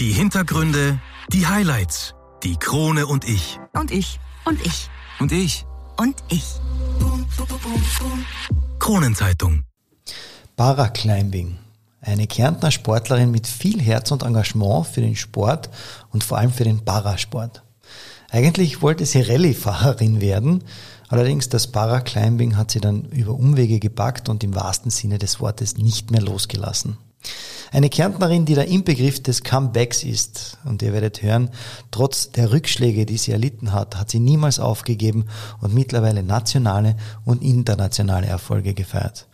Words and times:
Die 0.00 0.12
Hintergründe, 0.12 0.98
die 1.30 1.46
Highlights, 1.46 2.14
die 2.42 2.56
Krone 2.56 3.06
und 3.06 3.28
ich. 3.28 3.58
Und 3.78 3.90
ich. 3.90 4.18
Und 4.46 4.64
ich. 4.64 4.88
Und 5.18 5.30
ich. 5.30 5.66
Und 5.98 6.16
ich. 6.30 6.42
Kronenzeitung. 8.78 9.64
Paraclimbing. 10.56 11.58
Eine 12.00 12.26
Kärntner 12.26 12.70
Sportlerin 12.70 13.30
mit 13.30 13.46
viel 13.46 13.78
Herz 13.78 14.10
und 14.10 14.22
Engagement 14.22 14.86
für 14.86 15.02
den 15.02 15.16
Sport 15.16 15.68
und 16.12 16.24
vor 16.24 16.38
allem 16.38 16.50
für 16.50 16.64
den 16.64 16.82
Parasport. 16.82 17.62
Eigentlich 18.30 18.80
wollte 18.80 19.04
sie 19.04 19.20
Rallye-Fahrerin 19.20 20.22
werden, 20.22 20.64
allerdings 21.08 21.50
das 21.50 21.66
Paraclimbing 21.66 22.56
hat 22.56 22.70
sie 22.70 22.80
dann 22.80 23.04
über 23.10 23.34
Umwege 23.34 23.78
gepackt 23.78 24.30
und 24.30 24.42
im 24.44 24.54
wahrsten 24.54 24.90
Sinne 24.90 25.18
des 25.18 25.40
Wortes 25.40 25.76
nicht 25.76 26.10
mehr 26.10 26.22
losgelassen. 26.22 26.96
Eine 27.72 27.88
Kärntnerin, 27.88 28.46
die 28.46 28.54
der 28.54 28.66
Inbegriff 28.66 29.22
des 29.22 29.44
Comebacks 29.44 30.02
ist. 30.02 30.58
Und 30.64 30.82
ihr 30.82 30.92
werdet 30.92 31.22
hören, 31.22 31.50
trotz 31.92 32.32
der 32.32 32.50
Rückschläge, 32.50 33.06
die 33.06 33.16
sie 33.16 33.30
erlitten 33.30 33.72
hat, 33.72 33.96
hat 33.96 34.10
sie 34.10 34.18
niemals 34.18 34.58
aufgegeben 34.58 35.26
und 35.60 35.72
mittlerweile 35.72 36.24
nationale 36.24 36.96
und 37.24 37.42
internationale 37.42 38.26
Erfolge 38.26 38.74
gefeiert. 38.74 39.28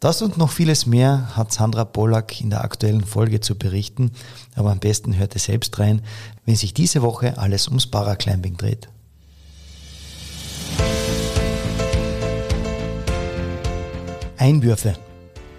Das 0.00 0.22
und 0.22 0.38
noch 0.38 0.50
vieles 0.50 0.86
mehr 0.86 1.34
hat 1.36 1.52
Sandra 1.52 1.84
Pollack 1.84 2.40
in 2.40 2.50
der 2.50 2.64
aktuellen 2.64 3.04
Folge 3.04 3.40
zu 3.40 3.56
berichten, 3.56 4.12
aber 4.54 4.70
am 4.70 4.78
besten 4.78 5.16
hört 5.16 5.34
ihr 5.34 5.40
selbst 5.40 5.78
rein, 5.78 6.02
wenn 6.44 6.56
sich 6.56 6.74
diese 6.74 7.02
Woche 7.02 7.38
alles 7.38 7.68
ums 7.68 7.86
Paraclimbing 7.86 8.56
dreht. 8.56 8.88
Einwürfe 14.36 14.94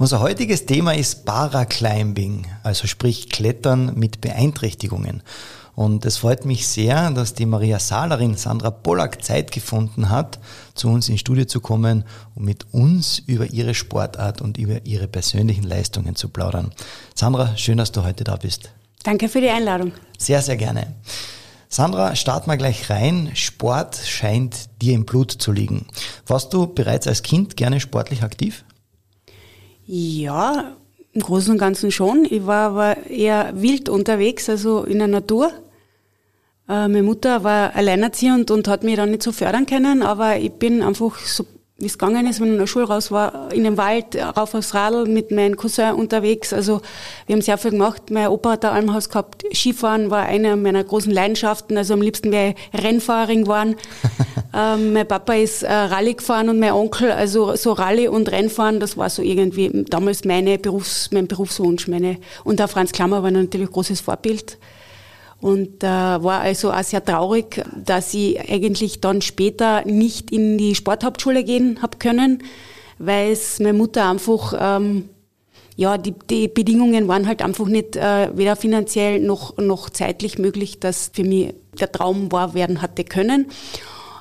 Unser 0.00 0.20
heutiges 0.20 0.64
Thema 0.64 0.94
ist 0.94 1.26
Paraclimbing, 1.26 2.46
also 2.62 2.86
sprich 2.86 3.28
Klettern 3.28 3.92
mit 3.96 4.22
Beeinträchtigungen. 4.22 5.22
Und 5.74 6.06
es 6.06 6.16
freut 6.16 6.46
mich 6.46 6.66
sehr, 6.66 7.10
dass 7.10 7.34
die 7.34 7.44
Maria 7.44 7.78
Salerin 7.78 8.34
Sandra 8.34 8.70
Pollack 8.70 9.22
Zeit 9.22 9.52
gefunden 9.52 10.08
hat, 10.08 10.40
zu 10.74 10.88
uns 10.88 11.10
ins 11.10 11.20
Studio 11.20 11.44
zu 11.44 11.60
kommen, 11.60 12.04
um 12.34 12.46
mit 12.46 12.72
uns 12.72 13.18
über 13.18 13.50
ihre 13.50 13.74
Sportart 13.74 14.40
und 14.40 14.56
über 14.56 14.86
ihre 14.86 15.06
persönlichen 15.06 15.64
Leistungen 15.64 16.16
zu 16.16 16.30
plaudern. 16.30 16.72
Sandra, 17.14 17.54
schön, 17.58 17.76
dass 17.76 17.92
du 17.92 18.02
heute 18.02 18.24
da 18.24 18.36
bist. 18.36 18.70
Danke 19.02 19.28
für 19.28 19.42
die 19.42 19.50
Einladung. 19.50 19.92
Sehr, 20.16 20.40
sehr 20.40 20.56
gerne. 20.56 20.94
Sandra, 21.68 22.16
start 22.16 22.46
mal 22.46 22.56
gleich 22.56 22.88
rein. 22.88 23.32
Sport 23.34 24.00
scheint 24.06 24.70
dir 24.80 24.94
im 24.94 25.04
Blut 25.04 25.30
zu 25.30 25.52
liegen. 25.52 25.84
Warst 26.26 26.54
du 26.54 26.68
bereits 26.68 27.06
als 27.06 27.22
Kind 27.22 27.58
gerne 27.58 27.80
sportlich 27.80 28.22
aktiv? 28.22 28.64
Ja, 29.92 30.76
im 31.10 31.20
Großen 31.20 31.50
und 31.50 31.58
Ganzen 31.58 31.90
schon. 31.90 32.24
Ich 32.24 32.46
war 32.46 32.70
aber 32.70 33.06
eher 33.08 33.50
wild 33.60 33.88
unterwegs, 33.88 34.48
also 34.48 34.84
in 34.84 34.98
der 34.98 35.08
Natur. 35.08 35.48
Äh, 36.68 36.86
meine 36.86 37.02
Mutter 37.02 37.42
war 37.42 37.74
alleinerziehend 37.74 38.52
und 38.52 38.68
hat 38.68 38.84
mich 38.84 38.94
dann 38.94 39.10
nicht 39.10 39.24
so 39.24 39.32
fördern 39.32 39.66
können, 39.66 40.02
aber 40.02 40.36
ich 40.36 40.52
bin 40.52 40.80
einfach 40.82 41.18
so 41.18 41.44
wie 41.80 41.86
es 41.86 41.98
gegangen 41.98 42.26
ist, 42.26 42.40
wenn 42.40 42.48
ich 42.48 42.52
in 42.52 42.58
der 42.58 42.66
Schule 42.66 42.86
raus 42.86 43.10
war, 43.10 43.50
in 43.52 43.64
den 43.64 43.78
Wald, 43.78 44.14
rauf 44.14 44.54
aufs 44.54 44.74
Radl 44.74 45.06
mit 45.06 45.30
meinem 45.30 45.56
Cousin 45.56 45.94
unterwegs. 45.94 46.52
Also 46.52 46.82
wir 47.26 47.34
haben 47.34 47.42
sehr 47.42 47.56
viel 47.56 47.70
gemacht. 47.70 48.10
Mein 48.10 48.28
Opa 48.28 48.52
hat 48.52 48.66
ein 48.66 48.72
Almhaus 48.72 49.08
gehabt. 49.08 49.44
Skifahren 49.52 50.10
war 50.10 50.26
eine 50.26 50.56
meiner 50.56 50.84
großen 50.84 51.10
Leidenschaften. 51.10 51.78
Also 51.78 51.94
am 51.94 52.02
liebsten 52.02 52.30
wäre 52.32 52.54
ich 52.74 52.84
Rennfahrerin 52.84 53.44
geworden. 53.44 53.76
ähm, 54.54 54.92
mein 54.92 55.08
Papa 55.08 55.32
ist 55.32 55.62
äh, 55.62 55.72
Rallye 55.72 56.14
gefahren 56.14 56.50
und 56.50 56.60
mein 56.60 56.72
Onkel, 56.72 57.10
also 57.10 57.56
so 57.56 57.72
Rallye 57.72 58.08
und 58.08 58.30
Rennfahren, 58.30 58.78
das 58.78 58.98
war 58.98 59.08
so 59.08 59.22
irgendwie 59.22 59.84
damals 59.88 60.24
meine 60.24 60.58
Berufs-, 60.58 61.10
mein 61.12 61.28
Berufswunsch. 61.28 61.88
Meine, 61.88 62.18
und 62.44 62.60
auch 62.60 62.68
Franz 62.68 62.92
Klammer 62.92 63.22
war 63.22 63.30
natürlich 63.30 63.68
ein 63.68 63.72
großes 63.72 64.02
Vorbild. 64.02 64.58
Und 65.40 65.82
äh, 65.82 65.86
war 65.86 66.40
also 66.40 66.70
auch 66.70 66.82
sehr 66.82 67.04
traurig, 67.04 67.62
dass 67.74 68.12
ich 68.12 68.38
eigentlich 68.50 69.00
dann 69.00 69.22
später 69.22 69.84
nicht 69.86 70.30
in 70.30 70.58
die 70.58 70.74
Sporthauptschule 70.74 71.44
gehen 71.44 71.78
hab 71.80 71.98
können, 71.98 72.42
weil 72.98 73.32
es 73.32 73.58
meine 73.58 73.72
Mutter 73.72 74.08
einfach, 74.10 74.52
ähm, 74.58 75.08
ja, 75.76 75.96
die, 75.96 76.12
die 76.28 76.48
Bedingungen 76.48 77.08
waren 77.08 77.26
halt 77.26 77.40
einfach 77.40 77.66
nicht 77.66 77.96
äh, 77.96 78.30
weder 78.36 78.54
finanziell 78.54 79.20
noch, 79.20 79.56
noch 79.56 79.88
zeitlich 79.88 80.38
möglich, 80.38 80.78
dass 80.78 81.10
für 81.14 81.24
mich 81.24 81.54
der 81.78 81.90
Traum 81.90 82.30
wahr 82.32 82.52
werden 82.52 82.82
hatte 82.82 83.04
können. 83.04 83.46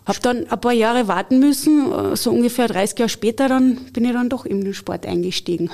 Hab 0.06 0.22
dann 0.22 0.50
ein 0.50 0.62
paar 0.62 0.72
Jahre 0.72 1.10
warten 1.10 1.42
müssen, 1.42 1.92
äh, 1.92 2.16
so 2.16 2.32
ungefähr 2.32 2.70
30 2.70 2.98
Jahre 2.98 3.10
später, 3.10 3.50
dann 3.50 3.76
bin 3.92 4.06
ich 4.06 4.14
dann 4.14 4.30
doch 4.30 4.46
in 4.46 4.64
den 4.64 4.74
Sport 4.74 5.06
eingestiegen. 5.06 5.70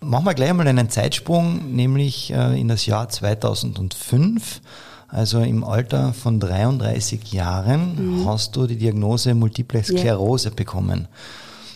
Machen 0.00 0.26
wir 0.26 0.34
gleich 0.34 0.50
einmal 0.50 0.68
einen 0.68 0.90
Zeitsprung, 0.90 1.74
nämlich 1.74 2.32
äh, 2.32 2.58
in 2.58 2.68
das 2.68 2.86
Jahr 2.86 3.08
2005. 3.08 4.60
Also 5.08 5.40
im 5.40 5.64
Alter 5.64 6.12
von 6.12 6.38
33 6.38 7.32
Jahren 7.32 8.20
mhm. 8.20 8.26
hast 8.26 8.54
du 8.56 8.66
die 8.66 8.76
Diagnose 8.76 9.34
Multiple 9.34 9.82
Sklerose 9.82 10.48
yeah. 10.48 10.54
bekommen. 10.54 11.08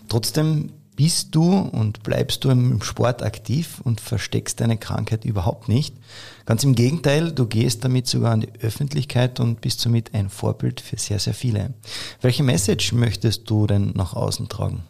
Trotzdem 0.08 0.70
bist 0.94 1.34
du 1.34 1.50
und 1.50 2.02
bleibst 2.02 2.44
du 2.44 2.50
im 2.50 2.82
Sport 2.82 3.22
aktiv 3.22 3.80
und 3.82 4.00
versteckst 4.00 4.60
deine 4.60 4.76
Krankheit 4.76 5.24
überhaupt 5.24 5.68
nicht. 5.68 5.96
Ganz 6.44 6.64
im 6.64 6.74
Gegenteil, 6.74 7.32
du 7.32 7.46
gehst 7.46 7.84
damit 7.84 8.06
sogar 8.06 8.32
an 8.32 8.42
die 8.42 8.52
Öffentlichkeit 8.60 9.40
und 9.40 9.62
bist 9.62 9.80
somit 9.80 10.14
ein 10.14 10.28
Vorbild 10.28 10.80
für 10.82 10.98
sehr, 10.98 11.18
sehr 11.18 11.34
viele. 11.34 11.72
Welche 12.20 12.42
Message 12.42 12.92
möchtest 12.92 13.48
du 13.48 13.66
denn 13.66 13.92
nach 13.94 14.12
außen 14.12 14.50
tragen? 14.50 14.82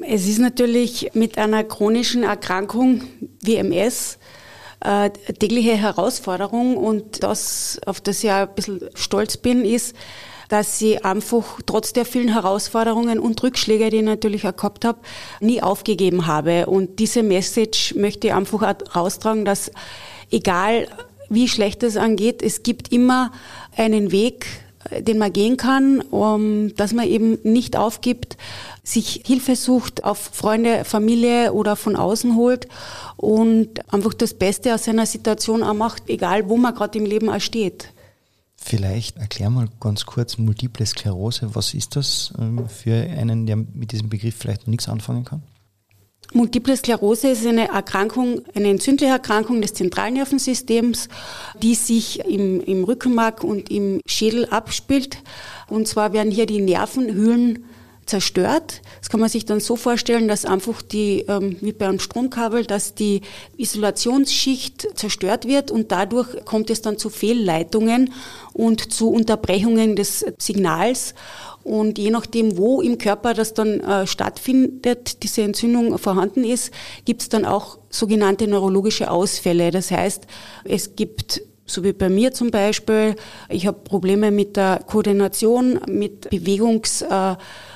Es 0.00 0.28
ist 0.28 0.38
natürlich 0.38 1.10
mit 1.14 1.38
einer 1.38 1.64
chronischen 1.64 2.22
Erkrankung 2.22 3.02
wie 3.42 3.56
MS 3.56 4.18
äh, 4.78 5.10
tägliche 5.10 5.76
Herausforderung 5.76 6.76
und 6.76 7.24
das, 7.24 7.80
auf 7.84 8.00
das 8.00 8.22
ich 8.22 8.30
ein 8.30 8.48
bisschen 8.54 8.80
stolz 8.94 9.36
bin, 9.36 9.64
ist, 9.64 9.96
dass 10.48 10.80
ich 10.80 11.04
einfach 11.04 11.58
trotz 11.66 11.92
der 11.92 12.04
vielen 12.04 12.32
Herausforderungen 12.32 13.18
und 13.18 13.42
Rückschläge, 13.42 13.90
die 13.90 13.96
ich 13.96 14.04
natürlich 14.04 14.46
auch 14.46 14.54
gehabt 14.54 14.84
habe, 14.84 15.00
nie 15.40 15.60
aufgegeben 15.62 16.28
habe. 16.28 16.66
Und 16.66 17.00
diese 17.00 17.24
Message 17.24 17.96
möchte 17.96 18.28
ich 18.28 18.34
einfach 18.34 18.62
auch 18.62 18.94
raustragen, 18.94 19.44
dass 19.44 19.72
egal 20.30 20.86
wie 21.28 21.48
schlecht 21.48 21.82
es 21.82 21.96
angeht, 21.96 22.40
es 22.40 22.62
gibt 22.62 22.92
immer 22.92 23.32
einen 23.76 24.12
Weg, 24.12 24.46
den 25.00 25.18
man 25.18 25.32
gehen 25.32 25.56
kann, 25.56 26.00
um, 26.00 26.74
dass 26.76 26.92
man 26.92 27.06
eben 27.06 27.38
nicht 27.42 27.76
aufgibt, 27.76 28.36
sich 28.88 29.22
Hilfe 29.26 29.54
sucht, 29.54 30.04
auf 30.04 30.30
Freunde, 30.32 30.84
Familie 30.84 31.52
oder 31.52 31.76
von 31.76 31.96
außen 31.96 32.36
holt 32.36 32.68
und 33.16 33.92
einfach 33.92 34.14
das 34.14 34.34
Beste 34.34 34.74
aus 34.74 34.84
seiner 34.84 35.06
Situation 35.06 35.62
auch 35.62 35.74
macht, 35.74 36.08
egal 36.08 36.48
wo 36.48 36.56
man 36.56 36.74
gerade 36.74 36.98
im 36.98 37.04
Leben 37.04 37.28
auch 37.28 37.40
steht. 37.40 37.92
Vielleicht 38.56 39.16
erklär 39.18 39.50
mal 39.50 39.68
ganz 39.78 40.04
kurz 40.04 40.36
Multiple 40.36 40.84
Sklerose. 40.84 41.54
Was 41.54 41.74
ist 41.74 41.96
das 41.96 42.32
ähm, 42.38 42.68
für 42.68 42.94
einen, 42.94 43.46
der 43.46 43.56
mit 43.56 43.92
diesem 43.92 44.08
Begriff 44.08 44.34
vielleicht 44.36 44.62
noch 44.62 44.68
nichts 44.68 44.88
anfangen 44.88 45.24
kann? 45.24 45.42
Multiple 46.34 46.76
Sklerose 46.76 47.28
ist 47.28 47.46
eine 47.46 47.68
Erkrankung, 47.68 48.42
eine 48.54 48.68
entzündliche 48.68 49.12
Erkrankung 49.12 49.62
des 49.62 49.72
Zentralnervensystems, 49.74 51.08
die 51.62 51.74
sich 51.74 52.20
im, 52.20 52.60
im 52.60 52.84
Rückenmark 52.84 53.44
und 53.44 53.70
im 53.70 54.00
Schädel 54.06 54.46
abspielt. 54.46 55.18
Und 55.68 55.88
zwar 55.88 56.12
werden 56.12 56.30
hier 56.30 56.44
die 56.44 56.60
Nervenhüllen 56.60 57.64
zerstört. 58.08 58.80
Das 59.00 59.08
kann 59.08 59.20
man 59.20 59.28
sich 59.28 59.44
dann 59.44 59.60
so 59.60 59.76
vorstellen, 59.76 60.28
dass 60.28 60.44
einfach 60.44 60.82
die, 60.82 61.24
ähm, 61.28 61.56
wie 61.60 61.72
beim 61.72 61.98
Stromkabel, 61.98 62.64
dass 62.64 62.94
die 62.94 63.22
Isolationsschicht 63.56 64.88
zerstört 64.98 65.46
wird 65.46 65.70
und 65.70 65.92
dadurch 65.92 66.44
kommt 66.44 66.70
es 66.70 66.82
dann 66.82 66.98
zu 66.98 67.10
Fehlleitungen 67.10 68.12
und 68.52 68.92
zu 68.92 69.10
Unterbrechungen 69.10 69.96
des 69.96 70.24
Signals. 70.38 71.14
Und 71.64 71.98
je 71.98 72.10
nachdem, 72.10 72.56
wo 72.56 72.80
im 72.80 72.96
Körper 72.96 73.34
das 73.34 73.52
dann 73.52 73.80
äh, 73.80 74.06
stattfindet, 74.06 75.22
diese 75.22 75.42
Entzündung 75.42 75.98
vorhanden 75.98 76.44
ist, 76.44 76.72
gibt 77.04 77.22
es 77.22 77.28
dann 77.28 77.44
auch 77.44 77.78
sogenannte 77.90 78.46
neurologische 78.46 79.10
Ausfälle. 79.10 79.70
Das 79.70 79.90
heißt, 79.90 80.26
es 80.64 80.96
gibt 80.96 81.42
so 81.68 81.84
wie 81.84 81.92
bei 81.92 82.08
mir 82.08 82.32
zum 82.32 82.50
Beispiel, 82.50 83.14
ich 83.50 83.66
habe 83.66 83.78
Probleme 83.80 84.30
mit 84.30 84.56
der 84.56 84.80
Koordination, 84.86 85.78
mit 85.86 86.30
Bewegungsdurchführungen, 86.30 87.36
äh, 87.36 87.67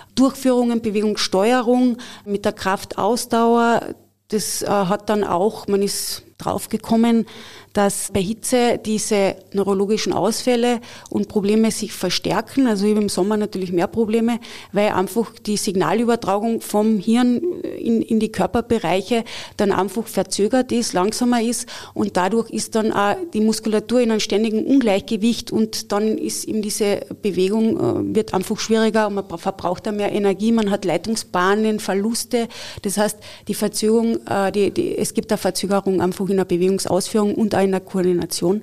Bewegungssteuerung, 0.83 1.99
mit 2.25 2.45
der 2.45 2.53
Kraftausdauer. 2.53 3.95
Das 4.29 4.63
äh, 4.63 4.67
hat 4.67 5.11
dann 5.11 5.25
auch, 5.25 5.69
man 5.69 5.83
ist 5.83 6.23
draufgekommen, 6.39 7.27
dass 7.73 8.11
bei 8.13 8.21
Hitze 8.21 8.79
diese 8.85 9.37
neurologischen 9.53 10.13
Ausfälle 10.13 10.81
und 11.09 11.29
Probleme 11.29 11.71
sich 11.71 11.93
verstärken. 11.93 12.67
Also 12.67 12.85
ich 12.85 12.93
habe 12.93 13.03
im 13.03 13.09
Sommer 13.09 13.37
natürlich 13.37 13.73
mehr 13.73 13.87
Probleme, 13.87 14.41
weil 14.73 14.91
einfach 14.91 15.33
die 15.47 15.57
Signalübertragung 15.57 16.61
vom 16.61 16.99
Hirn 16.99 17.41
in, 17.63 18.03
in 18.03 18.21
die 18.21 18.31
Körperbereiche 18.33 19.25
dann 19.57 19.73
einfach 19.73 20.07
verzögert 20.07 20.73
ist, 20.73 20.93
langsamer 20.93 21.43
ist 21.43 21.69
und 21.95 22.17
dadurch 22.17 22.51
ist 22.51 22.75
dann 22.75 22.93
auch 22.93 23.17
die 23.33 23.41
Muskulatur 23.41 24.01
in 24.01 24.11
einem 24.11 24.21
ständigen 24.21 24.65
Ungleichgewicht 24.65 25.51
und 25.51 25.93
dann 25.93 26.19
ist 26.19 26.45
eben 26.45 26.63
diese 26.63 27.07
Bewegung 27.23 28.11
äh, 28.11 28.15
wird 28.15 28.35
einfach 28.35 28.59
schwieriger 28.59 29.07
und 29.07 29.15
man 29.15 29.39
verbraucht 29.39 29.87
da 29.87 29.93
mehr 29.93 30.13
Energie, 30.13 30.53
man 30.53 30.71
hat 30.71 30.85
Leitungsbahnen, 30.85 31.81
Verluste. 31.81 32.49
Das 32.83 32.99
heißt, 32.99 33.19
die 33.49 33.55
Verzögerung, 33.55 34.19
äh, 34.27 34.53
die, 34.53 34.71
die, 34.71 34.97
es 34.97 35.15
gibt 35.15 35.31
eine 35.31 35.39
Verzögerung 35.39 36.01
einfach 36.01 36.22
in 36.31 36.37
der 36.39 36.45
Bewegungsausführung 36.45 37.35
und 37.35 37.55
auch 37.55 37.63
in 37.63 37.71
der 37.73 37.81
Koordination. 37.81 38.63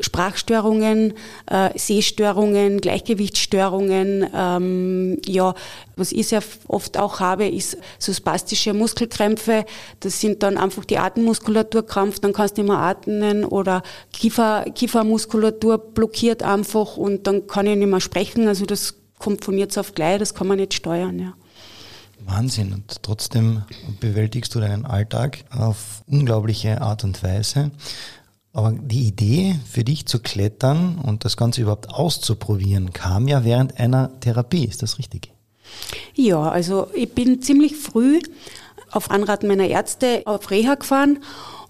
Sprachstörungen, 0.00 1.14
äh, 1.46 1.78
Sehstörungen, 1.78 2.80
Gleichgewichtsstörungen. 2.80 4.26
Ähm, 4.34 5.18
ja, 5.26 5.54
was 5.96 6.12
ich 6.12 6.28
sehr 6.28 6.42
oft 6.66 6.98
auch 6.98 7.20
habe, 7.20 7.46
ist 7.46 7.76
so 7.98 8.12
spastische 8.12 8.72
Muskelkrämpfe. 8.72 9.64
Das 10.00 10.20
sind 10.20 10.42
dann 10.42 10.56
einfach 10.56 10.84
die 10.84 10.98
Atemmuskulatur 10.98 11.86
krampft, 11.86 12.24
dann 12.24 12.32
kannst 12.32 12.56
du 12.56 12.62
nicht 12.62 12.70
mehr 12.70 12.78
atmen 12.78 13.44
oder 13.44 13.82
Kiefer, 14.12 14.64
Kiefermuskulatur 14.74 15.78
blockiert 15.78 16.42
einfach 16.42 16.96
und 16.96 17.26
dann 17.26 17.46
kann 17.46 17.66
ich 17.66 17.76
nicht 17.76 17.88
mehr 17.88 18.00
sprechen. 18.00 18.48
Also 18.48 18.64
das 18.64 18.94
kommt 19.18 19.44
von 19.44 19.58
jetzt 19.58 19.76
auf 19.76 19.94
gleich, 19.94 20.18
das 20.18 20.34
kann 20.34 20.46
man 20.46 20.58
nicht 20.58 20.74
steuern. 20.74 21.18
Ja. 21.18 21.34
Wahnsinn. 22.24 22.72
Und 22.72 23.02
trotzdem 23.02 23.62
bewältigst 24.00 24.54
du 24.54 24.60
deinen 24.60 24.86
Alltag 24.86 25.44
auf 25.50 26.02
unglaubliche 26.06 26.80
Art 26.80 27.04
und 27.04 27.22
Weise. 27.22 27.70
Aber 28.52 28.72
die 28.72 29.06
Idee 29.06 29.56
für 29.70 29.84
dich 29.84 30.06
zu 30.06 30.18
klettern 30.18 30.98
und 30.98 31.24
das 31.24 31.36
Ganze 31.36 31.62
überhaupt 31.62 31.90
auszuprobieren 31.90 32.92
kam 32.92 33.28
ja 33.28 33.44
während 33.44 33.78
einer 33.78 34.18
Therapie. 34.20 34.64
Ist 34.64 34.82
das 34.82 34.98
richtig? 34.98 35.32
Ja, 36.14 36.50
also 36.50 36.88
ich 36.94 37.14
bin 37.14 37.42
ziemlich 37.42 37.76
früh 37.76 38.20
auf 38.90 39.10
Anraten 39.10 39.46
meiner 39.46 39.68
Ärzte 39.68 40.22
auf 40.24 40.50
Reha 40.50 40.74
gefahren 40.74 41.20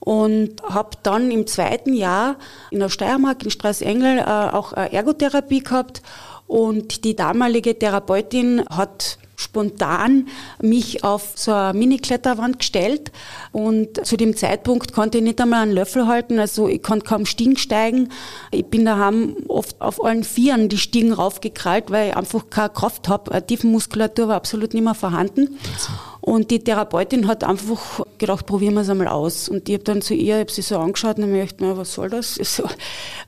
und 0.00 0.62
habe 0.62 0.96
dann 1.02 1.30
im 1.30 1.46
zweiten 1.46 1.92
Jahr 1.92 2.36
in 2.70 2.78
der 2.78 2.88
Steiermark 2.88 3.44
in 3.44 3.50
Straßengel 3.50 4.18
äh, 4.18 4.22
auch 4.22 4.72
Ergotherapie 4.72 5.62
gehabt 5.62 6.00
und 6.46 7.04
die 7.04 7.14
damalige 7.14 7.78
Therapeutin 7.78 8.64
hat 8.70 9.18
spontan 9.40 10.28
mich 10.60 11.02
auf 11.04 11.32
so 11.34 11.52
eine 11.52 11.78
Mini-Kletterwand 11.78 12.58
gestellt 12.58 13.10
und 13.52 14.04
zu 14.06 14.16
dem 14.16 14.36
Zeitpunkt 14.36 14.92
konnte 14.92 15.18
ich 15.18 15.24
nicht 15.24 15.40
einmal 15.40 15.62
einen 15.62 15.72
Löffel 15.72 16.06
halten, 16.06 16.38
also 16.38 16.68
ich 16.68 16.82
konnte 16.82 17.06
kaum 17.06 17.26
Stiegen 17.26 17.56
steigen. 17.56 18.10
Ich 18.50 18.66
bin 18.66 18.84
daheim 18.84 19.36
oft 19.48 19.80
auf 19.80 20.04
allen 20.04 20.24
Vieren 20.24 20.68
die 20.68 20.78
Stiegen 20.78 21.12
raufgekrallt, 21.12 21.90
weil 21.90 22.10
ich 22.10 22.16
einfach 22.16 22.50
keine 22.50 22.70
Kraft 22.70 23.08
habe. 23.08 23.32
Eine 23.32 23.46
Tiefenmuskulatur 23.46 24.28
war 24.28 24.36
absolut 24.36 24.74
nicht 24.74 24.84
mehr 24.84 24.94
vorhanden. 24.94 25.58
Und 26.20 26.50
die 26.50 26.62
Therapeutin 26.62 27.26
hat 27.26 27.44
einfach 27.44 28.02
gedacht, 28.18 28.46
probieren 28.46 28.74
wir 28.74 28.82
es 28.82 28.90
einmal 28.90 29.08
aus. 29.08 29.48
Und 29.48 29.68
ich 29.68 29.74
habe 29.74 29.84
dann 29.84 30.02
zu 30.02 30.14
ihr, 30.14 30.36
ich 30.36 30.40
habe 30.40 30.52
sie 30.52 30.62
so 30.62 30.78
angeschaut 30.78 31.18
und 31.18 31.34
ich 31.34 31.50
dachte, 31.50 31.76
was 31.76 31.94
soll 31.94 32.10
das? 32.10 32.34
So, 32.34 32.64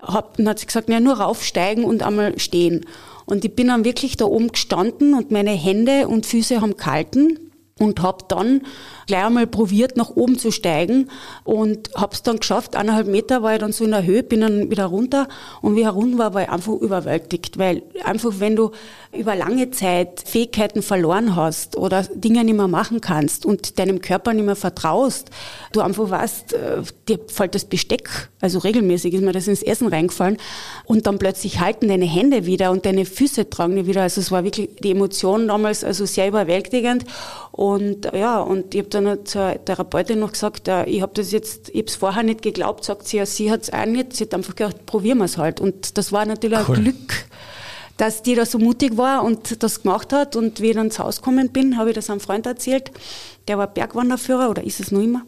hab, 0.02 0.36
dann 0.36 0.48
hat 0.48 0.58
sie 0.58 0.66
gesagt, 0.66 0.90
ja, 0.90 1.00
nur 1.00 1.14
raufsteigen 1.14 1.84
und 1.84 2.02
einmal 2.02 2.38
stehen. 2.38 2.84
Und 3.32 3.46
ich 3.46 3.56
bin 3.56 3.68
dann 3.68 3.86
wirklich 3.86 4.18
da 4.18 4.26
oben 4.26 4.52
gestanden 4.52 5.14
und 5.14 5.30
meine 5.30 5.52
Hände 5.52 6.06
und 6.06 6.26
Füße 6.26 6.60
haben 6.60 6.76
gehalten 6.76 7.51
und 7.82 8.00
habe 8.00 8.24
dann 8.28 8.62
gleich 9.06 9.24
einmal 9.24 9.46
probiert, 9.46 9.96
nach 9.96 10.10
oben 10.10 10.38
zu 10.38 10.50
steigen 10.52 11.08
und 11.44 11.90
habe 11.94 12.14
es 12.14 12.22
dann 12.22 12.38
geschafft. 12.38 12.76
Eineinhalb 12.76 13.08
Meter 13.08 13.42
war 13.42 13.54
ich 13.54 13.58
dann 13.58 13.72
so 13.72 13.84
in 13.84 13.90
der 13.90 14.04
Höhe, 14.04 14.22
bin 14.22 14.40
dann 14.40 14.70
wieder 14.70 14.86
runter 14.86 15.28
und 15.60 15.74
wie 15.74 15.80
ich 15.80 15.86
herunter 15.86 16.18
war, 16.18 16.34
war 16.34 16.42
ich 16.42 16.48
einfach 16.48 16.74
überwältigt, 16.74 17.58
weil 17.58 17.82
einfach, 18.04 18.34
wenn 18.38 18.56
du 18.56 18.70
über 19.12 19.34
lange 19.34 19.70
Zeit 19.70 20.22
Fähigkeiten 20.24 20.82
verloren 20.82 21.36
hast 21.36 21.76
oder 21.76 22.02
Dinge 22.02 22.44
nicht 22.44 22.56
mehr 22.56 22.68
machen 22.68 23.00
kannst 23.00 23.44
und 23.44 23.78
deinem 23.78 24.00
Körper 24.00 24.32
nicht 24.32 24.46
mehr 24.46 24.56
vertraust, 24.56 25.30
du 25.72 25.80
einfach 25.80 26.08
weißt, 26.08 26.54
äh, 26.54 26.82
dir 27.08 27.18
fällt 27.26 27.54
das 27.54 27.64
Besteck, 27.64 28.30
also 28.40 28.60
regelmäßig 28.60 29.14
ist 29.14 29.22
mir 29.22 29.32
das 29.32 29.48
ins 29.48 29.62
Essen 29.62 29.88
reingefallen 29.88 30.38
und 30.84 31.06
dann 31.06 31.18
plötzlich 31.18 31.60
halten 31.60 31.88
deine 31.88 32.06
Hände 32.06 32.46
wieder 32.46 32.70
und 32.70 32.86
deine 32.86 33.04
Füße 33.04 33.50
tragen 33.50 33.74
nicht 33.74 33.86
wieder. 33.86 34.02
Also 34.02 34.20
es 34.20 34.30
war 34.30 34.44
wirklich 34.44 34.70
die 34.82 34.92
Emotion 34.92 35.48
damals 35.48 35.84
also 35.84 36.06
sehr 36.06 36.28
überwältigend 36.28 37.04
und 37.52 38.10
ja, 38.14 38.40
und 38.40 38.74
ich 38.74 38.80
habe 38.80 38.88
dann 38.88 39.26
zur 39.26 39.62
Therapeutin 39.62 40.18
noch 40.18 40.32
gesagt, 40.32 40.68
ich 40.86 41.02
habe 41.02 41.12
das 41.14 41.32
jetzt, 41.32 41.68
ich 41.68 41.76
habe 41.76 41.86
es 41.86 41.96
vorher 41.96 42.22
nicht 42.22 42.40
geglaubt, 42.40 42.82
sagt 42.82 43.06
sie, 43.06 43.18
ja, 43.18 43.26
sie 43.26 43.52
hat 43.52 43.64
es 43.64 43.72
auch 43.72 43.84
nicht, 43.84 44.16
sie 44.16 44.24
hat 44.24 44.32
einfach 44.32 44.56
gedacht, 44.56 44.86
probieren 44.86 45.18
wir 45.18 45.26
es 45.26 45.36
halt. 45.36 45.60
Und 45.60 45.98
das 45.98 46.12
war 46.12 46.24
natürlich 46.24 46.66
cool. 46.66 46.76
ein 46.76 46.82
Glück, 46.82 47.26
dass 47.98 48.22
die 48.22 48.34
da 48.34 48.46
so 48.46 48.58
mutig 48.58 48.96
war 48.96 49.22
und 49.22 49.62
das 49.62 49.82
gemacht 49.82 50.14
hat. 50.14 50.34
Und 50.34 50.62
wie 50.62 50.70
ich 50.70 50.76
dann 50.76 50.86
ins 50.86 50.98
Haus 50.98 51.16
gekommen 51.16 51.50
bin, 51.50 51.76
habe 51.76 51.90
ich 51.90 51.94
das 51.94 52.08
einem 52.08 52.20
Freund 52.20 52.46
erzählt, 52.46 52.90
der 53.48 53.58
war 53.58 53.66
Bergwanderführer 53.66 54.48
oder 54.48 54.64
ist 54.64 54.80
es 54.80 54.90
noch 54.90 55.02
immer. 55.02 55.22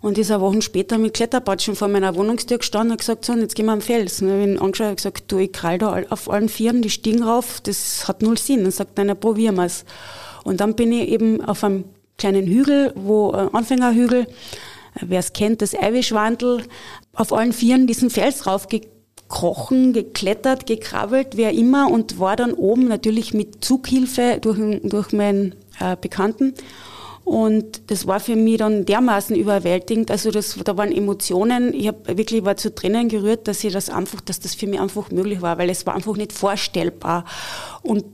Und 0.00 0.18
ist 0.18 0.32
eine 0.32 0.40
Woche 0.40 0.62
später 0.62 0.98
mit 0.98 1.14
Kletterpatschen 1.14 1.76
vor 1.76 1.86
meiner 1.86 2.16
Wohnungstür 2.16 2.58
gestanden 2.58 2.90
und 2.90 2.98
gesagt, 2.98 3.24
so, 3.24 3.34
jetzt 3.34 3.54
gehen 3.54 3.66
wir 3.66 3.72
am 3.72 3.80
Fels. 3.80 4.20
Und 4.20 4.28
ich 4.28 4.34
habe 4.34 4.42
ihn 4.42 4.58
angeschaut 4.58 4.88
und 4.88 4.96
gesagt, 4.96 5.30
du, 5.30 5.38
ich 5.38 5.52
krall 5.52 5.78
da 5.78 6.02
auf 6.10 6.28
allen 6.28 6.48
Vieren 6.48 6.82
die 6.82 6.90
Stiegen 6.90 7.22
rauf, 7.22 7.60
das 7.60 8.08
hat 8.08 8.20
null 8.20 8.36
Sinn. 8.36 8.64
Und 8.64 8.74
sagt, 8.74 8.98
nein, 8.98 9.16
probieren 9.16 9.54
wir 9.54 9.66
es. 9.66 9.84
Und 10.44 10.60
dann 10.60 10.74
bin 10.74 10.92
ich 10.92 11.08
eben 11.08 11.40
auf 11.42 11.64
einem 11.64 11.84
kleinen 12.18 12.46
Hügel, 12.46 12.92
wo 12.94 13.32
äh, 13.32 13.48
Anfängerhügel, 13.52 14.26
wer 15.00 15.18
es 15.20 15.32
kennt, 15.32 15.62
das 15.62 15.74
Eiwischwandel, 15.74 16.62
auf 17.14 17.32
allen 17.32 17.52
Vieren 17.52 17.86
diesen 17.86 18.10
Fels 18.10 18.46
raufgekrochen, 18.46 19.92
geklettert, 19.92 20.66
gekrabbelt, 20.66 21.36
wer 21.36 21.52
immer 21.52 21.90
und 21.90 22.18
war 22.18 22.36
dann 22.36 22.52
oben 22.52 22.88
natürlich 22.88 23.34
mit 23.34 23.64
Zughilfe 23.64 24.38
durch, 24.40 24.58
durch 24.82 25.12
meinen 25.12 25.54
äh, 25.80 25.96
Bekannten. 26.00 26.54
Und 27.24 27.90
das 27.90 28.06
war 28.08 28.18
für 28.18 28.34
mich 28.34 28.58
dann 28.58 28.84
dermaßen 28.84 29.36
überwältigend. 29.36 30.10
Also 30.10 30.32
das, 30.32 30.58
da 30.64 30.76
waren 30.76 30.90
Emotionen. 30.90 31.72
Ich 31.72 31.86
habe 31.86 32.18
wirklich 32.18 32.44
war 32.44 32.56
zu 32.56 32.74
Tränen 32.74 33.08
gerührt, 33.08 33.46
dass 33.46 33.62
ich 33.62 33.72
das 33.72 33.90
einfach, 33.90 34.20
dass 34.20 34.40
das 34.40 34.56
für 34.56 34.66
mich 34.66 34.80
einfach 34.80 35.10
möglich 35.12 35.40
war, 35.40 35.56
weil 35.56 35.70
es 35.70 35.86
war 35.86 35.94
einfach 35.94 36.16
nicht 36.16 36.32
vorstellbar. 36.32 37.24
Und 37.82 38.04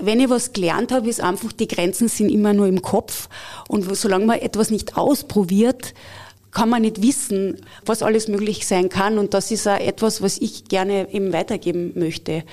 wenn 0.00 0.20
ich 0.20 0.30
was 0.30 0.52
gelernt 0.52 0.92
habe, 0.92 1.08
ist 1.08 1.20
einfach, 1.20 1.52
die 1.52 1.68
Grenzen 1.68 2.08
sind 2.08 2.30
immer 2.30 2.52
nur 2.52 2.66
im 2.66 2.82
Kopf. 2.82 3.28
Und 3.68 3.84
solange 3.96 4.26
man 4.26 4.38
etwas 4.38 4.70
nicht 4.70 4.96
ausprobiert, 4.96 5.94
kann 6.50 6.68
man 6.68 6.82
nicht 6.82 7.02
wissen, 7.02 7.60
was 7.84 8.02
alles 8.02 8.28
möglich 8.28 8.66
sein 8.66 8.88
kann. 8.88 9.18
Und 9.18 9.34
das 9.34 9.50
ist 9.50 9.66
auch 9.66 9.78
etwas, 9.78 10.22
was 10.22 10.38
ich 10.38 10.64
gerne 10.64 11.12
eben 11.12 11.32
weitergeben 11.32 11.92
möchte. 11.94 12.44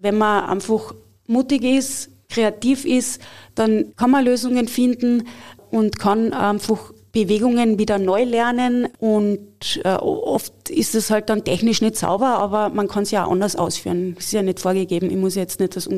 Wenn 0.00 0.18
man 0.18 0.44
einfach 0.44 0.94
mutig 1.26 1.64
ist, 1.64 2.10
kreativ 2.28 2.84
ist, 2.84 3.20
dann 3.54 3.92
kann 3.96 4.10
man 4.10 4.24
Lösungen 4.24 4.68
finden 4.68 5.26
und 5.70 5.98
kann 5.98 6.32
einfach 6.32 6.92
Bewegungen 7.12 7.78
wieder 7.78 7.98
neu 7.98 8.22
lernen 8.22 8.86
und 9.00 9.80
äh, 9.84 9.94
oft 9.94 10.70
ist 10.70 10.94
es 10.94 11.10
halt 11.10 11.28
dann 11.28 11.44
technisch 11.44 11.82
nicht 11.82 11.96
sauber, 11.96 12.38
aber 12.38 12.68
man 12.68 12.86
kann 12.86 13.02
es 13.02 13.10
ja 13.10 13.24
auch 13.24 13.32
anders 13.32 13.56
ausführen. 13.56 14.14
Es 14.16 14.26
ist 14.26 14.32
ja 14.32 14.42
nicht 14.42 14.60
vorgegeben, 14.60 15.10
ich 15.10 15.16
muss 15.16 15.34
jetzt 15.34 15.58
nicht 15.58 15.74
das 15.74 15.88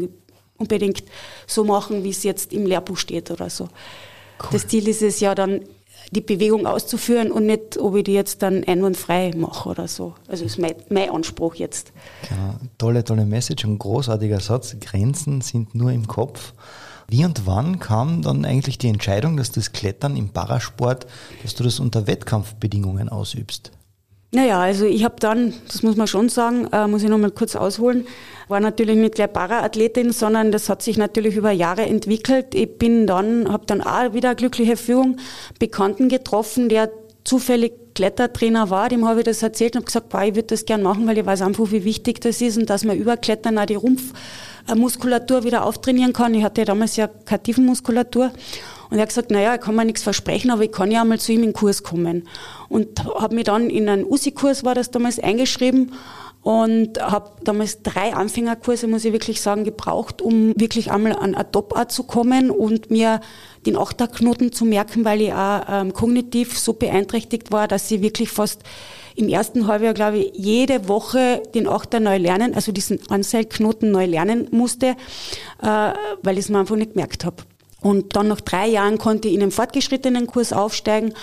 unbedingt 0.59 1.05
so 1.47 1.65
machen, 1.65 2.05
wie 2.05 2.11
es 2.11 2.23
jetzt 2.23 2.53
im 2.53 2.67
Lehrbuch 2.67 2.97
steht 2.97 3.31
oder 3.31 3.51
so. 3.51 3.65
Cool. 3.65 4.51
Das 4.53 4.67
Ziel 4.67 4.89
ist 4.89 5.03
es 5.03 5.21
ja 5.21 5.35
dann, 5.35 5.61
die 6.11 6.21
Bewegung 6.21 6.67
auszuführen 6.67 7.31
und 7.31 7.47
nicht, 7.47 7.79
ob 7.79 7.97
ich 7.97 8.05
die 8.05 8.13
jetzt 8.13 8.43
dann 8.43 8.65
einwandfrei 8.65 9.33
mache 9.37 9.69
oder 9.69 9.89
so. 9.89 10.15
Also 10.29 10.45
ist 10.45 10.59
mein, 10.59 10.75
mein 10.91 11.11
Anspruch 11.11 11.55
jetzt. 11.55 11.93
Genau. 12.29 12.55
Tolle, 12.77 13.05
tolle 13.05 13.25
Message 13.25 13.65
und 13.65 13.79
großartiger 13.79 14.41
Satz. 14.41 14.77
Grenzen 14.81 15.41
sind 15.41 15.75
nur 15.75 15.91
im 15.91 16.07
Kopf. 16.07 16.53
Wie 17.09 17.25
und 17.25 17.47
wann 17.47 17.79
kam 17.79 18.23
dann 18.23 18.45
eigentlich 18.45 18.79
die 18.79 18.89
Entscheidung, 18.89 19.37
dass 19.37 19.53
das 19.53 19.73
Klettern 19.73 20.17
im 20.17 20.31
Parasport, 20.31 21.07
dass 21.43 21.55
du 21.55 21.65
das 21.65 21.79
unter 21.81 22.07
Wettkampfbedingungen 22.07 23.09
ausübst? 23.09 23.73
Naja, 24.35 24.61
also 24.61 24.87
ich 24.87 25.05
habe 25.05 25.17
dann, 25.21 25.53
das 25.69 25.83
muss 25.83 25.97
man 25.97 26.07
schon 26.07 26.31
sagen, 26.31 26.67
äh, 26.73 26.87
muss 26.87 27.03
ich 27.03 27.11
nochmal 27.11 27.33
kurz 27.33 27.55
ausholen, 27.55 28.07
war 28.49 28.61
natürlich 28.61 28.97
nicht 28.97 29.17
gleich 29.17 29.31
Paraathletin, 29.31 30.11
sondern 30.11 30.51
das 30.51 30.71
hat 30.71 30.83
sich 30.83 30.97
natürlich 30.97 31.37
über 31.37 31.51
Jahre 31.51 31.83
entwickelt. 31.83 32.55
Ich 32.55 32.79
bin 32.79 33.07
dann, 33.07 33.53
habe 33.53 33.67
dann 33.67 33.83
auch 33.83 34.15
wieder 34.15 34.31
eine 34.31 34.37
glückliche 34.37 34.79
Führung, 34.79 35.19
Bekannten 35.59 36.09
getroffen, 36.09 36.71
der 36.71 36.91
zufällig 37.25 37.75
Klettertrainer 37.95 38.71
war, 38.71 38.89
dem 38.89 39.07
habe 39.07 39.21
ich 39.21 39.27
das 39.27 39.43
erzählt 39.43 39.75
und 39.75 39.81
habe 39.81 39.87
gesagt, 39.87 40.09
boah, 40.09 40.23
ich 40.23 40.35
würde 40.35 40.49
das 40.49 40.65
gern 40.65 40.83
machen, 40.83 41.07
weil 41.07 41.19
ich 41.19 41.27
weiß 41.27 41.43
einfach, 41.43 41.71
wie 41.71 41.85
wichtig 41.85 42.23
das 42.23 42.41
ist 42.41 42.57
und 42.57 42.71
dass 42.71 42.85
man 42.85 42.97
über 42.97 43.19
Klettern 43.19 43.59
auch 43.59 43.67
die 43.67 43.75
Rumpfmuskulatur 43.75 45.45
wieder 45.45 45.67
auftrainieren 45.67 46.15
kann. 46.15 46.33
Ich 46.33 46.43
hatte 46.43 46.63
ja 46.63 46.65
damals 46.65 46.97
ja 46.97 47.07
keine 47.07 47.43
Tiefenmuskulatur 47.43 48.33
und 48.93 48.99
er 48.99 49.03
hat 49.05 49.09
gesagt, 49.09 49.31
naja, 49.31 49.55
ich 49.55 49.63
kann 49.63 49.75
mir 49.75 49.87
nichts 49.87 50.03
versprechen, 50.03 50.51
aber 50.51 50.65
ich 50.65 50.71
kann 50.71 50.91
ja 50.91 51.01
einmal 51.01 51.19
zu 51.19 51.33
ihm 51.33 51.39
in 51.39 51.49
den 51.49 51.53
Kurs 51.55 51.83
kommen. 51.83 52.29
Und 52.69 53.03
habe 53.07 53.35
mich 53.35 53.45
dann 53.45 53.71
in 53.71 53.89
einen 53.89 54.05
USI-Kurs, 54.05 54.65
war 54.65 54.75
das 54.75 54.91
damals, 54.91 55.19
eingeschrieben 55.19 55.93
und 56.43 57.01
habe 57.01 57.31
damals 57.43 57.83
drei 57.83 58.13
Anfängerkurse, 58.13 58.89
muss 58.89 59.07
ich 59.07 59.15
wirklich 59.15 59.41
sagen, 59.41 59.65
gebraucht, 59.65 60.21
um 60.21 60.53
wirklich 60.61 60.91
einmal 60.91 61.13
an 61.15 61.35
eine 61.35 61.51
Top-Art 61.51 61.91
zu 61.91 62.03
kommen 62.03 62.51
und 62.51 62.91
mir 62.91 63.23
den 63.65 63.79
Achterknoten 63.79 64.53
zu 64.53 64.67
merken, 64.67 65.07
weil 65.07 65.23
ich 65.23 65.33
auch 65.33 65.63
ähm, 65.71 65.95
kognitiv 65.95 66.59
so 66.59 66.75
beeinträchtigt 66.75 67.51
war, 67.51 67.69
dass 67.69 67.91
ich 67.91 68.03
wirklich 68.03 68.29
fast 68.29 68.61
im 69.17 69.29
ersten 69.29 69.69
Halbjahr, 69.69 69.95
glaube 69.95 70.19
ich, 70.19 70.33
jede 70.35 70.87
Woche 70.87 71.43
den 71.55 71.67
Achter 71.67 71.99
neu 71.99 72.19
lernen, 72.19 72.55
also 72.55 72.73
diesen 72.73 72.99
Anseilknoten 73.09 73.91
neu 73.91 74.05
lernen 74.05 74.49
musste, 74.51 74.97
äh, 75.63 75.93
weil 76.23 76.35
ich 76.39 76.45
es 76.45 76.49
mir 76.51 76.59
einfach 76.59 76.77
nicht 76.77 76.93
gemerkt 76.93 77.25
habe. 77.25 77.37
Und 77.83 78.15
dann 78.17 78.29
nach 78.29 78.41
drei 78.41 78.69
Jahren 78.69 78.99
konnte 78.99 79.29
ich 79.29 79.35
in 79.35 79.43
einen 79.43 79.51
fortgeschrittenen 79.51 80.27
Kurs 80.27 80.53
aufsteigen 80.53 81.15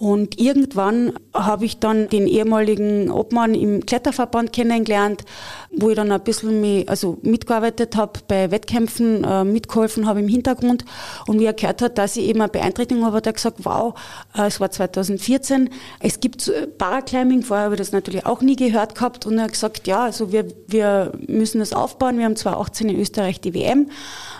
und 0.00 0.40
irgendwann 0.40 1.12
habe 1.34 1.66
ich 1.66 1.78
dann 1.78 2.08
den 2.08 2.26
ehemaligen 2.26 3.10
Obmann 3.10 3.54
im 3.54 3.84
Kletterverband 3.84 4.50
kennengelernt, 4.50 5.26
wo 5.72 5.90
ich 5.90 5.96
dann 5.96 6.10
ein 6.10 6.22
bisschen 6.22 6.58
mich, 6.58 6.88
also 6.88 7.18
mitgearbeitet 7.20 7.96
habe 7.96 8.18
bei 8.26 8.50
Wettkämpfen, 8.50 9.24
äh, 9.24 9.44
mitgeholfen 9.44 10.06
habe 10.06 10.20
im 10.20 10.28
Hintergrund. 10.28 10.86
Und 11.26 11.38
wie 11.38 11.44
er 11.44 11.52
gehört 11.52 11.82
hat, 11.82 11.98
dass 11.98 12.16
ich 12.16 12.24
eben 12.24 12.40
eine 12.40 12.48
Beeinträchtigung 12.48 13.04
habe, 13.04 13.18
hat 13.18 13.26
er 13.26 13.34
gesagt, 13.34 13.58
wow, 13.64 13.92
äh, 14.34 14.46
es 14.46 14.58
war 14.58 14.70
2014, 14.70 15.68
es 15.98 16.18
gibt 16.18 16.48
äh, 16.48 16.66
Paraclimbing, 16.66 17.42
vorher 17.42 17.66
habe 17.66 17.74
ich 17.74 17.80
das 17.80 17.92
natürlich 17.92 18.24
auch 18.24 18.40
nie 18.40 18.56
gehört 18.56 18.94
gehabt. 18.94 19.26
Und 19.26 19.36
er 19.36 19.44
hat 19.44 19.52
gesagt, 19.52 19.86
ja, 19.86 20.04
also 20.04 20.32
wir, 20.32 20.46
wir 20.66 21.12
müssen 21.28 21.58
das 21.58 21.74
aufbauen. 21.74 22.16
Wir 22.16 22.24
haben 22.24 22.36
2018 22.36 22.88
in 22.88 22.98
Österreich 22.98 23.42
die 23.42 23.52
WM 23.52 23.90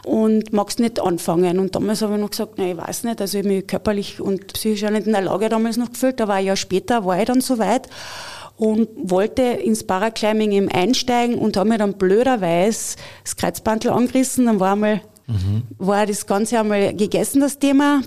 und 0.06 0.54
magst 0.54 0.80
nicht 0.80 1.00
anfangen. 1.00 1.58
Und 1.58 1.74
damals 1.74 2.00
habe 2.00 2.14
ich 2.14 2.20
noch 2.20 2.30
gesagt, 2.30 2.56
nein, 2.56 2.70
ich 2.70 2.76
weiß 2.78 3.04
nicht, 3.04 3.20
also 3.20 3.36
ich 3.36 3.44
mich 3.44 3.66
körperlich 3.66 4.22
und 4.22 4.54
psychisch 4.54 4.84
auch 4.84 4.90
nicht 4.90 5.06
in 5.06 5.12
der 5.12 5.20
Lage 5.20 5.50
damals 5.50 5.76
noch 5.76 5.90
gefühlt. 5.90 6.21
Da 6.21 6.28
war 6.28 6.37
ein 6.37 6.47
Jahr 6.47 6.57
später, 6.57 7.04
war 7.04 7.19
ich 7.19 7.26
dann 7.26 7.40
soweit 7.40 7.88
und 8.57 8.88
wollte 8.97 9.42
ins 9.42 9.85
Paraclimbing 9.85 10.52
eben 10.52 10.69
einsteigen 10.69 11.37
und 11.37 11.57
habe 11.57 11.71
mir 11.71 11.78
dann 11.78 11.95
blöderweise 11.95 12.97
das 13.25 13.37
Kreuzbandel 13.37 13.90
angerissen. 13.90 14.47
Dann 14.47 14.61
war 14.61 14.73
einmal, 14.73 15.00
mhm. 15.26 15.62
war 15.78 16.07
das 16.07 16.26
Ganze 16.26 16.59
einmal 16.59 16.95
gegessen, 16.95 17.40
das 17.40 17.59
Thema. 17.59 18.02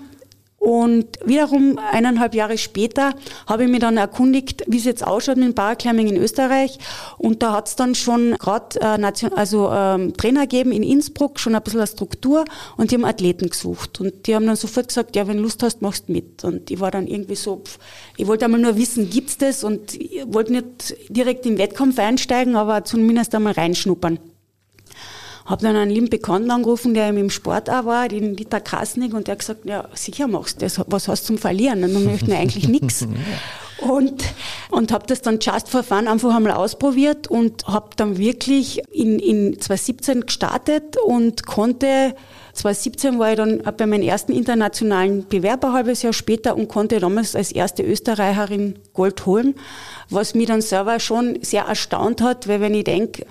Und 0.64 1.20
wiederum 1.26 1.78
eineinhalb 1.92 2.34
Jahre 2.34 2.58
später 2.58 3.16
habe 3.48 3.66
ich 3.66 3.70
mich 3.70 3.82
dann 3.82 3.98
erkundigt, 3.98 4.64
wie 4.66 4.78
es 4.78 4.86
jetzt 4.86 5.06
ausschaut 5.06 5.36
mit 5.36 5.48
dem 5.48 5.56
Paraclimbing 5.56 6.08
in 6.08 6.16
Österreich. 6.16 6.80
Und 7.18 7.44
da 7.44 7.52
hat 7.52 7.68
es 7.68 7.76
dann 7.76 7.96
schon 7.96 8.38
gerade 8.40 8.80
äh, 8.80 9.30
also 9.36 9.70
ähm, 9.74 10.16
Trainer 10.16 10.44
gegeben 10.44 10.72
in 10.72 10.82
Innsbruck, 10.82 11.38
schon 11.42 11.54
ein 11.54 11.62
bisschen 11.62 11.82
eine 11.82 11.88
Struktur 11.88 12.46
und 12.78 12.92
die 12.92 12.96
haben 12.96 13.04
Athleten 13.04 13.50
gesucht. 13.50 14.00
Und 14.00 14.26
die 14.26 14.36
haben 14.36 14.48
dann 14.48 14.56
sofort 14.56 14.88
gesagt, 14.88 15.18
ja, 15.18 15.28
wenn 15.28 15.36
du 15.36 15.44
Lust 15.44 15.62
hast, 15.64 15.82
machst 15.82 16.08
mit. 16.08 16.46
Und 16.46 16.72
ich 16.72 16.80
war 16.80 16.92
dann 16.92 17.08
irgendwie 17.08 17.36
so, 17.36 17.58
pff, 17.58 17.78
ich 18.16 18.26
wollte 18.26 18.46
einmal 18.46 18.62
nur 18.62 18.78
wissen, 18.78 19.10
gibt's 19.10 19.38
das? 19.38 19.66
Und 19.66 19.96
ich 19.96 20.24
wollte 20.28 20.54
nicht 20.54 20.96
direkt 21.10 21.46
im 21.46 21.58
Wettkampf 21.58 22.00
einsteigen, 22.00 22.56
aber 22.56 22.86
zumindest 22.86 23.36
einmal 23.36 23.52
reinschnuppern. 23.52 24.18
Habe 25.46 25.64
dann 25.64 25.76
einen 25.76 25.92
lieben 25.92 26.10
Bekannten 26.10 26.52
angerufen, 26.52 26.94
der 26.94 27.10
im 27.10 27.30
Sport 27.30 27.70
auch 27.70 27.86
war, 27.86 28.08
den 28.08 28.36
Dieter 28.36 28.62
Krasnik, 28.62 29.14
und 29.14 29.28
der 29.28 29.34
hat 29.34 29.40
gesagt, 29.40 29.66
ja, 29.66 29.90
sicher 29.94 30.28
machst 30.28 30.62
du 30.62 30.66
das, 30.66 30.80
was 30.88 31.08
hast 31.08 31.24
du 31.24 31.28
zum 31.28 31.38
Verlieren? 31.38 31.84
Und 31.84 31.94
dann 31.94 32.06
möchten 32.06 32.32
eigentlich 32.32 32.68
nichts. 32.68 33.06
Und, 33.80 34.24
und 34.70 34.94
habe 34.94 35.06
das 35.08 35.22
dann 35.22 35.40
just 35.42 35.68
for 35.68 35.84
fun 35.84 36.08
einfach 36.08 36.34
einmal 36.34 36.54
ausprobiert 36.54 37.28
und 37.28 37.68
habe 37.68 37.90
dann 37.98 38.18
wirklich 38.18 38.82
in, 38.92 39.20
in 39.20 39.60
2017 39.60 40.22
gestartet 40.22 40.96
und 41.06 41.46
konnte 41.46 42.16
2017 42.54 43.20
war 43.20 43.32
ich 43.32 43.38
dann 43.38 43.64
bei 43.78 43.86
meinem 43.88 44.04
ersten 44.04 44.32
internationalen 44.32 45.28
Bewerber 45.28 45.70
ein 45.70 45.74
halbes 45.74 46.04
Jahr 46.04 46.14
später 46.14 46.56
und 46.56 46.68
konnte 46.68 47.00
damals 47.00 47.36
als 47.36 47.52
erste 47.52 47.84
Österreicherin 47.84 48.80
Gold 48.94 49.26
holen, 49.26 49.56
was 50.10 50.36
mich 50.36 50.48
dann 50.48 50.62
selber 50.62 51.00
schon 51.00 51.40
sehr 51.42 51.64
erstaunt 51.64 52.22
hat, 52.22 52.48
weil 52.48 52.62
wenn 52.62 52.76
ich 52.76 52.84
denke, 52.84 53.26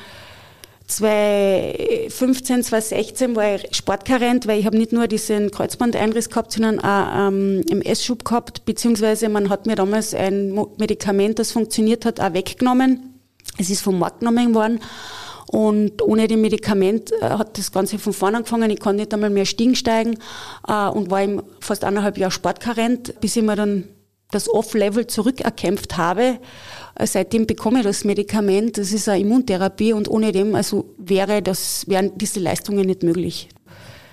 2015, 0.96 2.62
2016 2.64 3.36
war 3.36 3.54
ich 3.54 3.74
sportkarent, 3.74 4.46
weil 4.46 4.60
ich 4.60 4.66
habe 4.66 4.76
nicht 4.76 4.92
nur 4.92 5.06
diesen 5.06 5.50
Kreuzbandeinriss 5.50 6.28
gehabt, 6.28 6.52
sondern 6.52 6.80
auch 6.80 7.28
ähm, 7.28 7.62
MS-Schub 7.68 8.24
gehabt, 8.24 8.64
beziehungsweise 8.64 9.28
man 9.28 9.48
hat 9.48 9.66
mir 9.66 9.74
damals 9.74 10.14
ein 10.14 10.54
Medikament, 10.78 11.38
das 11.38 11.52
funktioniert 11.52 12.04
hat, 12.04 12.20
auch 12.20 12.34
weggenommen. 12.34 13.18
Es 13.58 13.70
ist 13.70 13.82
vom 13.82 13.98
Markt 13.98 14.20
genommen 14.20 14.54
worden. 14.54 14.80
Und 15.46 16.00
ohne 16.02 16.28
dem 16.28 16.40
Medikament 16.40 17.12
äh, 17.12 17.30
hat 17.30 17.58
das 17.58 17.72
Ganze 17.72 17.98
von 17.98 18.12
vorne 18.12 18.38
angefangen. 18.38 18.70
Ich 18.70 18.80
konnte 18.80 19.02
nicht 19.02 19.12
einmal 19.12 19.30
mehr 19.30 19.44
Stiegen 19.44 19.74
steigen 19.74 20.18
äh, 20.66 20.88
und 20.88 21.10
war 21.10 21.22
im 21.22 21.42
fast 21.60 21.84
eineinhalb 21.84 22.16
Jahre 22.16 22.30
sportkarent, 22.30 23.20
bis 23.20 23.36
ich 23.36 23.42
mir 23.42 23.56
dann 23.56 23.84
das 24.32 24.48
Off-Level 24.48 25.06
zurückerkämpft 25.06 25.96
habe 25.96 26.38
Seitdem 27.00 27.46
bekomme 27.46 27.80
ich 27.80 27.84
das 27.84 28.04
Medikament. 28.04 28.78
Das 28.78 28.92
ist 28.92 29.08
eine 29.08 29.20
Immuntherapie 29.20 29.92
und 29.92 30.08
ohne 30.08 30.32
dem 30.32 30.54
also 30.54 30.94
wäre 30.98 31.42
das, 31.42 31.88
wären 31.88 32.16
diese 32.18 32.40
Leistungen 32.40 32.86
nicht 32.86 33.02
möglich. 33.02 33.48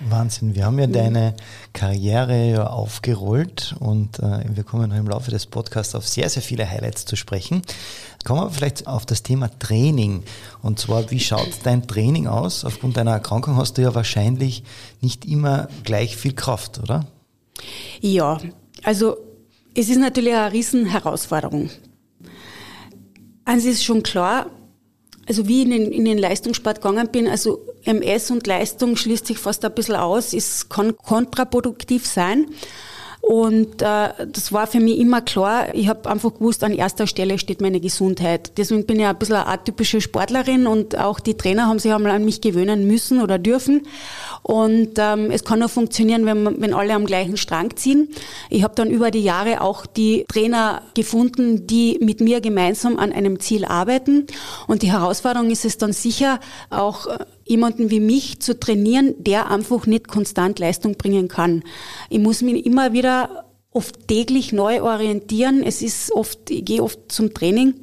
Wahnsinn. 0.08 0.54
Wir 0.54 0.64
haben 0.64 0.78
ja 0.78 0.86
deine 0.86 1.34
Karriere 1.74 2.50
ja 2.50 2.66
aufgerollt 2.68 3.76
und 3.80 4.18
äh, 4.18 4.44
wir 4.48 4.64
kommen 4.64 4.90
im 4.92 5.06
Laufe 5.06 5.30
des 5.30 5.44
Podcasts 5.44 5.94
auf 5.94 6.08
sehr, 6.08 6.30
sehr 6.30 6.42
viele 6.42 6.68
Highlights 6.68 7.04
zu 7.04 7.16
sprechen. 7.16 7.60
Kommen 8.24 8.40
wir 8.40 8.50
vielleicht 8.50 8.86
auf 8.86 9.04
das 9.04 9.22
Thema 9.22 9.50
Training. 9.58 10.22
Und 10.62 10.78
zwar, 10.78 11.10
wie 11.10 11.20
schaut 11.20 11.50
dein 11.64 11.86
Training 11.86 12.28
aus? 12.28 12.64
Aufgrund 12.64 12.96
deiner 12.96 13.10
Erkrankung 13.10 13.56
hast 13.56 13.76
du 13.76 13.82
ja 13.82 13.94
wahrscheinlich 13.94 14.64
nicht 15.02 15.26
immer 15.26 15.68
gleich 15.84 16.16
viel 16.16 16.32
Kraft, 16.32 16.80
oder? 16.82 17.06
Ja, 18.00 18.38
also 18.82 19.18
es 19.80 19.88
ist 19.88 19.98
natürlich 19.98 20.34
eine 20.34 20.52
Riesenherausforderung. 20.52 21.70
Es 23.46 23.64
ist 23.64 23.82
schon 23.82 24.02
klar, 24.02 24.50
also 25.26 25.48
wie 25.48 25.62
ich 25.62 25.64
in 25.64 25.70
den, 25.70 25.92
in 25.92 26.04
den 26.04 26.18
Leistungssport 26.18 26.82
gegangen 26.82 27.08
bin, 27.10 27.26
also 27.26 27.66
MS 27.84 28.30
und 28.30 28.46
Leistung 28.46 28.96
schließt 28.96 29.26
sich 29.26 29.38
fast 29.38 29.64
ein 29.64 29.74
bisschen 29.74 29.96
aus, 29.96 30.34
es 30.34 30.68
kann 30.68 30.96
kontraproduktiv 30.96 32.06
sein. 32.06 32.46
Und 33.30 33.80
äh, 33.80 34.08
das 34.26 34.52
war 34.52 34.66
für 34.66 34.80
mich 34.80 34.98
immer 34.98 35.20
klar. 35.20 35.72
Ich 35.72 35.86
habe 35.86 36.10
einfach 36.10 36.34
gewusst, 36.34 36.64
an 36.64 36.72
erster 36.72 37.06
Stelle 37.06 37.38
steht 37.38 37.60
meine 37.60 37.78
Gesundheit. 37.78 38.58
Deswegen 38.58 38.86
bin 38.86 38.98
ich 38.98 39.06
ein 39.06 39.16
bisschen 39.16 39.36
eine 39.36 39.46
atypische 39.46 40.00
Sportlerin 40.00 40.66
und 40.66 40.98
auch 40.98 41.20
die 41.20 41.36
Trainer 41.36 41.68
haben 41.68 41.78
sich 41.78 41.94
einmal 41.94 42.10
an 42.10 42.24
mich 42.24 42.40
gewöhnen 42.40 42.88
müssen 42.88 43.22
oder 43.22 43.38
dürfen. 43.38 43.86
Und 44.42 44.94
ähm, 44.98 45.30
es 45.30 45.44
kann 45.44 45.60
nur 45.60 45.68
funktionieren, 45.68 46.26
wenn, 46.26 46.60
wenn 46.60 46.74
alle 46.74 46.92
am 46.92 47.06
gleichen 47.06 47.36
Strang 47.36 47.76
ziehen. 47.76 48.08
Ich 48.48 48.64
habe 48.64 48.74
dann 48.74 48.90
über 48.90 49.12
die 49.12 49.22
Jahre 49.22 49.60
auch 49.60 49.86
die 49.86 50.24
Trainer 50.26 50.82
gefunden, 50.94 51.68
die 51.68 52.00
mit 52.02 52.20
mir 52.20 52.40
gemeinsam 52.40 52.98
an 52.98 53.12
einem 53.12 53.38
Ziel 53.38 53.64
arbeiten. 53.64 54.26
Und 54.66 54.82
die 54.82 54.90
Herausforderung 54.90 55.52
ist 55.52 55.64
es 55.64 55.78
dann 55.78 55.92
sicher, 55.92 56.40
auch 56.68 57.06
äh, 57.06 57.18
jemanden 57.50 57.90
wie 57.90 58.00
mich 58.00 58.40
zu 58.40 58.58
trainieren, 58.58 59.14
der 59.18 59.50
einfach 59.50 59.86
nicht 59.86 60.08
konstant 60.08 60.58
Leistung 60.58 60.96
bringen 60.96 61.28
kann. 61.28 61.62
Ich 62.08 62.20
muss 62.20 62.40
mich 62.40 62.64
immer 62.64 62.92
wieder 62.92 63.44
oft 63.72 64.08
täglich 64.08 64.52
neu 64.52 64.82
orientieren. 64.82 65.62
Es 65.62 65.82
ist 65.82 66.12
oft, 66.12 66.50
ich 66.50 66.64
gehe 66.64 66.82
oft 66.82 67.12
zum 67.12 67.34
Training 67.34 67.74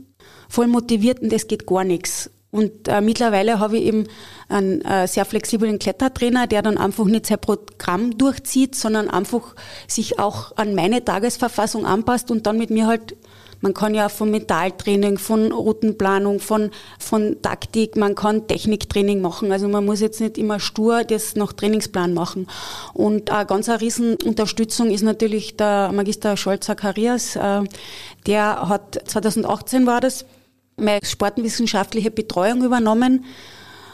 voll 0.50 0.68
motiviert 0.68 1.20
und 1.20 1.32
es 1.34 1.48
geht 1.48 1.68
gar 1.68 1.84
nichts. 1.84 2.32
Und 2.50 2.88
äh, 2.88 3.02
mittlerweile 3.02 3.60
habe 3.60 3.78
ich 3.78 3.84
eben 3.84 4.06
einen 4.48 4.82
äh, 4.82 5.08
sehr 5.08 5.26
flexiblen 5.26 5.80
Klettertrainer, 5.80 6.48
der 6.48 6.62
dann 6.62 6.78
einfach 6.78 7.06
nicht 7.06 7.26
sein 7.26 7.40
Programm 7.40 8.18
durchzieht, 8.18 8.74
sondern 8.74 9.10
einfach 9.10 9.54
sich 9.88 10.18
auch 10.18 10.56
an 10.56 10.74
meine 10.74 11.04
Tagesverfassung 11.04 11.86
anpasst 11.86 12.32
und 12.32 12.48
dann 12.48 12.58
mit 12.58 12.70
mir 12.70 12.88
halt 12.88 13.18
man 13.62 13.74
kann 13.74 13.96
ja 13.96 14.10
von 14.10 14.32
Mentaltraining, 14.32 15.18
von 15.18 15.52
Routenplanung, 15.52 16.40
von, 16.40 16.72
von 17.00 17.42
Taktik, 17.42 17.96
man 17.96 18.16
kann 18.16 18.48
Techniktraining 18.48 19.22
machen. 19.22 19.52
Also 19.52 19.68
man 19.68 19.86
muss 19.86 20.00
jetzt 20.00 20.22
nicht 20.22 20.38
immer 20.38 20.60
stur 20.60 21.04
das 21.04 21.36
nach 21.36 21.54
Trainingsplan 21.54 22.14
machen. 22.14 22.48
Und 22.94 23.32
eine 23.32 23.46
ganz 23.46 23.70
eine 23.70 23.82
Riesenunterstützung 23.82 24.92
ist 24.92 25.04
natürlich 25.04 25.58
der 25.58 25.92
Magister 25.92 26.38
Scholz 26.38 26.66
Zacharias. 26.66 27.36
Äh, 27.36 27.64
der 28.26 28.70
hat 28.70 29.02
2018 29.06 29.88
war 29.88 30.02
das 30.02 30.26
meine 30.78 31.04
sportwissenschaftliche 31.04 32.12
Betreuung 32.12 32.64
übernommen. 32.64 33.26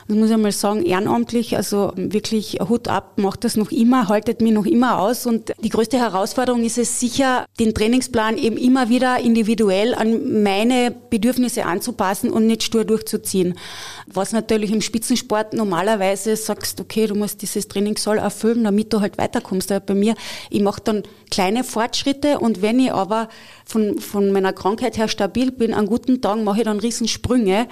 Das 0.07 0.17
muss 0.17 0.29
ich 0.29 0.37
mal 0.37 0.51
sagen, 0.51 0.83
ehrenamtlich, 0.83 1.55
also 1.55 1.93
wirklich 1.95 2.59
Hut 2.67 2.87
ab, 2.87 3.17
macht 3.17 3.43
das 3.43 3.55
noch 3.55 3.71
immer, 3.71 4.07
haltet 4.09 4.41
mich 4.41 4.51
noch 4.51 4.65
immer 4.65 4.99
aus. 4.99 5.25
Und 5.25 5.53
die 5.63 5.69
größte 5.69 5.97
Herausforderung 5.97 6.63
ist 6.63 6.77
es 6.77 6.99
sicher, 6.99 7.45
den 7.59 7.73
Trainingsplan 7.73 8.37
eben 8.37 8.57
immer 8.57 8.89
wieder 8.89 9.19
individuell 9.19 9.95
an 9.95 10.43
meine 10.43 10.91
Bedürfnisse 11.09 11.65
anzupassen 11.65 12.31
und 12.31 12.47
nicht 12.47 12.63
stur 12.63 12.83
durchzuziehen. 12.85 13.55
Was 14.13 14.31
natürlich 14.31 14.71
im 14.71 14.81
Spitzensport 14.81 15.53
normalerweise 15.53 16.35
sagst, 16.35 16.79
okay, 16.79 17.07
du 17.07 17.15
musst 17.15 17.41
dieses 17.41 17.67
Trainingssoll 17.67 18.17
erfüllen, 18.17 18.63
damit 18.63 18.93
du 18.93 19.01
halt 19.01 19.17
weiterkommst. 19.17 19.71
Aber 19.71 19.85
bei 19.85 19.95
mir, 19.95 20.15
ich 20.49 20.61
mache 20.61 20.81
dann 20.83 21.03
kleine 21.31 21.63
Fortschritte 21.63 22.39
und 22.39 22.61
wenn 22.61 22.79
ich 22.79 22.91
aber 22.91 23.29
von, 23.65 23.99
von 23.99 24.31
meiner 24.31 24.53
Krankheit 24.53 24.97
her 24.97 25.07
stabil 25.07 25.51
bin, 25.51 25.73
an 25.73 25.87
guten 25.87 26.21
Tagen 26.21 26.43
mache 26.43 26.59
ich 26.59 26.63
dann 26.65 26.79
Riesensprünge, 26.79 27.67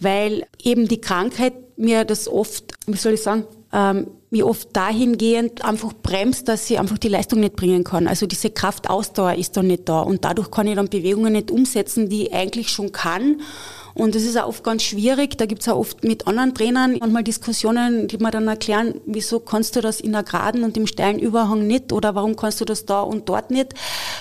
weil 0.00 0.46
eben 0.62 0.88
die 0.88 1.00
Krankheit 1.00 1.54
mir 1.78 2.04
das 2.04 2.28
oft, 2.28 2.74
wie 2.86 2.96
soll 2.96 3.14
ich 3.14 3.22
sagen, 3.22 3.44
ähm, 3.72 4.08
mir 4.30 4.46
oft 4.46 4.74
dahingehend 4.74 5.64
einfach 5.64 5.92
bremst, 5.94 6.48
dass 6.48 6.68
ich 6.70 6.78
einfach 6.78 6.98
die 6.98 7.08
Leistung 7.08 7.40
nicht 7.40 7.56
bringen 7.56 7.84
kann. 7.84 8.06
Also 8.06 8.26
diese 8.26 8.50
Kraftausdauer 8.50 9.34
ist 9.34 9.56
dann 9.56 9.68
nicht 9.68 9.88
da 9.88 10.00
und 10.00 10.24
dadurch 10.24 10.50
kann 10.50 10.66
ich 10.66 10.74
dann 10.74 10.88
Bewegungen 10.88 11.32
nicht 11.32 11.50
umsetzen, 11.50 12.08
die 12.08 12.26
ich 12.26 12.34
eigentlich 12.34 12.68
schon 12.70 12.92
kann 12.92 13.40
Und 13.98 14.14
das 14.14 14.22
ist 14.22 14.38
auch 14.38 14.46
oft 14.46 14.62
ganz 14.62 14.84
schwierig. 14.84 15.36
Da 15.38 15.46
gibt's 15.46 15.68
auch 15.68 15.76
oft 15.76 16.04
mit 16.04 16.28
anderen 16.28 16.54
Trainern 16.54 16.96
manchmal 17.00 17.24
Diskussionen, 17.24 18.06
die 18.06 18.16
mir 18.18 18.30
dann 18.30 18.46
erklären, 18.46 18.94
wieso 19.06 19.40
kannst 19.40 19.74
du 19.74 19.80
das 19.80 20.00
in 20.00 20.12
der 20.12 20.22
Geraden 20.22 20.62
und 20.62 20.76
im 20.76 20.86
steilen 20.86 21.18
Überhang 21.18 21.66
nicht 21.66 21.92
oder 21.92 22.14
warum 22.14 22.36
kannst 22.36 22.60
du 22.60 22.64
das 22.64 22.86
da 22.86 23.00
und 23.00 23.28
dort 23.28 23.50
nicht. 23.50 23.74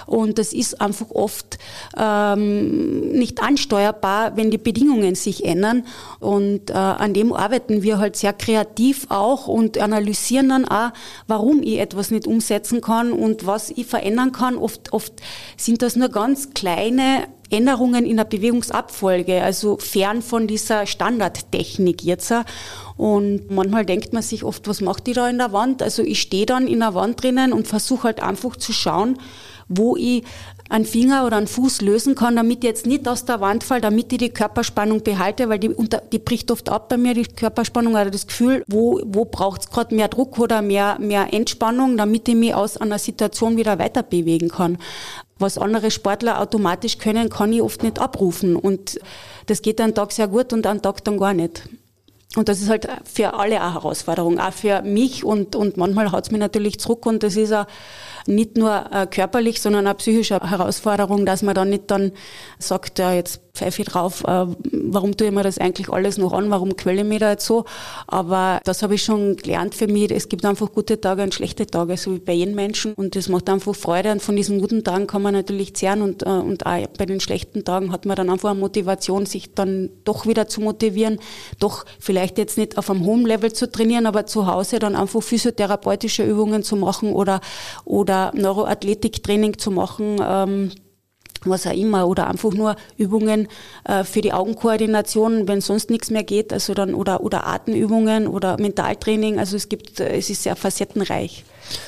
Und 0.08 0.40
das 0.40 0.52
ist 0.52 0.82
einfach 0.82 1.12
oft 1.12 1.60
ähm, 1.96 3.12
nicht 3.12 3.44
ansteuerbar, 3.44 4.36
wenn 4.36 4.50
die 4.50 4.58
Bedingungen 4.58 5.14
sich 5.14 5.46
ändern. 5.46 5.86
Und 6.20 6.72
äh, 6.72 6.74
an 6.74 7.14
dem 7.14 7.32
arbeiten 7.32 7.84
wir 7.84 8.00
halt 8.00 8.16
sehr 8.16 8.34
kreativ 8.34 9.06
auch 9.10 9.48
und 9.48 9.78
analysieren 9.78 10.50
dann 10.50 10.66
auch, 10.66 10.90
warum 11.28 11.62
ich 11.62 11.78
etwas 11.78 12.10
nicht 12.10 12.26
umsetzen 12.26 12.82
kann 12.82 13.12
und 13.12 13.46
was 13.46 13.70
ich 13.70 13.86
verändern 13.86 14.32
kann. 14.32 14.58
Oft, 14.58 14.92
oft 14.92 15.14
sind 15.56 15.84
das 15.84 15.96
nur 15.96 16.10
ganz 16.10 16.56
kleine 16.56 17.28
Änderungen 17.50 18.06
in 18.06 18.18
der 18.18 18.26
Bewegungsabfolge, 18.26 19.42
also 19.42 19.78
fern 19.78 20.22
von 20.22 20.48
dieser 20.48 20.86
Standardtechnik 20.86 22.04
jetzt. 22.04 22.34
Und 22.98 23.52
manchmal 23.52 23.86
denkt 23.86 24.14
man 24.14 24.24
sich 24.24 24.44
oft, 24.44 24.68
was 24.68 24.82
macht 24.82 25.08
die 25.08 25.14
da 25.14 25.30
in 25.30 25.38
der 25.38 25.54
Wand? 25.54 25.82
Also 25.82 26.04
ich 26.04 26.22
stehe 26.22 26.46
dann 26.46 26.68
in 26.68 26.80
der 26.80 26.94
Wand 26.94 27.22
drinnen 27.22 27.54
und 27.54 27.68
versuche 27.68 28.06
halt 28.06 28.22
einfach 28.22 28.56
zu 28.56 28.74
schauen, 28.74 29.18
wo 29.68 29.96
ich 29.96 30.24
einen 30.70 30.86
Finger 30.86 31.26
oder 31.26 31.38
einen 31.38 31.48
Fuß 31.48 31.82
lösen 31.82 32.16
kann, 32.16 32.36
damit 32.36 32.60
ich 32.60 32.64
jetzt 32.64 32.86
nicht 32.86 33.08
aus 33.08 33.26
der 33.26 33.42
Wand 33.42 33.64
fall, 33.64 33.82
damit 33.82 34.12
ich 34.12 34.20
die 34.20 34.30
Körperspannung 34.30 35.04
behalte, 35.04 35.50
weil 35.50 35.60
die, 35.60 35.70
unter, 35.70 36.02
die 36.12 36.20
bricht 36.20 36.52
oft 36.52 36.70
ab 36.70 36.90
bei 36.90 36.98
mir, 36.98 37.14
die 37.14 37.24
Körperspannung 37.24 37.94
oder 37.94 38.12
das 38.12 38.28
Gefühl, 38.28 38.64
wo, 38.68 39.02
wo 39.06 39.26
braucht 39.26 39.62
es 39.62 39.70
gerade 39.70 39.96
mehr 39.96 40.08
Druck 40.08 40.40
oder 40.40 40.62
mehr, 40.62 40.98
mehr 41.00 41.34
Entspannung, 41.34 41.98
damit 41.98 42.28
ich 42.28 42.36
mich 42.36 42.54
aus 42.54 42.78
einer 42.78 43.00
Situation 43.00 43.58
wieder 43.58 43.80
weiter 43.80 44.04
bewegen 44.04 44.50
kann. 44.50 44.78
Was 45.40 45.58
andere 45.58 45.92
Sportler 45.92 46.42
automatisch 46.42 46.98
können, 46.98 47.30
kann 47.30 47.54
ich 47.54 47.62
oft 47.62 47.84
nicht 47.84 48.00
abrufen. 48.00 48.56
Und 48.56 49.00
das 49.46 49.62
geht 49.62 49.80
einen 49.80 49.94
Tag 49.94 50.12
sehr 50.12 50.28
gut 50.28 50.52
und 50.52 50.66
einen 50.66 50.82
Tag 50.82 51.04
dann 51.04 51.18
gar 51.18 51.34
nicht. 51.34 51.64
Und 52.36 52.50
das 52.50 52.62
ist 52.62 52.70
halt 52.70 52.88
für 53.06 53.34
alle 53.34 53.62
eine 53.62 53.74
Herausforderung, 53.74 54.38
auch 54.40 54.52
für 54.52 54.82
mich 54.82 55.24
und, 55.24 55.56
und 55.56 55.78
manchmal 55.78 56.12
haut 56.12 56.26
es 56.26 56.32
mich 56.32 56.42
natürlich 56.42 56.80
zurück 56.80 57.06
und 57.06 57.24
das 57.24 57.36
ist 57.38 57.54
auch 57.54 57.66
nicht 58.28 58.58
nur 58.58 58.86
äh, 58.92 59.08
körperlich, 59.08 59.62
sondern 59.62 59.88
auch 59.88 59.98
psychische 59.98 60.36
Herausforderung, 60.36 61.26
dass 61.26 61.42
man 61.42 61.56
dann 61.56 61.70
nicht 61.70 61.90
dann 61.90 62.12
sagt, 62.60 63.00
ja, 63.00 63.14
jetzt 63.14 63.42
pfeife 63.58 63.82
ich 63.82 63.88
drauf, 63.88 64.24
äh, 64.24 64.46
warum 64.72 65.18
tue 65.18 65.28
ich 65.28 65.34
mir 65.34 65.44
das 65.44 65.58
eigentlich 65.58 65.90
alles 65.90 66.18
noch 66.18 66.34
an, 66.34 66.50
warum 66.50 66.76
quäle 66.76 67.02
ich 67.02 67.08
mich 67.08 67.20
da 67.20 67.32
jetzt 67.32 67.46
so. 67.46 67.66
Aber 68.08 68.60
das 68.64 68.84
habe 68.84 68.96
ich 68.96 69.04
schon 69.04 69.36
gelernt 69.36 69.76
für 69.76 69.88
mich. 69.88 70.12
Es 70.12 70.30
gibt 70.30 70.46
einfach 70.46 70.72
gute 70.72 71.02
Tage 71.02 71.24
und 71.24 71.34
schlechte 71.34 71.66
Tage, 71.66 71.98
so 71.98 72.16
wie 72.16 72.20
bei 72.20 72.34
jedem 72.34 72.56
Menschen. 72.56 72.94
Und 72.94 73.16
das 73.16 73.30
macht 73.30 73.50
einfach 73.50 73.76
Freude. 73.76 74.12
Und 74.12 74.22
von 74.22 74.36
diesen 74.36 74.62
guten 74.62 74.84
Tagen 74.84 75.08
kann 75.08 75.22
man 75.22 75.34
natürlich 75.34 75.76
zehren. 75.76 76.02
Und, 76.02 76.24
äh, 76.24 76.30
und 76.30 76.66
auch 76.66 76.88
bei 76.98 77.06
den 77.06 77.20
schlechten 77.20 77.66
Tagen 77.66 77.92
hat 77.92 78.06
man 78.06 78.16
dann 78.16 78.30
einfach 78.30 78.52
eine 78.52 78.60
Motivation, 78.60 79.26
sich 79.26 79.54
dann 79.54 79.90
doch 80.04 80.26
wieder 80.28 80.48
zu 80.48 80.62
motivieren, 80.62 81.20
doch 81.60 81.86
vielleicht 82.00 82.38
jetzt 82.38 82.58
nicht 82.58 82.78
auf 82.78 82.90
einem 82.90 83.06
hohen 83.06 83.26
Level 83.26 83.52
zu 83.52 83.72
trainieren, 83.72 84.06
aber 84.06 84.26
zu 84.26 84.48
Hause 84.48 84.80
dann 84.80 84.96
einfach 84.96 85.22
physiotherapeutische 85.22 86.24
Übungen 86.24 86.64
zu 86.64 86.76
machen 86.76 87.14
oder, 87.14 87.42
oder 87.86 88.32
Neuroathletiktraining 88.36 89.58
zu 89.58 89.72
machen. 89.72 90.18
Ähm, 90.22 90.72
was 91.46 91.68
auch 91.68 91.74
immer, 91.74 92.08
oder 92.08 92.28
einfach 92.28 92.54
nur 92.54 92.76
Übungen 92.98 93.48
äh, 93.86 94.04
für 94.04 94.22
die 94.22 94.34
Augenkoordination, 94.34 95.48
wenn 95.48 95.62
sonst 95.62 95.90
nichts 95.90 96.10
mehr 96.10 96.24
geht, 96.24 96.54
also 96.54 96.74
dann 96.74 96.94
oder 96.94 97.22
oder 97.22 97.48
Atemübungen 97.48 98.28
oder 98.28 98.58
Mentaltraining. 98.60 99.40
Also 99.40 99.56
es 99.56 99.70
gibt, 99.70 100.00
äh, 100.00 100.18
es 100.18 100.30
ist 100.30 100.44
sehr 100.44 100.56
facettenreich. 100.56 101.44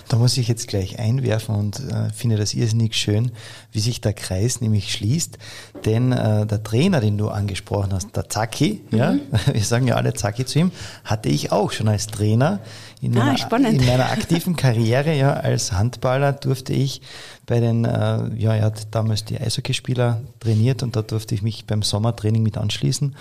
Da 0.08 0.18
muss 0.18 0.38
ich 0.38 0.48
jetzt 0.48 0.68
gleich 0.68 1.00
einwerfen 1.00 1.56
und 1.56 1.80
äh, 1.80 2.12
finde 2.14 2.38
das 2.38 2.54
irrsinnig 2.54 2.96
schön, 2.96 3.32
wie 3.72 3.80
sich 3.80 4.02
der 4.02 4.14
Kreis 4.14 4.62
nämlich 4.62 4.92
schließt. 4.92 5.38
Denn 5.86 6.12
äh, 6.12 6.46
der 6.46 6.64
Trainer, 6.64 7.00
den 7.00 7.18
du 7.18 7.30
angesprochen 7.30 7.94
hast, 7.94 8.16
der 8.16 8.30
Zaki, 8.30 8.82
mhm. 8.92 8.98
ja, 8.98 9.16
wir 9.54 9.64
sagen 9.64 9.88
ja 9.88 9.96
alle 9.96 10.14
Zaki 10.14 10.46
zu 10.46 10.60
ihm, 10.60 10.72
hatte 11.04 11.30
ich 11.30 11.52
auch 11.52 11.72
schon 11.72 11.88
als 11.88 12.08
Trainer. 12.08 12.60
In, 13.02 13.18
ah, 13.18 13.36
meiner, 13.50 13.70
in 13.70 13.86
meiner 13.86 14.12
aktiven 14.12 14.58
Karriere 14.58 15.16
ja, 15.16 15.32
als 15.34 15.72
Handballer 15.72 16.34
durfte 16.34 16.74
ich 16.74 17.02
bei 17.46 17.60
den, 17.60 17.86
äh, 17.86 18.36
ja, 18.36 18.54
er 18.54 18.66
hat 18.66 18.94
damals 18.94 19.26
die 19.26 19.40
Eishockeyspieler 19.40 20.22
trainiert 20.40 20.84
und 20.84 20.96
da 20.96 21.02
durfte 21.02 21.34
ich 21.34 21.42
mich 21.42 21.66
beim 21.66 21.82
Sommertraining 21.82 22.44
mit 22.44 22.58
anschließen. 22.58 23.16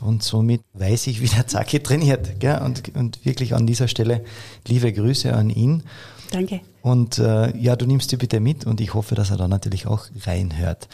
Und 0.00 0.22
somit 0.22 0.62
weiß 0.74 1.08
ich, 1.08 1.20
wie 1.20 1.28
der 1.28 1.46
Zacki 1.46 1.80
trainiert. 1.80 2.38
Gell? 2.40 2.60
Und, 2.64 2.94
und 2.94 3.24
wirklich 3.24 3.54
an 3.54 3.66
dieser 3.66 3.88
Stelle 3.88 4.24
liebe 4.66 4.92
Grüße 4.92 5.34
an 5.34 5.50
ihn. 5.50 5.82
Danke. 6.30 6.60
Und 6.82 7.18
äh, 7.18 7.56
ja, 7.56 7.74
du 7.76 7.86
nimmst 7.86 8.12
die 8.12 8.16
bitte 8.16 8.40
mit 8.40 8.64
und 8.64 8.80
ich 8.80 8.94
hoffe, 8.94 9.14
dass 9.14 9.30
er 9.30 9.36
da 9.36 9.48
natürlich 9.48 9.86
auch 9.86 10.06
reinhört. 10.24 10.88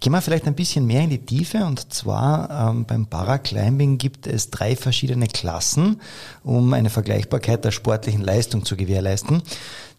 Gehen 0.00 0.12
wir 0.12 0.20
vielleicht 0.20 0.46
ein 0.46 0.54
bisschen 0.54 0.86
mehr 0.86 1.02
in 1.02 1.10
die 1.10 1.24
Tiefe 1.24 1.64
und 1.64 1.92
zwar 1.92 2.70
ähm, 2.70 2.84
beim 2.84 3.06
Paraclimbing 3.06 3.96
gibt 3.96 4.26
es 4.26 4.50
drei 4.50 4.76
verschiedene 4.76 5.26
Klassen, 5.26 6.00
um 6.44 6.74
eine 6.74 6.90
Vergleichbarkeit 6.90 7.64
der 7.64 7.70
sportlichen 7.70 8.22
Leistung 8.22 8.64
zu 8.64 8.76
gewährleisten. 8.76 9.42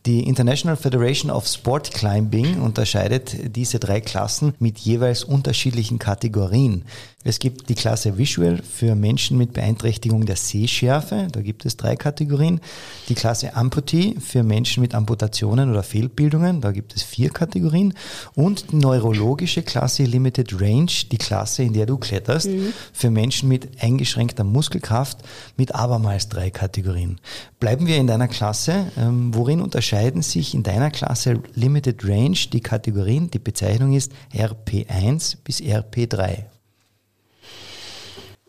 Die 0.06 0.24
International 0.24 0.78
Federation 0.78 1.32
of 1.32 1.48
Sport 1.48 1.92
Climbing 1.92 2.62
unterscheidet 2.62 3.56
diese 3.56 3.80
drei 3.80 4.00
Klassen 4.00 4.54
mit 4.60 4.78
jeweils 4.78 5.24
unterschiedlichen 5.24 6.00
Kategorien. 6.00 6.86
Es 7.24 7.40
gibt 7.40 7.68
die 7.68 7.76
Klasse 7.76 8.18
Visual 8.18 8.62
für 8.64 8.96
Menschen 8.96 9.38
mit 9.38 9.52
Beeinträchtigung 9.52 10.26
der 10.26 10.38
Sehschärfe. 10.38 11.28
Da 11.30 11.42
gibt 11.42 11.66
es 11.66 11.76
drei 11.76 11.98
Kategorien. 11.98 12.62
Die 13.10 13.16
Klasse 13.16 13.54
Amputee 13.56 14.16
für 14.20 14.44
Menschen 14.44 14.80
mit 14.80 14.96
Amputationen 14.96 15.70
oder 15.70 15.84
Fehlbildungen. 15.84 16.62
Da 16.62 16.72
gibt 16.72 16.96
es 16.96 17.04
vier 17.04 17.30
Kategorien. 17.30 17.96
Und 18.34 18.72
die 18.72 18.78
neurologische 18.78 19.62
Klasse 19.64 20.04
Limited 20.04 20.62
Range, 20.62 20.92
die 21.12 21.18
Klasse, 21.18 21.64
in 21.64 21.74
der 21.74 21.86
du 21.86 21.98
kletterst, 21.98 22.48
mhm. 22.48 22.72
für 22.94 23.10
Menschen 23.10 23.50
mit 23.50 23.82
eingeschränkter 23.82 24.46
Muskelkraft 24.46 25.18
mit 25.58 25.76
abermals 25.76 26.30
drei 26.30 26.50
Kategorien. 26.50 27.20
Bleiben 27.60 27.88
wir 27.88 27.98
in 27.98 28.08
deiner 28.08 28.30
Klasse. 28.30 28.92
Ähm, 28.96 29.34
worin 29.34 29.60
unterscheiden 29.60 30.22
sich 30.22 30.54
in 30.54 30.64
deiner 30.64 30.92
Klasse 30.92 31.42
Limited 31.56 32.08
Range 32.08 32.38
die 32.54 32.62
Kategorien? 32.62 33.32
Die 33.32 33.40
Bezeichnung 33.40 33.94
ist 33.94 34.14
RP1 34.34 35.38
bis 35.44 35.60
RP3. 35.60 36.57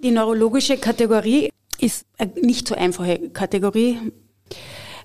Die 0.02 0.10
neurologische 0.10 0.76
Kategorie 0.76 1.50
ist 1.80 2.06
eine 2.18 2.32
nicht 2.40 2.68
so 2.68 2.74
einfache 2.74 3.30
Kategorie, 3.30 3.98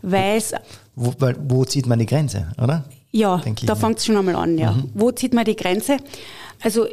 weil 0.01 0.37
es. 0.37 0.53
Wo, 0.95 1.13
wo, 1.47 1.65
zieht 1.65 1.87
man 1.87 1.99
die 1.99 2.05
Grenze, 2.05 2.51
oder? 2.61 2.85
Ja, 3.11 3.41
da 3.65 3.75
fängt 3.75 3.99
es 3.99 4.05
schon 4.05 4.17
einmal 4.17 4.35
an, 4.35 4.57
ja. 4.57 4.71
Mhm. 4.71 4.89
Wo 4.93 5.11
zieht 5.11 5.33
man 5.33 5.45
die 5.45 5.55
Grenze? 5.55 5.97
Also 6.61 6.87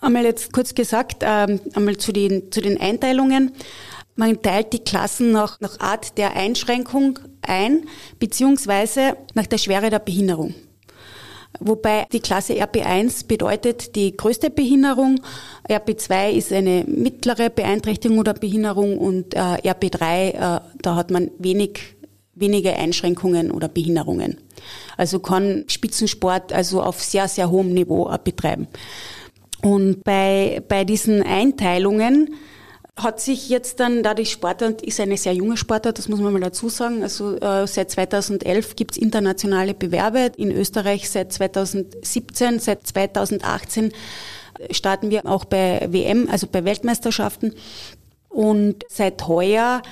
einmal 0.00 0.24
jetzt 0.24 0.52
kurz 0.52 0.74
gesagt, 0.74 1.22
ähm, 1.22 1.60
einmal 1.74 1.96
zu 1.96 2.12
den, 2.12 2.50
zu 2.50 2.60
den 2.60 2.80
Einteilungen. 2.80 3.52
Man 4.14 4.40
teilt 4.42 4.72
die 4.72 4.80
Klassen 4.80 5.32
nach, 5.32 5.60
nach 5.60 5.80
Art 5.80 6.18
der 6.18 6.36
Einschränkung 6.36 7.18
ein, 7.40 7.86
beziehungsweise 8.18 9.16
nach 9.34 9.46
der 9.46 9.58
Schwere 9.58 9.88
der 9.88 9.98
Behinderung. 9.98 10.54
Wobei 11.60 12.06
die 12.12 12.20
Klasse 12.20 12.54
RP1 12.54 13.26
bedeutet 13.26 13.94
die 13.94 14.16
größte 14.16 14.50
Behinderung, 14.50 15.20
RP2 15.68 16.30
ist 16.30 16.52
eine 16.52 16.84
mittlere 16.84 17.50
Beeinträchtigung 17.50 18.18
oder 18.18 18.34
Behinderung 18.34 18.98
und 18.98 19.34
äh, 19.34 19.38
RP3, 19.38 20.28
äh, 20.30 20.60
da 20.80 20.96
hat 20.96 21.10
man 21.10 21.30
wenig, 21.38 21.80
wenige 22.34 22.74
Einschränkungen 22.74 23.50
oder 23.50 23.68
Behinderungen. 23.68 24.38
Also 24.96 25.20
kann 25.20 25.64
Spitzensport 25.68 26.52
also 26.52 26.82
auf 26.82 27.02
sehr, 27.02 27.28
sehr 27.28 27.50
hohem 27.50 27.74
Niveau 27.74 28.10
äh, 28.10 28.18
betreiben. 28.22 28.66
Und 29.62 30.02
bei, 30.02 30.62
bei 30.66 30.84
diesen 30.84 31.22
Einteilungen 31.22 32.34
hat 32.96 33.20
sich 33.20 33.48
jetzt 33.48 33.80
dann, 33.80 34.02
da 34.02 34.12
die 34.12 34.26
Sportart 34.26 34.82
ist 34.82 35.00
eine 35.00 35.16
sehr 35.16 35.32
junge 35.32 35.56
Sportart, 35.56 35.98
das 35.98 36.08
muss 36.08 36.20
man 36.20 36.32
mal 36.32 36.40
dazu 36.40 36.68
sagen. 36.68 37.02
Also 37.02 37.36
äh, 37.36 37.66
seit 37.66 37.90
2011 37.90 38.76
gibt's 38.76 38.98
internationale 38.98 39.72
Bewerbe 39.74 40.32
in 40.36 40.50
Österreich 40.50 41.08
seit 41.08 41.32
2017, 41.32 42.58
seit 42.58 42.86
2018 42.86 43.92
starten 44.70 45.10
wir 45.10 45.26
auch 45.26 45.44
bei 45.44 45.88
WM, 45.90 46.28
also 46.30 46.46
bei 46.46 46.64
Weltmeisterschaften. 46.64 47.54
Und 48.28 48.84
seit 48.88 49.26
heuer 49.26 49.82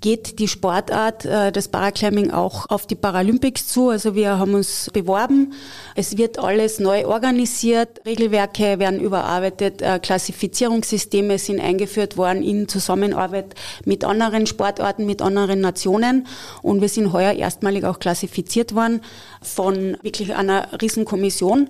geht 0.00 0.38
die 0.38 0.48
Sportart 0.48 1.24
äh, 1.24 1.50
des 1.50 1.68
Paraclimbing 1.68 2.30
auch 2.30 2.66
auf 2.68 2.86
die 2.86 2.94
Paralympics 2.94 3.66
zu. 3.68 3.90
Also 3.90 4.14
wir 4.14 4.38
haben 4.38 4.54
uns 4.54 4.90
beworben. 4.92 5.52
Es 5.94 6.16
wird 6.16 6.38
alles 6.38 6.78
neu 6.78 7.06
organisiert. 7.06 8.00
Regelwerke 8.06 8.78
werden 8.78 9.00
überarbeitet. 9.00 9.82
Äh, 9.82 9.98
Klassifizierungssysteme 9.98 11.38
sind 11.38 11.60
eingeführt 11.60 12.16
worden 12.16 12.42
in 12.42 12.68
Zusammenarbeit 12.68 13.54
mit 13.84 14.04
anderen 14.04 14.46
Sportarten, 14.46 15.06
mit 15.06 15.20
anderen 15.20 15.60
Nationen. 15.60 16.26
Und 16.62 16.80
wir 16.80 16.88
sind 16.88 17.12
heuer 17.12 17.32
erstmalig 17.32 17.84
auch 17.84 17.98
klassifiziert 17.98 18.74
worden 18.74 19.00
von 19.42 19.96
wirklich 20.02 20.34
einer 20.34 20.68
Riesenkommission. 20.80 21.68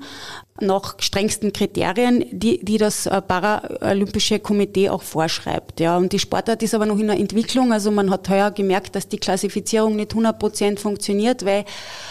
nach 0.61 0.96
strengsten 0.98 1.52
Kriterien, 1.52 2.24
die, 2.33 2.64
die 2.64 2.78
das 2.78 3.07
äh, 3.07 3.22
Paralympische 3.22 4.40
Komitee 4.40 4.90
auch 4.90 5.02
vorschreibt. 5.02 5.78
Ja. 5.78 5.96
Und 5.96 6.12
die 6.12 6.18
Sportart 6.18 6.62
ist 6.64 6.74
aber 6.74 6.87
noch 6.87 6.98
in 6.98 7.07
der 7.07 7.16
Entwicklung. 7.16 7.72
Also 7.72 7.90
man 7.90 8.11
hat 8.11 8.28
heuer 8.28 8.50
gemerkt, 8.50 8.96
dass 8.96 9.09
die 9.09 9.18
Klassifizierung 9.18 9.94
nicht 9.96 10.11
100 10.11 10.38
Prozent 10.38 10.81
funktioniert, 10.81 11.44
weil 11.44 11.64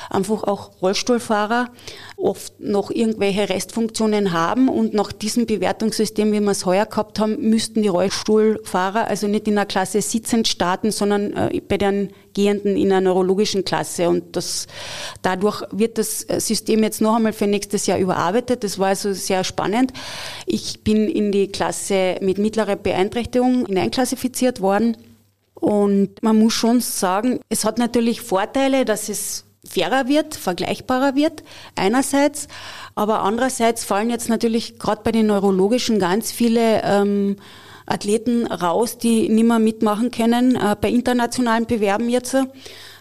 einfach 0.09 0.43
auch 0.43 0.81
Rollstuhlfahrer 0.81 1.69
oft 2.15 2.59
noch 2.59 2.89
irgendwelche 2.89 3.49
Restfunktionen 3.49 4.31
haben 4.31 4.69
und 4.69 4.93
nach 4.93 5.11
diesem 5.11 5.45
Bewertungssystem, 5.45 6.31
wie 6.31 6.39
wir 6.39 6.51
es 6.51 6.65
heuer 6.65 6.85
gehabt 6.85 7.19
haben, 7.19 7.49
müssten 7.49 7.81
die 7.81 7.89
Rollstuhlfahrer 7.89 9.07
also 9.07 9.27
nicht 9.27 9.47
in 9.47 9.55
der 9.55 9.65
Klasse 9.65 10.01
sitzend 10.01 10.47
starten, 10.47 10.91
sondern 10.91 11.33
äh, 11.33 11.61
bei 11.67 11.77
den 11.77 12.13
Gehenden 12.38 12.78
in 12.78 12.91
einer 12.91 13.02
neurologischen 13.02 13.65
Klasse. 13.65 14.10
Und 14.10 14.36
das, 14.36 14.67
dadurch 15.23 15.63
wird 15.71 15.97
das 15.97 16.19
System 16.38 16.84
jetzt 16.84 17.02
noch 17.02 17.15
einmal 17.15 17.34
für 17.34 17.47
nächstes 17.47 17.88
Jahr 17.88 17.97
überarbeitet. 17.97 18.63
Das 18.63 18.78
war 18.78 18.89
also 18.89 19.12
sehr 19.13 19.43
spannend. 19.43 19.91
Ich 20.45 20.84
bin 20.84 21.10
in 21.10 21.32
die 21.32 21.47
Klasse 21.47 22.17
mit 22.21 22.38
mittlerer 22.38 22.76
Beeinträchtigung 22.76 23.65
hineinklassifiziert 23.65 24.62
worden. 24.62 24.97
Und 25.56 26.21
man 26.21 26.38
muss 26.38 26.54
schon 26.54 26.80
sagen, 26.80 27.39
es 27.50 27.65
hat 27.65 27.80
natürlich 27.80 28.21
Vorteile, 28.21 28.86
dass 28.86 29.10
es 29.10 29.45
fairer 29.67 30.08
wird, 30.08 30.36
vergleichbarer 30.36 31.15
wird, 31.15 31.43
einerseits. 31.76 32.47
Aber 32.93 33.21
andererseits 33.21 33.84
fallen 33.84 34.12
jetzt 34.12 34.30
natürlich 34.30 34.78
gerade 34.78 35.02
bei 35.04 35.12
den 35.12 35.26
neurologischen 35.26 35.97
ganz 35.97 36.32
viele 36.32 36.84
ähm, 36.84 37.38
Athleten 37.88 38.45
raus, 38.45 38.97
die 38.97 39.30
nicht 39.30 39.47
mehr 39.47 39.60
mitmachen 39.60 40.12
können 40.12 40.56
äh, 40.56 40.76
bei 40.80 40.89
internationalen 40.89 41.65
Bewerben 41.65 42.10
jetzt, 42.10 42.36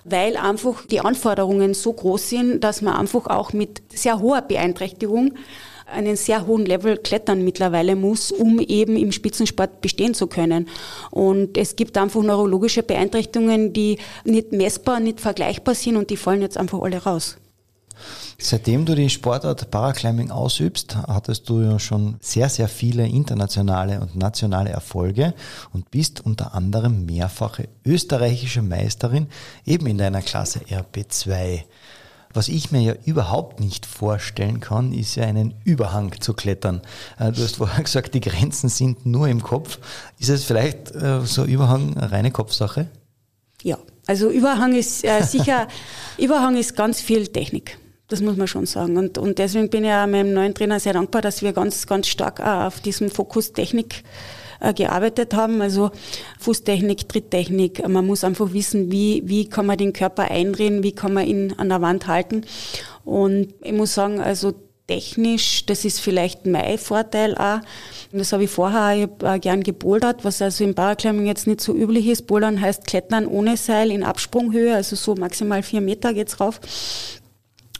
weil 0.04 0.36
einfach 0.36 0.86
die 0.86 1.00
Anforderungen 1.00 1.74
so 1.74 1.92
groß 1.92 2.30
sind, 2.30 2.64
dass 2.64 2.80
man 2.80 2.94
einfach 2.94 3.26
auch 3.26 3.52
mit 3.52 3.82
sehr 3.92 4.20
hoher 4.20 4.40
Beeinträchtigung 4.42 5.34
einen 5.86 6.16
sehr 6.16 6.46
hohen 6.46 6.66
Level 6.66 6.96
klettern 6.96 7.44
mittlerweile 7.44 7.94
muss, 7.96 8.32
um 8.32 8.58
eben 8.58 8.96
im 8.96 9.12
Spitzensport 9.12 9.80
bestehen 9.80 10.14
zu 10.14 10.26
können. 10.26 10.68
Und 11.10 11.56
es 11.56 11.76
gibt 11.76 11.96
einfach 11.96 12.22
neurologische 12.22 12.82
Beeinträchtigungen, 12.82 13.72
die 13.72 13.98
nicht 14.24 14.52
messbar, 14.52 15.00
nicht 15.00 15.20
vergleichbar 15.20 15.74
sind 15.74 15.96
und 15.96 16.10
die 16.10 16.16
fallen 16.16 16.42
jetzt 16.42 16.58
einfach 16.58 16.80
alle 16.80 17.02
raus. 17.02 17.36
Seitdem 18.38 18.84
du 18.84 18.94
die 18.94 19.10
Sportart 19.10 19.70
Paraclimbing 19.70 20.30
ausübst, 20.30 20.96
hattest 20.96 21.48
du 21.48 21.62
ja 21.62 21.78
schon 21.78 22.16
sehr, 22.20 22.48
sehr 22.48 22.68
viele 22.68 23.06
internationale 23.06 24.00
und 24.00 24.16
nationale 24.16 24.70
Erfolge 24.70 25.34
und 25.72 25.90
bist 25.90 26.20
unter 26.24 26.54
anderem 26.54 27.06
mehrfache 27.06 27.68
österreichische 27.84 28.62
Meisterin 28.62 29.28
eben 29.64 29.86
in 29.86 29.98
deiner 29.98 30.22
Klasse 30.22 30.60
RB2. 30.60 31.64
Was 32.36 32.48
ich 32.48 32.70
mir 32.70 32.82
ja 32.82 32.94
überhaupt 33.06 33.60
nicht 33.60 33.86
vorstellen 33.86 34.60
kann, 34.60 34.92
ist 34.92 35.14
ja 35.14 35.24
einen 35.24 35.54
Überhang 35.64 36.20
zu 36.20 36.34
klettern. 36.34 36.82
Äh, 37.18 37.32
du 37.32 37.42
hast 37.42 37.56
vorher 37.56 37.82
gesagt, 37.82 38.12
die 38.12 38.20
Grenzen 38.20 38.68
sind 38.68 39.06
nur 39.06 39.26
im 39.28 39.42
Kopf. 39.42 39.78
Ist 40.18 40.28
es 40.28 40.44
vielleicht 40.44 40.94
äh, 40.94 41.22
so 41.24 41.44
Überhang 41.44 41.96
eine 41.96 42.12
reine 42.12 42.30
Kopfsache? 42.30 42.88
Ja, 43.62 43.78
also 44.06 44.28
Überhang 44.28 44.74
ist 44.74 45.02
äh, 45.02 45.22
sicher, 45.22 45.66
Überhang 46.18 46.58
ist 46.58 46.76
ganz 46.76 47.00
viel 47.00 47.26
Technik. 47.28 47.78
Das 48.08 48.20
muss 48.20 48.36
man 48.36 48.46
schon 48.46 48.66
sagen. 48.66 48.96
Und, 48.96 49.18
und 49.18 49.38
deswegen 49.38 49.68
bin 49.68 49.84
ich 49.84 49.90
auch 49.90 50.06
meinem 50.06 50.32
neuen 50.32 50.54
Trainer 50.54 50.78
sehr 50.78 50.92
dankbar, 50.92 51.22
dass 51.22 51.42
wir 51.42 51.52
ganz, 51.52 51.86
ganz 51.86 52.06
stark 52.06 52.40
auf 52.40 52.80
diesem 52.80 53.10
Fokus 53.10 53.52
Technik 53.52 54.04
äh, 54.60 54.72
gearbeitet 54.72 55.34
haben. 55.34 55.60
Also 55.60 55.90
Fußtechnik, 56.38 57.08
Tritttechnik. 57.08 57.86
Man 57.88 58.06
muss 58.06 58.22
einfach 58.22 58.52
wissen, 58.52 58.92
wie, 58.92 59.22
wie 59.24 59.48
kann 59.48 59.66
man 59.66 59.78
den 59.78 59.92
Körper 59.92 60.30
eindrehen, 60.30 60.84
wie 60.84 60.92
kann 60.92 61.14
man 61.14 61.26
ihn 61.26 61.54
an 61.56 61.68
der 61.68 61.82
Wand 61.82 62.06
halten. 62.06 62.42
Und 63.04 63.54
ich 63.62 63.72
muss 63.72 63.94
sagen, 63.94 64.20
also 64.20 64.54
technisch, 64.86 65.66
das 65.66 65.84
ist 65.84 66.00
vielleicht 66.00 66.46
mein 66.46 66.78
Vorteil 66.78 67.36
auch. 67.36 67.60
Und 68.12 68.20
das 68.20 68.32
habe 68.32 68.44
ich 68.44 68.50
vorher 68.50 69.08
auch 69.20 69.40
gern 69.40 69.64
gebouldert, 69.64 70.24
was 70.24 70.40
also 70.40 70.62
im 70.62 70.76
Paraclimbing 70.76 71.26
jetzt 71.26 71.48
nicht 71.48 71.60
so 71.60 71.74
üblich 71.74 72.06
ist. 72.06 72.28
Bouldern 72.28 72.60
heißt 72.60 72.86
Klettern 72.86 73.26
ohne 73.26 73.56
Seil 73.56 73.90
in 73.90 74.04
Absprunghöhe, 74.04 74.76
also 74.76 74.94
so 74.94 75.16
maximal 75.16 75.64
vier 75.64 75.80
Meter 75.80 76.14
geht's 76.14 76.38
rauf. 76.38 76.60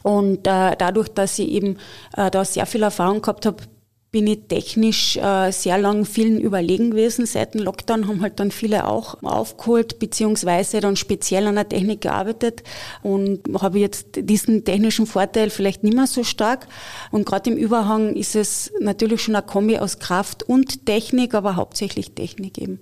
Und 0.07 0.47
äh, 0.47 0.77
dadurch, 0.79 1.09
dass 1.09 1.37
ich 1.41 1.49
eben 1.49 1.79
äh, 2.17 2.31
da 2.31 2.45
sehr 2.45 2.65
viel 2.67 2.85
Erfahrung 2.85 3.23
gehabt 3.23 3.45
habe, 3.45 3.65
bin 4.13 4.29
ich 4.29 4.47
technisch 4.47 5.17
äh, 5.17 5.51
sehr 5.51 5.79
lang 5.79 6.05
vielen 6.05 6.41
überlegen 6.41 6.93
gewesen. 6.93 7.27
Seit 7.27 7.55
dem 7.55 7.63
Lockdown 7.63 8.07
haben 8.07 8.23
halt 8.23 8.39
dann 8.39 8.53
viele 8.53 8.87
auch 8.87 9.21
aufgeholt, 9.25 9.99
beziehungsweise 9.99 10.81
dann 10.81 10.95
speziell 10.95 11.49
an 11.49 11.57
der 11.57 11.69
Technik 11.69 12.03
gearbeitet 12.03 12.63
und 13.03 13.41
habe 13.61 13.81
jetzt 13.81 14.11
diesen 14.15 14.65
technischen 14.65 15.09
Vorteil 15.09 15.51
vielleicht 15.51 15.83
nicht 15.83 15.97
mehr 15.97 16.07
so 16.07 16.23
stark. 16.23 16.69
Und 17.11 17.27
gerade 17.27 17.51
im 17.51 17.57
Überhang 17.57 18.15
ist 18.15 18.37
es 18.37 18.71
natürlich 18.81 19.23
schon 19.23 19.35
eine 19.35 19.45
Kombi 19.45 19.77
aus 19.79 19.99
Kraft 19.99 20.45
und 20.45 20.87
Technik, 20.87 21.35
aber 21.35 21.57
hauptsächlich 21.57 22.13
Technik 22.13 22.59
eben. 22.59 22.79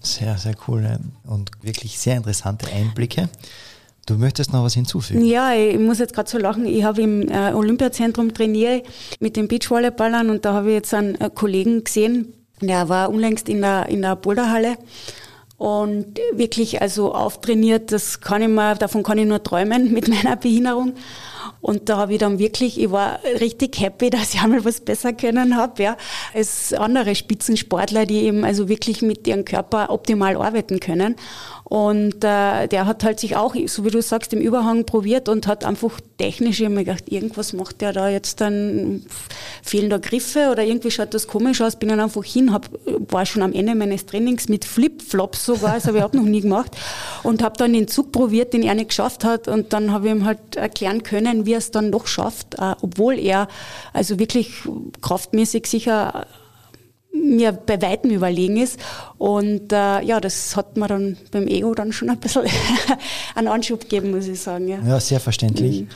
Sehr, 0.00 0.36
sehr 0.36 0.56
cool 0.66 0.98
und 1.28 1.52
wirklich 1.62 2.00
sehr 2.00 2.16
interessante 2.16 2.66
Einblicke. 2.72 3.28
Du 4.06 4.14
möchtest 4.14 4.52
noch 4.52 4.64
was 4.64 4.74
hinzufügen? 4.74 5.24
Ja, 5.24 5.54
ich 5.54 5.78
muss 5.78 5.98
jetzt 5.98 6.14
gerade 6.14 6.28
so 6.28 6.38
lachen. 6.38 6.66
Ich 6.66 6.84
habe 6.84 7.00
im 7.02 7.28
äh, 7.28 7.52
Olympiazentrum 7.52 8.34
trainiert 8.34 8.86
mit 9.18 9.36
den 9.36 9.48
Beachvolleyballern 9.48 10.30
und 10.30 10.44
da 10.44 10.52
habe 10.52 10.68
ich 10.68 10.74
jetzt 10.74 10.92
einen 10.92 11.14
äh, 11.20 11.30
Kollegen 11.34 11.84
gesehen, 11.84 12.34
der 12.60 12.88
war 12.88 13.10
unlängst 13.10 13.48
in 13.48 13.62
der, 13.62 13.88
in 13.88 14.02
der 14.02 14.16
Boulderhalle 14.16 14.76
und 15.56 16.18
wirklich 16.32 16.82
also 16.82 17.14
auftrainiert, 17.14 17.92
das 17.92 18.20
kann 18.20 18.42
ich 18.42 18.48
mir, 18.48 18.74
davon 18.74 19.02
kann 19.02 19.18
ich 19.18 19.26
nur 19.26 19.42
träumen 19.42 19.92
mit 19.94 20.08
meiner 20.08 20.36
Behinderung. 20.36 20.94
Und 21.60 21.88
da 21.88 21.96
habe 21.96 22.12
ich 22.12 22.18
dann 22.18 22.38
wirklich, 22.38 22.78
ich 22.78 22.90
war 22.90 23.20
richtig 23.40 23.80
happy, 23.80 24.10
dass 24.10 24.34
ich 24.34 24.42
einmal 24.42 24.64
was 24.64 24.80
besser 24.80 25.12
können 25.12 25.56
habe, 25.56 25.82
ja, 25.82 25.96
als 26.34 26.72
andere 26.72 27.14
Spitzensportler, 27.14 28.04
die 28.04 28.24
eben 28.24 28.44
also 28.44 28.68
wirklich 28.68 29.00
mit 29.00 29.26
ihrem 29.26 29.44
Körper 29.44 29.90
optimal 29.90 30.36
arbeiten 30.36 30.80
können. 30.80 31.16
Und 31.64 32.22
äh, 32.22 32.66
der 32.68 32.86
hat 32.86 33.04
halt 33.04 33.18
sich 33.18 33.36
auch, 33.36 33.54
so 33.66 33.84
wie 33.86 33.90
du 33.90 34.02
sagst, 34.02 34.34
im 34.34 34.40
Überhang 34.40 34.84
probiert 34.84 35.30
und 35.30 35.46
hat 35.46 35.64
einfach 35.64 35.98
technisch 36.18 36.60
immer 36.60 36.84
gedacht, 36.84 37.10
irgendwas 37.10 37.54
macht 37.54 37.80
der 37.80 37.94
da 37.94 38.10
jetzt 38.10 38.42
dann, 38.42 39.06
fehlen 39.62 39.88
da 39.88 39.96
Griffe 39.96 40.50
oder 40.52 40.62
irgendwie 40.62 40.90
schaut 40.90 41.14
das 41.14 41.26
komisch 41.26 41.62
aus. 41.62 41.76
Bin 41.76 41.88
dann 41.88 42.00
einfach 42.00 42.22
hin, 42.22 42.52
hab, 42.52 42.68
war 43.10 43.24
schon 43.24 43.40
am 43.40 43.54
Ende 43.54 43.74
meines 43.74 44.04
Trainings 44.04 44.48
mit 44.48 44.66
Flipflops 44.66 45.46
sogar, 45.46 45.74
das 45.74 45.86
habe 45.86 45.98
ich 45.98 46.04
auch 46.04 46.12
noch 46.12 46.22
nie 46.22 46.42
gemacht. 46.42 46.76
Und 47.22 47.42
habe 47.42 47.56
dann 47.56 47.72
den 47.72 47.88
Zug 47.88 48.12
probiert, 48.12 48.52
den 48.52 48.62
er 48.62 48.74
nicht 48.74 48.90
geschafft 48.90 49.24
hat. 49.24 49.48
Und 49.48 49.72
dann 49.72 49.90
habe 49.90 50.06
ich 50.06 50.12
ihm 50.12 50.26
halt 50.26 50.56
erklären 50.56 51.02
können, 51.02 51.46
wie 51.46 51.54
er 51.54 51.58
es 51.58 51.70
dann 51.70 51.90
doch 51.90 52.06
schafft, 52.06 52.56
äh, 52.58 52.74
obwohl 52.82 53.18
er 53.18 53.48
also 53.94 54.18
wirklich 54.18 54.52
kraftmäßig 55.00 55.66
sicher 55.66 56.26
mir 57.14 57.52
bei 57.52 57.80
Weitem 57.80 58.10
überlegen 58.10 58.56
ist. 58.56 58.78
Und 59.18 59.72
äh, 59.72 60.02
ja, 60.02 60.20
das 60.20 60.56
hat 60.56 60.76
mir 60.76 60.88
dann 60.88 61.16
beim 61.30 61.46
Ego 61.46 61.74
dann 61.74 61.92
schon 61.92 62.10
ein 62.10 62.18
bisschen 62.18 62.42
einen 63.34 63.48
Anschub 63.48 63.80
gegeben, 63.80 64.10
muss 64.10 64.26
ich 64.26 64.40
sagen. 64.40 64.68
Ja, 64.68 64.78
ja 64.84 65.00
sehr 65.00 65.20
verständlich. 65.20 65.82
Mhm. 65.82 65.88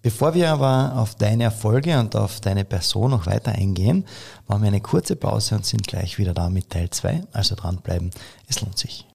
Bevor 0.00 0.34
wir 0.34 0.50
aber 0.50 0.94
auf 0.96 1.16
deine 1.16 1.44
Erfolge 1.44 1.98
und 1.98 2.14
auf 2.14 2.40
deine 2.40 2.64
Person 2.64 3.10
noch 3.10 3.26
weiter 3.26 3.52
eingehen, 3.52 4.04
machen 4.46 4.62
wir 4.62 4.68
eine 4.68 4.80
kurze 4.80 5.16
Pause 5.16 5.56
und 5.56 5.66
sind 5.66 5.86
gleich 5.86 6.18
wieder 6.18 6.34
da 6.34 6.48
mit 6.50 6.70
Teil 6.70 6.88
2. 6.90 7.22
Also 7.32 7.56
dranbleiben, 7.56 8.10
es 8.46 8.60
lohnt 8.60 8.78
sich. 8.78 9.06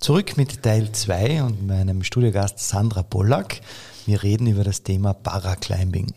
Zurück 0.00 0.36
mit 0.36 0.62
Teil 0.62 0.92
2 0.92 1.42
und 1.42 1.66
meinem 1.66 2.04
Studiogast 2.04 2.60
Sandra 2.60 3.02
Pollack. 3.02 3.60
Wir 4.06 4.22
reden 4.22 4.46
über 4.46 4.62
das 4.62 4.84
Thema 4.84 5.12
Paraclimbing. 5.12 6.14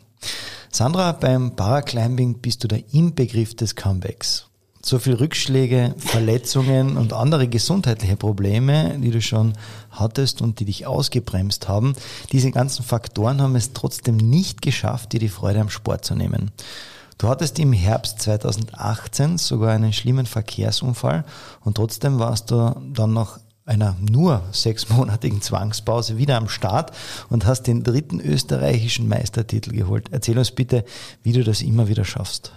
Sandra, 0.72 1.14
beim 1.14 1.56
Paraclimbing 1.56 2.40
bist 2.40 2.64
du 2.64 2.68
der 2.68 2.84
Inbegriff 2.94 3.56
des 3.56 3.76
Comebacks. 3.76 4.46
So 4.82 5.00
viel 5.00 5.16
Rückschläge, 5.16 5.96
Verletzungen 5.98 6.96
und 6.98 7.12
andere 7.12 7.48
gesundheitliche 7.48 8.16
Probleme, 8.16 8.98
die 9.00 9.12
du 9.12 9.22
schon 9.22 9.54
hattest 9.90 10.42
und 10.42 10.60
die 10.60 10.66
dich 10.66 10.86
ausgebremst 10.86 11.68
haben, 11.68 11.96
diese 12.32 12.52
ganzen 12.52 12.84
Faktoren 12.84 13.42
haben 13.42 13.56
es 13.56 13.74
trotzdem 13.74 14.18
nicht 14.18 14.62
geschafft, 14.62 15.12
dir 15.12 15.20
die 15.20 15.28
Freude 15.28 15.60
am 15.60 15.70
Sport 15.70 16.06
zu 16.06 16.16
nehmen. 16.16 16.52
Du 17.18 17.28
hattest 17.28 17.60
im 17.60 17.74
Herbst 17.74 18.22
2018 18.22 19.38
sogar 19.38 19.72
einen 19.74 19.92
schlimmen 19.92 20.26
Verkehrsunfall 20.26 21.26
und 21.62 21.76
trotzdem 21.76 22.20
warst 22.20 22.52
du 22.52 22.80
dann 22.94 23.12
noch 23.12 23.40
einer 23.70 23.96
nur 24.12 24.42
sechsmonatigen 24.52 25.42
Zwangspause 25.42 26.18
wieder 26.18 26.38
am 26.38 26.50
Start 26.50 26.92
und 27.30 27.46
hast 27.46 27.64
den 27.64 27.84
dritten 27.84 28.20
österreichischen 28.20 29.08
Meistertitel 29.08 29.72
geholt. 29.72 30.08
Erzähl 30.12 30.38
uns 30.38 30.52
bitte, 30.52 30.84
wie 31.24 31.34
du 31.34 31.44
das 31.44 31.62
immer 31.62 31.88
wieder 31.88 32.04
schaffst. 32.04 32.52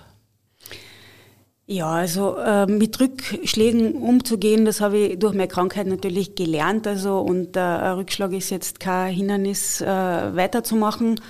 Ja, 1.67 1.91
also 1.91 2.37
äh, 2.39 2.67
mit 2.67 2.99
Rückschlägen 3.01 3.95
umzugehen, 3.95 4.65
das 4.65 4.81
habe 4.81 4.99
ich 4.99 5.19
durch 5.19 5.33
meine 5.33 5.49
Krankheit 5.49 5.87
natürlich 5.87 6.35
gelernt. 6.35 6.87
Also 6.87 7.21
und 7.21 7.57
äh, 7.57 7.61
ein 7.61 7.95
Rückschlag 7.95 8.33
ist 8.33 8.51
jetzt 8.51 8.81
kein 8.81 9.15
Hindernis, 9.15 9.81
äh, 9.81 9.87
weiterzumachen. 9.87 11.21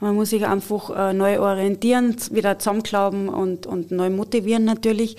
Man 0.00 0.14
muss 0.14 0.30
sich 0.30 0.46
einfach 0.46 0.90
äh, 0.90 1.12
neu 1.12 1.38
orientieren, 1.40 2.16
wieder 2.30 2.58
zusammenglauben 2.58 3.28
und, 3.28 3.66
und 3.66 3.90
neu 3.90 4.10
motivieren 4.10 4.64
natürlich. 4.64 5.16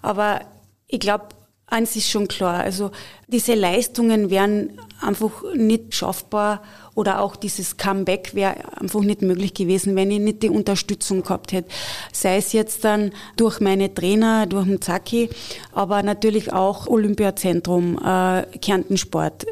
Aber 0.00 0.40
ich 0.88 1.00
glaube, 1.00 1.26
Eins 1.66 1.96
ist 1.96 2.10
schon 2.10 2.28
klar, 2.28 2.60
also 2.60 2.90
diese 3.26 3.54
Leistungen 3.54 4.28
wären 4.28 4.78
einfach 5.00 5.42
nicht 5.54 5.94
schaffbar 5.94 6.62
oder 6.94 7.20
auch 7.20 7.36
dieses 7.36 7.78
Comeback 7.78 8.34
wäre 8.34 8.56
einfach 8.78 9.00
nicht 9.00 9.22
möglich 9.22 9.54
gewesen, 9.54 9.96
wenn 9.96 10.10
ich 10.10 10.20
nicht 10.20 10.42
die 10.42 10.50
Unterstützung 10.50 11.22
gehabt 11.22 11.52
hätte. 11.52 11.68
Sei 12.12 12.36
es 12.36 12.52
jetzt 12.52 12.84
dann 12.84 13.12
durch 13.36 13.60
meine 13.60 13.92
Trainer, 13.92 14.46
durch 14.46 14.66
den 14.66 14.82
Zaki, 14.82 15.30
aber 15.72 16.02
natürlich 16.02 16.52
auch 16.52 16.86
Olympiazentrum, 16.86 17.98
äh, 17.98 18.42
Kärntensport 18.58 19.46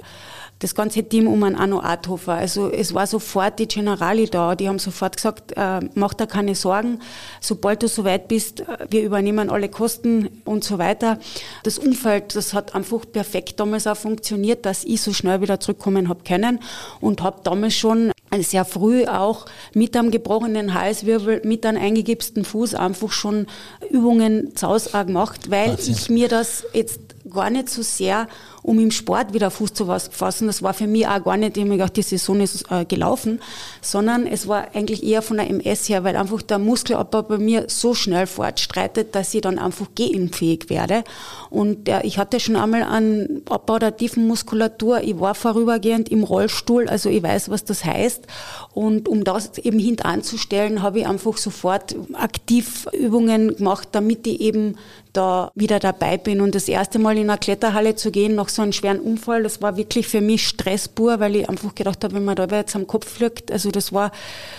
das 0.62 0.74
ganze 0.74 1.02
Team 1.02 1.26
um 1.26 1.42
einen 1.42 1.56
Anno 1.56 1.80
Arthofer. 1.80 2.34
Also 2.34 2.70
es 2.70 2.94
war 2.94 3.06
sofort 3.06 3.58
die 3.58 3.66
Generali 3.66 4.26
da, 4.26 4.54
die 4.54 4.68
haben 4.68 4.78
sofort 4.78 5.16
gesagt, 5.16 5.52
äh, 5.56 5.80
mach 5.94 6.14
da 6.14 6.26
keine 6.26 6.54
Sorgen, 6.54 7.00
sobald 7.40 7.82
du 7.82 7.88
soweit 7.88 8.28
bist, 8.28 8.60
äh, 8.60 8.86
wir 8.88 9.02
übernehmen 9.02 9.50
alle 9.50 9.68
Kosten 9.68 10.28
und 10.44 10.62
so 10.62 10.78
weiter. 10.78 11.18
Das 11.64 11.78
Umfeld, 11.78 12.36
das 12.36 12.54
hat 12.54 12.74
einfach 12.74 13.00
perfekt 13.10 13.58
damals 13.58 13.86
auch 13.86 13.96
funktioniert, 13.96 14.64
dass 14.64 14.84
ich 14.84 15.00
so 15.00 15.12
schnell 15.12 15.40
wieder 15.40 15.58
zurückkommen 15.58 16.08
habe 16.08 16.22
können 16.22 16.60
und 17.00 17.22
habe 17.22 17.40
damals 17.42 17.74
schon 17.74 18.12
sehr 18.40 18.64
früh 18.64 19.04
auch 19.04 19.44
mit 19.74 19.96
einem 19.96 20.10
gebrochenen 20.10 20.72
Halswirbel, 20.72 21.42
mit 21.44 21.66
einem 21.66 21.82
eingegipsten 21.82 22.44
Fuß 22.44 22.74
einfach 22.74 23.10
schon 23.10 23.46
Übungen 23.90 24.56
zu 24.56 24.68
Hause 24.68 24.90
gemacht, 25.04 25.50
weil 25.50 25.72
Wahnsinn. 25.72 25.94
ich 25.94 26.08
mir 26.08 26.28
das 26.28 26.64
jetzt 26.72 27.00
gar 27.30 27.50
nicht 27.50 27.68
so 27.68 27.82
sehr, 27.82 28.28
um 28.62 28.78
im 28.78 28.90
Sport 28.90 29.32
wieder 29.34 29.50
Fuß 29.50 29.74
zu 29.74 29.86
fassen. 29.86 30.46
Das 30.46 30.62
war 30.62 30.74
für 30.74 30.86
mich 30.86 31.06
auch 31.06 31.22
gar 31.24 31.36
nicht, 31.36 31.56
ich 31.56 31.62
habe 31.64 31.72
gedacht, 31.72 31.96
die 31.96 32.02
Saison 32.02 32.40
ist 32.40 32.70
äh, 32.70 32.84
gelaufen, 32.84 33.40
sondern 33.80 34.26
es 34.26 34.46
war 34.46 34.68
eigentlich 34.74 35.02
eher 35.02 35.22
von 35.22 35.38
der 35.38 35.50
MS 35.50 35.88
her, 35.88 36.04
weil 36.04 36.16
einfach 36.16 36.42
der 36.42 36.58
Muskelabbau 36.58 37.22
bei 37.22 37.38
mir 37.38 37.64
so 37.68 37.94
schnell 37.94 38.26
fortstreitet, 38.26 39.14
dass 39.14 39.34
ich 39.34 39.40
dann 39.40 39.58
einfach 39.58 39.86
gehunfähig 39.94 40.70
werde. 40.70 41.02
Und 41.50 41.88
äh, 41.88 42.02
ich 42.02 42.18
hatte 42.18 42.38
schon 42.38 42.56
einmal 42.56 42.84
einen 42.84 43.42
Abbau 43.48 43.78
der 43.78 43.96
tiefen 43.96 44.26
Muskulatur. 44.26 45.02
Ich 45.02 45.18
war 45.18 45.34
vorübergehend 45.34 46.08
im 46.08 46.22
Rollstuhl, 46.22 46.88
also 46.88 47.08
ich 47.08 47.22
weiß, 47.22 47.50
was 47.50 47.64
das 47.64 47.84
heißt. 47.84 48.26
Und 48.72 49.08
um 49.08 49.24
das 49.24 49.58
eben 49.58 49.78
hintanzustellen, 49.78 50.82
habe 50.82 51.00
ich 51.00 51.06
einfach 51.06 51.36
sofort 51.36 51.96
aktiv 52.14 52.86
Übungen 52.92 53.56
gemacht, 53.56 53.88
damit 53.92 54.26
ich 54.26 54.40
eben 54.40 54.76
da 55.12 55.52
wieder 55.54 55.78
dabei 55.78 56.16
bin. 56.16 56.40
Und 56.40 56.54
das 56.54 56.68
erste 56.68 56.98
Mal 56.98 57.18
in 57.18 57.30
eine 57.30 57.38
Kletterhalle 57.38 57.96
zu 57.96 58.10
gehen 58.10 58.34
nach 58.34 58.48
so 58.48 58.62
einem 58.62 58.72
schweren 58.72 59.00
Unfall, 59.00 59.42
das 59.42 59.62
war 59.62 59.76
wirklich 59.76 60.08
für 60.08 60.20
mich 60.20 60.46
Stress 60.46 60.88
pur, 60.88 61.20
weil 61.20 61.36
ich 61.36 61.48
einfach 61.48 61.74
gedacht 61.74 62.02
habe, 62.04 62.14
wenn 62.14 62.24
man 62.24 62.36
da 62.36 62.46
jetzt 62.46 62.76
am 62.76 62.86
Kopf 62.86 63.08
fliegt, 63.08 63.52
also 63.52 63.70
das 63.70 63.92
war 63.92 64.12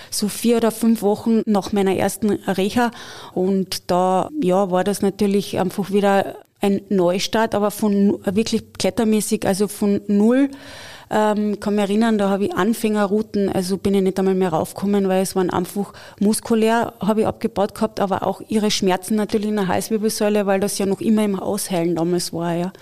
so 0.10 0.28
vier 0.28 0.58
oder 0.58 0.72
fünf 0.72 1.02
Wochen 1.02 1.42
nach 1.46 1.72
meiner 1.72 1.96
ersten 1.96 2.32
Reha. 2.32 2.92
Und 3.34 3.90
da, 3.90 4.30
ja, 4.42 4.72
war 4.72 4.84
das 4.84 5.02
natürlich 5.02 5.60
einfach 5.60 5.92
wieder 5.92 6.36
ein 6.62 6.82
Neustart, 6.90 7.56
aber 7.56 7.72
von 7.72 8.20
wirklich 8.24 8.74
klettermäßig, 8.74 9.46
also 9.46 9.68
von 9.68 10.02
null 10.08 10.50
ähm, 11.10 11.60
kann 11.60 11.76
mich 11.76 11.84
erinnern, 11.84 12.18
da 12.18 12.30
habe 12.30 12.46
ich 12.46 12.54
Anfängerrouten, 12.54 13.50
also 13.50 13.78
bin 13.78 13.94
ich 13.94 14.02
nicht 14.02 14.20
einmal 14.20 14.36
mehr 14.36 14.50
raufgekommen, 14.50 15.08
weil 15.08 15.22
es 15.22 15.36
waren 15.36 15.50
einfach 15.50 15.94
muskulär, 16.20 16.94
habe 17.00 17.22
ich 17.22 17.28
abgebaut 17.28 17.76
gehabt, 17.76 18.00
aber 18.00 18.26
auch 18.26 18.42
ihre 18.48 18.72
Schmerzen 18.72 19.16
natürlich 19.16 19.50
in 19.50 19.56
der 19.56 19.68
Halswirbelsäule, 19.68 20.46
weil 20.46 20.60
das 20.60 20.78
ja 20.78 20.86
noch 20.86 21.02
immer 21.02 21.24
im 21.24 21.40
Ausheilen 21.40 21.96
damals 21.96 22.34
war, 22.34 22.54
ja. 22.54 22.74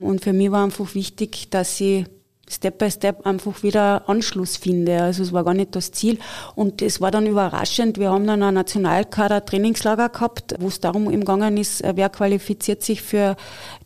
Und 0.00 0.22
für 0.22 0.32
mich 0.32 0.50
war 0.50 0.64
einfach 0.64 0.94
wichtig, 0.94 1.50
dass 1.50 1.80
ich 1.80 2.06
Step 2.50 2.78
by 2.78 2.90
Step 2.90 3.26
einfach 3.26 3.62
wieder 3.62 4.08
Anschluss 4.08 4.56
finde. 4.56 5.02
Also 5.02 5.22
es 5.22 5.32
war 5.32 5.44
gar 5.44 5.54
nicht 5.54 5.76
das 5.76 5.92
Ziel. 5.92 6.18
Und 6.54 6.82
es 6.82 7.00
war 7.00 7.10
dann 7.10 7.26
überraschend. 7.26 7.98
Wir 7.98 8.10
haben 8.10 8.26
dann 8.26 8.42
ein 8.42 8.54
Nationalkader 8.54 9.44
Trainingslager 9.44 10.08
gehabt, 10.08 10.54
wo 10.58 10.68
es 10.68 10.80
darum 10.80 11.10
gegangen 11.10 11.56
ist, 11.56 11.82
wer 11.94 12.08
qualifiziert 12.08 12.82
sich 12.82 13.02
für 13.02 13.36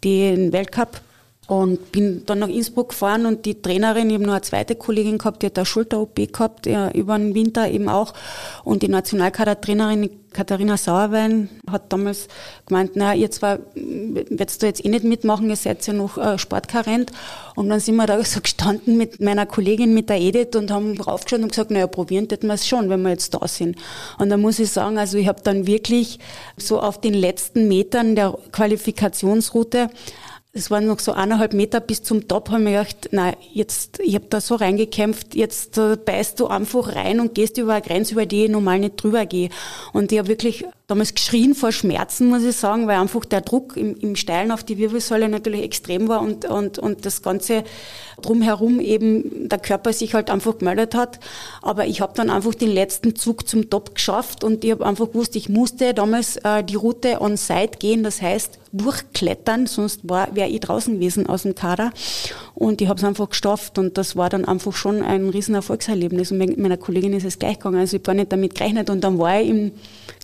den 0.04 0.52
Weltcup 0.52 1.00
und 1.52 1.92
bin 1.92 2.24
dann 2.24 2.38
nach 2.38 2.48
Innsbruck 2.48 2.88
gefahren 2.90 3.26
und 3.26 3.44
die 3.44 3.60
Trainerin, 3.60 4.08
ich 4.08 4.14
habe 4.14 4.24
noch 4.24 4.32
eine 4.32 4.40
zweite 4.40 4.74
Kollegin 4.74 5.18
gehabt, 5.18 5.42
die 5.42 5.46
hat 5.46 5.58
eine 5.58 5.66
Schulter-OP 5.66 6.32
gehabt, 6.32 6.64
ja, 6.64 6.90
über 6.92 7.18
den 7.18 7.34
Winter 7.34 7.68
eben 7.68 7.90
auch. 7.90 8.14
Und 8.64 8.82
die 8.82 8.88
Nationalkader-Trainerin 8.88 10.08
Katharina 10.32 10.78
Sauerwein 10.78 11.50
hat 11.70 11.92
damals 11.92 12.28
gemeint, 12.64 12.92
na, 12.94 13.14
ihr 13.14 13.30
zwar 13.30 13.58
werdet 13.74 14.62
du 14.62 14.66
jetzt 14.66 14.82
eh 14.82 14.88
nicht 14.88 15.04
mitmachen, 15.04 15.50
ihr 15.50 15.56
seid 15.56 15.86
ja 15.86 15.92
noch 15.92 16.16
äh, 16.16 16.38
sportkarent. 16.38 17.12
Und 17.54 17.68
dann 17.68 17.80
sind 17.80 17.96
wir 17.96 18.06
da 18.06 18.24
so 18.24 18.40
gestanden 18.40 18.96
mit 18.96 19.20
meiner 19.20 19.44
Kollegin, 19.44 19.92
mit 19.92 20.08
der 20.08 20.22
Edith 20.22 20.56
und 20.56 20.70
haben 20.70 20.98
raufgeschaut 20.98 21.42
und 21.42 21.50
gesagt, 21.50 21.70
naja, 21.70 21.86
probieren 21.86 22.28
hätten 22.30 22.46
wir 22.46 22.54
es 22.54 22.66
schon, 22.66 22.88
wenn 22.88 23.02
wir 23.02 23.10
jetzt 23.10 23.34
da 23.34 23.46
sind. 23.46 23.76
Und 24.18 24.30
da 24.30 24.38
muss 24.38 24.58
ich 24.58 24.70
sagen, 24.70 24.96
also 24.96 25.18
ich 25.18 25.28
habe 25.28 25.42
dann 25.44 25.66
wirklich 25.66 26.18
so 26.56 26.80
auf 26.80 26.98
den 26.98 27.12
letzten 27.12 27.68
Metern 27.68 28.16
der 28.16 28.38
Qualifikationsroute 28.52 29.90
es 30.54 30.70
waren 30.70 30.86
noch 30.86 30.98
so 30.98 31.12
eineinhalb 31.12 31.54
Meter 31.54 31.80
bis 31.80 32.02
zum 32.02 32.28
Top, 32.28 32.50
haben 32.50 32.66
wir 32.66 32.72
gedacht, 32.72 33.08
nein, 33.10 33.36
jetzt, 33.54 34.00
ich 34.00 34.14
habe 34.14 34.26
da 34.28 34.38
so 34.38 34.54
reingekämpft, 34.54 35.34
jetzt 35.34 35.78
äh, 35.78 35.96
beißt 35.96 36.38
du 36.40 36.46
einfach 36.46 36.94
rein 36.94 37.20
und 37.20 37.34
gehst 37.34 37.56
über 37.56 37.72
eine 37.72 37.82
Grenze, 37.82 38.12
über 38.12 38.26
die 38.26 38.44
ich 38.44 38.50
normal 38.50 38.80
nicht 38.80 39.02
drüber 39.02 39.24
gehe. 39.24 39.48
Und 39.94 40.12
ich 40.12 40.18
habe 40.18 40.28
wirklich 40.28 40.66
damals 40.88 41.14
geschrien 41.14 41.54
vor 41.54 41.72
Schmerzen, 41.72 42.28
muss 42.28 42.44
ich 42.44 42.54
sagen, 42.54 42.86
weil 42.86 42.98
einfach 42.98 43.24
der 43.24 43.40
Druck 43.40 43.78
im, 43.78 43.96
im 43.96 44.14
Steilen 44.14 44.52
auf 44.52 44.62
die 44.62 44.76
Wirbelsäule 44.76 45.30
natürlich 45.30 45.62
extrem 45.62 46.06
war 46.08 46.20
und, 46.20 46.44
und, 46.44 46.78
und 46.78 47.06
das 47.06 47.22
Ganze 47.22 47.64
drumherum 48.20 48.78
eben 48.78 49.41
der 49.52 49.58
Körper 49.58 49.92
sich 49.92 50.14
halt 50.14 50.30
einfach 50.30 50.58
gemeldet 50.58 50.94
hat. 50.94 51.20
Aber 51.60 51.86
ich 51.86 52.00
habe 52.00 52.14
dann 52.16 52.30
einfach 52.30 52.54
den 52.54 52.70
letzten 52.70 53.14
Zug 53.14 53.46
zum 53.46 53.70
Top 53.70 53.94
geschafft 53.94 54.42
und 54.42 54.64
ich 54.64 54.72
habe 54.72 54.84
einfach 54.84 55.08
gewusst, 55.08 55.36
ich 55.36 55.48
musste 55.48 55.94
damals 55.94 56.36
äh, 56.38 56.64
die 56.64 56.74
Route 56.74 57.20
on 57.20 57.36
site 57.36 57.78
gehen, 57.78 58.02
das 58.02 58.20
heißt 58.20 58.58
durchklettern, 58.72 59.66
sonst 59.66 60.08
wäre 60.08 60.48
ich 60.48 60.60
draußen 60.60 60.94
gewesen 60.94 61.26
aus 61.26 61.42
dem 61.42 61.54
Kader. 61.54 61.92
Und 62.54 62.80
ich 62.80 62.88
habe 62.88 62.98
es 62.98 63.04
einfach 63.04 63.28
geschafft 63.28 63.78
und 63.78 63.98
das 63.98 64.16
war 64.16 64.30
dann 64.30 64.44
einfach 64.44 64.72
schon 64.72 65.02
ein 65.02 65.28
riesen 65.28 65.54
Erfolgserlebnis. 65.54 66.32
Und 66.32 66.58
meiner 66.58 66.78
Kollegin 66.78 67.12
ist 67.12 67.24
es 67.24 67.38
gleich 67.38 67.58
gegangen. 67.58 67.78
Also 67.78 67.98
ich 67.98 68.02
gar 68.02 68.14
nicht 68.14 68.32
damit 68.32 68.54
gerechnet 68.54 68.88
und 68.88 69.02
dann 69.02 69.18
war 69.18 69.40
ich 69.40 69.50
im 69.50 69.72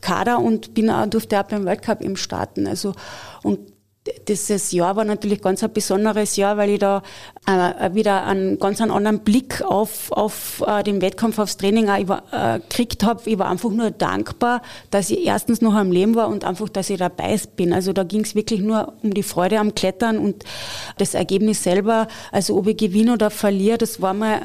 Kader 0.00 0.38
und 0.38 0.74
bin 0.74 0.90
auch, 0.90 1.06
durfte 1.06 1.38
auch 1.38 1.44
beim 1.44 1.66
Weltcup 1.66 2.00
im 2.00 2.16
starten. 2.16 2.66
Also, 2.66 2.94
und 3.42 3.58
dieses 4.26 4.72
Jahr 4.72 4.96
war 4.96 5.04
natürlich 5.04 5.40
ganz 5.40 5.62
ein 5.62 5.72
besonderes 5.72 6.36
Jahr, 6.36 6.56
weil 6.56 6.70
ich 6.70 6.78
da 6.78 7.02
äh, 7.46 7.94
wieder 7.94 8.24
einen 8.24 8.58
ganz 8.58 8.80
anderen 8.80 9.20
Blick 9.20 9.62
auf, 9.62 10.12
auf 10.12 10.62
äh, 10.66 10.82
den 10.82 11.00
Wettkampf, 11.00 11.38
aufs 11.38 11.56
Training 11.56 11.88
auch 11.88 11.98
äh, 12.32 12.60
gekriegt 12.60 13.04
habe. 13.04 13.22
Ich 13.24 13.38
war 13.38 13.48
einfach 13.48 13.70
nur 13.70 13.90
dankbar, 13.90 14.62
dass 14.90 15.10
ich 15.10 15.26
erstens 15.26 15.60
noch 15.60 15.74
am 15.74 15.90
Leben 15.90 16.14
war 16.14 16.28
und 16.28 16.44
einfach, 16.44 16.68
dass 16.68 16.90
ich 16.90 16.98
dabei 16.98 17.38
bin. 17.56 17.72
Also 17.72 17.92
da 17.92 18.02
ging 18.02 18.22
es 18.22 18.34
wirklich 18.34 18.60
nur 18.60 18.94
um 19.02 19.14
die 19.14 19.22
Freude 19.22 19.58
am 19.58 19.74
Klettern 19.74 20.18
und 20.18 20.44
das 20.98 21.14
Ergebnis 21.14 21.62
selber, 21.62 22.08
also 22.32 22.56
ob 22.56 22.66
ich 22.66 22.76
gewinne 22.76 23.12
oder 23.12 23.30
verliere, 23.30 23.78
das 23.78 24.00
war 24.00 24.14
mir 24.14 24.40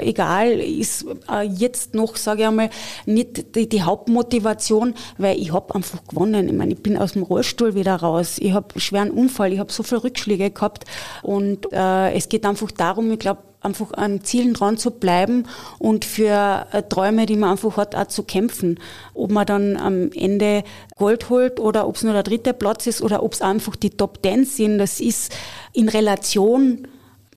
äh, 0.00 0.08
egal. 0.08 0.50
Ist 0.50 1.06
äh, 1.30 1.42
jetzt 1.42 1.94
noch, 1.94 2.16
sage 2.16 2.42
ich 2.42 2.48
einmal, 2.48 2.70
nicht 3.06 3.54
die, 3.56 3.68
die 3.68 3.82
Hauptmotivation, 3.82 4.94
weil 5.18 5.38
ich 5.38 5.52
habe 5.52 5.74
einfach 5.74 6.04
gewonnen. 6.08 6.48
Ich 6.48 6.54
meine, 6.54 6.72
ich 6.72 6.82
bin 6.82 6.96
aus 6.96 7.12
dem 7.12 7.22
Rollstuhl 7.22 7.74
wieder 7.74 7.96
raus. 7.96 8.36
Ich 8.38 8.52
habe 8.52 8.80
schweren 8.84 9.10
Unfall, 9.10 9.52
ich 9.52 9.58
habe 9.58 9.72
so 9.72 9.82
viele 9.82 10.04
Rückschläge 10.04 10.50
gehabt 10.50 10.84
und 11.22 11.72
äh, 11.72 12.12
es 12.12 12.28
geht 12.28 12.44
einfach 12.44 12.70
darum, 12.70 13.10
ich 13.12 13.18
glaube, 13.18 13.42
einfach 13.64 13.92
an 13.92 14.22
Zielen 14.22 14.54
dran 14.54 14.76
zu 14.76 14.90
bleiben 14.90 15.46
und 15.78 16.04
für 16.04 16.66
äh, 16.70 16.82
Träume, 16.82 17.26
die 17.26 17.36
man 17.36 17.52
einfach 17.52 17.76
hat, 17.76 17.94
auch 17.94 18.06
zu 18.06 18.22
kämpfen. 18.22 18.78
Ob 19.14 19.30
man 19.30 19.46
dann 19.46 19.76
am 19.76 20.12
Ende 20.12 20.64
Gold 20.96 21.30
holt 21.30 21.58
oder 21.58 21.88
ob 21.88 21.96
es 21.96 22.02
nur 22.02 22.12
der 22.12 22.22
dritte 22.22 22.52
Platz 22.52 22.86
ist 22.86 23.00
oder 23.00 23.22
ob 23.22 23.32
es 23.32 23.42
einfach 23.42 23.74
die 23.74 23.90
Top 23.90 24.22
Ten 24.22 24.44
sind, 24.44 24.78
das 24.78 25.00
ist 25.00 25.34
in 25.72 25.88
Relation 25.88 26.86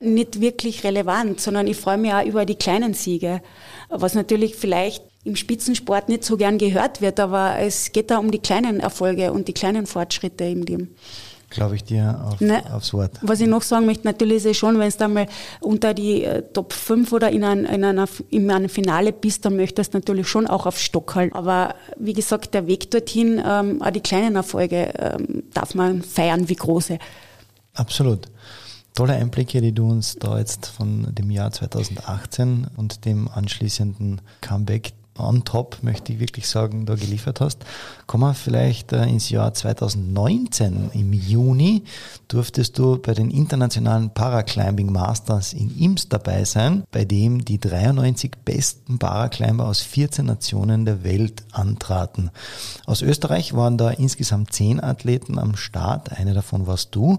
nicht 0.00 0.40
wirklich 0.40 0.84
relevant, 0.84 1.40
sondern 1.40 1.66
ich 1.66 1.76
freue 1.76 1.98
mich 1.98 2.12
auch 2.12 2.24
über 2.24 2.44
die 2.44 2.54
kleinen 2.54 2.94
Siege, 2.94 3.40
was 3.88 4.14
natürlich 4.14 4.54
vielleicht 4.54 5.02
im 5.24 5.34
Spitzensport 5.34 6.08
nicht 6.08 6.24
so 6.24 6.36
gern 6.36 6.58
gehört 6.58 7.00
wird, 7.00 7.18
aber 7.18 7.56
es 7.58 7.90
geht 7.92 8.10
da 8.10 8.18
um 8.18 8.30
die 8.30 8.38
kleinen 8.38 8.80
Erfolge 8.80 9.32
und 9.32 9.48
die 9.48 9.52
kleinen 9.54 9.86
Fortschritte 9.86 10.44
im 10.44 10.62
Leben. 10.62 10.94
Glaube 11.50 11.76
ich 11.76 11.84
dir 11.84 12.20
auf, 12.26 12.40
ne, 12.40 12.62
aufs 12.74 12.92
Wort. 12.92 13.12
Was 13.22 13.40
ich 13.40 13.48
noch 13.48 13.62
sagen 13.62 13.86
möchte, 13.86 14.06
natürlich 14.06 14.36
ist 14.36 14.46
es 14.46 14.56
schon, 14.56 14.78
wenn 14.78 14.90
du 14.90 15.04
einmal 15.04 15.26
unter 15.60 15.94
die 15.94 16.24
äh, 16.24 16.42
Top 16.52 16.74
5 16.74 17.10
oder 17.12 17.30
in, 17.30 17.42
ein, 17.42 17.64
in, 17.64 17.84
einer, 17.84 18.06
in 18.28 18.50
einem 18.50 18.68
Finale 18.68 19.12
bist, 19.12 19.46
dann 19.46 19.56
möchtest 19.56 19.94
du 19.94 19.98
natürlich 19.98 20.28
schon 20.28 20.46
auch 20.46 20.66
auf 20.66 20.78
Stock 20.78 21.14
halten. 21.14 21.34
Aber 21.34 21.74
wie 21.98 22.12
gesagt, 22.12 22.52
der 22.52 22.66
Weg 22.66 22.90
dorthin, 22.90 23.42
ähm, 23.44 23.80
auch 23.80 23.90
die 23.90 24.00
kleinen 24.00 24.36
Erfolge 24.36 24.92
ähm, 24.98 25.44
darf 25.54 25.74
man 25.74 26.02
feiern 26.02 26.50
wie 26.50 26.56
große. 26.56 26.98
Absolut. 27.72 28.26
Tolle 28.94 29.14
Einblicke, 29.14 29.60
die 29.60 29.72
du 29.72 29.88
uns 29.88 30.16
da 30.16 30.38
jetzt 30.38 30.66
von 30.66 31.14
dem 31.14 31.30
Jahr 31.30 31.52
2018 31.52 32.66
und 32.76 33.04
dem 33.04 33.28
anschließenden 33.28 34.20
Comeback 34.40 34.92
on 35.18 35.44
top, 35.44 35.78
möchte 35.82 36.12
ich 36.12 36.20
wirklich 36.20 36.48
sagen, 36.48 36.86
da 36.86 36.94
geliefert 36.94 37.40
hast. 37.40 37.64
Kommen 38.06 38.24
wir 38.24 38.34
vielleicht 38.34 38.92
äh, 38.92 39.04
ins 39.06 39.30
Jahr 39.30 39.52
2019. 39.52 40.90
Im 40.94 41.12
Juni 41.12 41.84
durftest 42.28 42.78
du 42.78 42.98
bei 42.98 43.14
den 43.14 43.30
internationalen 43.30 44.10
Paraclimbing 44.10 44.92
Masters 44.92 45.52
in 45.52 45.76
Ims 45.78 46.08
dabei 46.08 46.44
sein, 46.44 46.84
bei 46.90 47.04
dem 47.04 47.44
die 47.44 47.58
93 47.58 48.32
besten 48.44 48.98
Paraclimber 48.98 49.66
aus 49.66 49.80
14 49.80 50.26
Nationen 50.26 50.84
der 50.84 51.04
Welt 51.04 51.42
antraten. 51.52 52.30
Aus 52.86 53.02
Österreich 53.02 53.54
waren 53.54 53.78
da 53.78 53.90
insgesamt 53.90 54.52
10 54.52 54.82
Athleten 54.82 55.38
am 55.38 55.56
Start, 55.56 56.12
eine 56.12 56.34
davon 56.34 56.66
warst 56.66 56.94
du. 56.94 57.18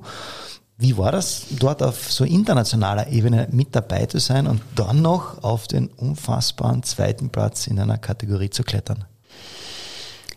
Wie 0.81 0.97
war 0.97 1.11
das, 1.11 1.47
dort 1.59 1.83
auf 1.83 2.09
so 2.09 2.23
internationaler 2.23 3.09
Ebene 3.09 3.49
mit 3.51 3.75
dabei 3.75 4.05
zu 4.05 4.17
sein 4.17 4.47
und 4.47 4.61
dann 4.75 5.01
noch 5.01 5.43
auf 5.43 5.67
den 5.67 5.89
unfassbaren 5.89 6.83
zweiten 6.83 7.31
Platz 7.31 7.67
in 7.67 7.77
einer 7.79 7.97
Kategorie 7.97 8.49
zu 8.49 8.63
klettern? 8.63 9.03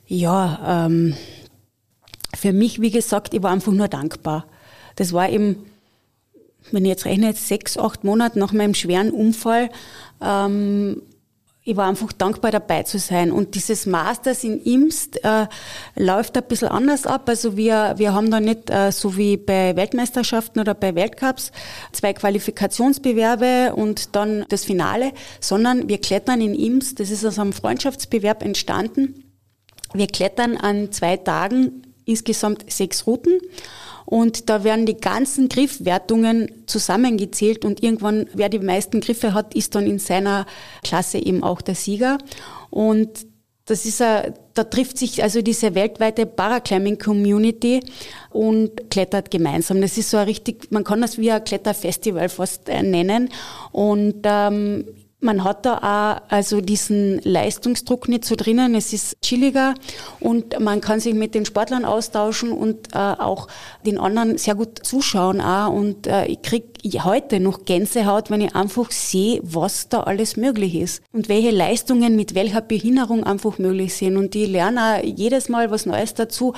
Ja, 0.09 0.87
ähm, 0.87 1.15
für 2.35 2.53
mich, 2.53 2.81
wie 2.81 2.91
gesagt, 2.91 3.35
ich 3.35 3.43
war 3.45 3.53
einfach 3.53 3.71
nur 3.71 3.87
dankbar. 3.87 4.47
Das 4.97 5.13
war 5.13 5.31
eben, 5.31 5.65
wenn 6.73 6.85
ich 6.85 6.89
jetzt 6.89 7.05
rechne, 7.05 7.35
sechs, 7.35 7.79
acht 7.79 8.03
Monate 8.03 8.41
nach 8.41 8.53
meinem 8.53 8.75
schweren 8.75 9.13
Unfall, 9.13 9.71
ähm, 10.21 11.03
ich 11.65 11.77
war 11.77 11.89
einfach 11.89 12.13
dankbar 12.13 12.51
dabei 12.51 12.83
zu 12.83 12.99
sein. 12.99 13.31
Und 13.31 13.55
dieses 13.55 13.87
Masters 13.87 14.43
in 14.43 14.61
Imst 14.63 15.25
äh, 15.25 15.47
läuft 15.95 16.37
ein 16.37 16.43
bisschen 16.45 16.69
anders 16.69 17.07
ab. 17.07 17.29
Also 17.29 17.57
wir, 17.57 17.95
wir 17.99 18.15
haben 18.15 18.31
da 18.33 18.41
nicht 18.41 18.69
äh, 18.69 18.91
so 18.91 19.17
wie 19.17 19.37
bei 19.37 19.77
Weltmeisterschaften 19.77 20.61
oder 20.61 20.75
bei 20.75 20.95
Weltcups 20.97 21.53
zwei 21.93 22.15
Qualifikationsbewerbe 22.15 23.75
und 23.77 24.17
dann 24.17 24.45
das 24.49 24.65
Finale, 24.65 25.13
sondern 25.41 25.89
wir 25.89 25.99
klettern 25.99 26.41
in 26.41 26.55
Imst. 26.55 26.99
Das 26.99 27.11
ist 27.11 27.25
aus 27.25 27.39
einem 27.39 27.53
Freundschaftsbewerb 27.53 28.43
entstanden. 28.43 29.25
Wir 29.95 30.09
klettern 30.09 30.57
an 30.57 30.91
zwei 30.91 31.17
Tagen 31.17 31.83
insgesamt 32.05 32.71
sechs 32.73 33.07
Routen 33.07 33.41
und 34.13 34.51
da 34.51 34.63
werden 34.63 34.85
die 34.85 34.99
ganzen 34.99 35.49
Griffwertungen 35.49 36.67
zusammengezählt 36.67 37.65
und 37.65 37.83
irgendwann, 37.83 38.27
wer 38.35 38.51
die 38.51 38.59
meisten 38.59 39.01
Griffe 39.01 39.33
hat, 39.33 39.55
ist 39.55 39.75
dann 39.75 39.87
in 39.87 39.99
seiner 39.99 40.45
Klasse 40.85 41.17
eben 41.17 41.43
auch 41.43 41.63
der 41.63 41.75
Sieger. 41.75 42.19
Und 42.69 43.09
das 43.65 43.87
ist 43.87 44.03
a, 44.03 44.25
da 44.53 44.65
trifft 44.65 44.99
sich 44.99 45.23
also 45.23 45.41
diese 45.41 45.75
weltweite 45.75 46.27
Paraclimbing 46.27 46.99
Community 46.99 47.81
und 48.29 48.91
klettert 48.91 49.31
gemeinsam. 49.31 49.81
Das 49.81 49.97
ist 49.97 50.11
so 50.11 50.19
ein 50.19 50.27
richtig, 50.27 50.71
man 50.71 50.85
kann 50.85 51.01
das 51.01 51.17
wie 51.17 51.31
ein 51.31 51.43
Kletterfestival 51.43 52.29
fast 52.29 52.69
äh, 52.69 52.83
nennen. 52.83 53.31
Und 53.71 54.17
ähm, 54.25 54.85
man 55.23 55.45
hat 55.45 55.65
da 55.65 55.79
auch 55.79 56.31
also 56.33 56.61
diesen 56.61 57.21
Leistungsdruck 57.23 58.09
nicht 58.09 58.25
so 58.25 58.35
drinnen. 58.35 58.75
Es 58.75 58.93
ist 58.93 59.17
chilliger 59.23 59.75
und 60.21 60.59
man 60.61 60.81
kann 60.81 61.01
sich 61.01 61.15
mit 61.15 61.35
den 61.35 61.45
Sportlern 61.45 61.85
austauschen 61.85 62.53
und 62.53 62.95
äh, 62.95 62.99
auch 62.99 63.49
den 63.87 63.99
anderen 63.99 64.37
sehr 64.39 64.55
gut 64.55 64.85
zuschauen 64.85 65.41
auch. 65.41 65.73
Und 65.73 66.07
äh, 66.07 66.27
ich 66.27 66.43
krieg 66.43 66.65
heute 67.05 67.39
noch 67.39 67.65
Gänsehaut, 67.65 68.31
wenn 68.31 68.41
ich 68.41 68.55
einfach 68.57 68.91
sehe, 68.91 69.41
was 69.43 69.89
da 69.89 70.01
alles 70.01 70.37
möglich 70.37 70.75
ist 70.75 71.03
und 71.13 71.29
welche 71.29 71.51
Leistungen 71.51 72.17
mit 72.17 72.35
welcher 72.35 72.61
Behinderung 72.61 73.25
einfach 73.25 73.59
möglich 73.59 73.95
sind. 73.95 74.17
Und 74.17 74.35
ich 74.35 74.49
lerne 74.49 74.81
auch 74.81 75.05
jedes 75.05 75.49
Mal 75.49 75.71
was 75.71 75.87
Neues 75.87 76.15
dazu 76.15 76.55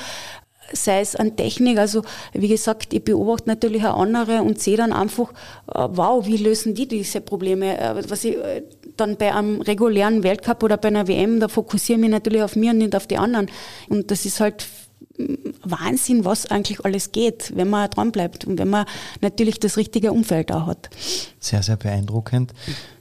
sei 0.73 1.01
es 1.01 1.17
an 1.17 1.37
Technik. 1.37 1.79
Also 1.79 2.03
wie 2.33 2.49
gesagt, 2.49 2.93
ich 2.93 3.05
beobachte 3.05 3.49
natürlich 3.49 3.85
auch 3.85 4.01
andere 4.01 4.43
und 4.43 4.61
sehe 4.61 4.77
dann 4.77 4.93
einfach, 4.93 5.31
äh, 5.73 5.89
wow, 5.91 6.27
wie 6.27 6.37
lösen 6.37 6.75
die 6.75 6.89
diese 6.89 7.21
Probleme? 7.21 7.79
Äh, 7.79 8.03
was 8.09 8.25
ich 8.25 8.37
äh, 8.37 8.63
dann 8.97 9.17
bei 9.17 9.35
einem 9.35 9.61
regulären 9.61 10.23
Weltcup 10.23 10.63
oder 10.63 10.77
bei 10.77 10.89
einer 10.89 11.09
WM, 11.09 11.41
da 11.41 11.49
fokussiere 11.49 11.99
ich 11.99 12.01
mich 12.01 12.11
natürlich 12.11 12.43
auf 12.43 12.57
mir 12.57 12.71
und 12.71 12.79
nicht 12.79 12.95
auf 12.95 13.07
die 13.07 13.19
anderen. 13.19 13.51
Und 13.89 14.11
das 14.11 14.25
ist 14.25 14.41
halt 14.41 14.67
Wahnsinn, 15.63 16.25
was 16.25 16.47
eigentlich 16.47 16.85
alles 16.85 17.13
geht, 17.13 17.53
wenn 17.57 17.71
man 17.71 17.89
dran 17.91 18.11
bleibt 18.11 18.45
und 18.45 18.59
wenn 18.59 18.69
man 18.69 18.87
natürlich 19.21 19.61
das 19.61 19.77
richtige 19.77 20.13
Umfeld 20.13 20.51
auch 20.51 20.67
hat. 20.67 20.91
Sehr, 21.39 21.63
sehr 21.63 21.77
beeindruckend. 21.77 22.53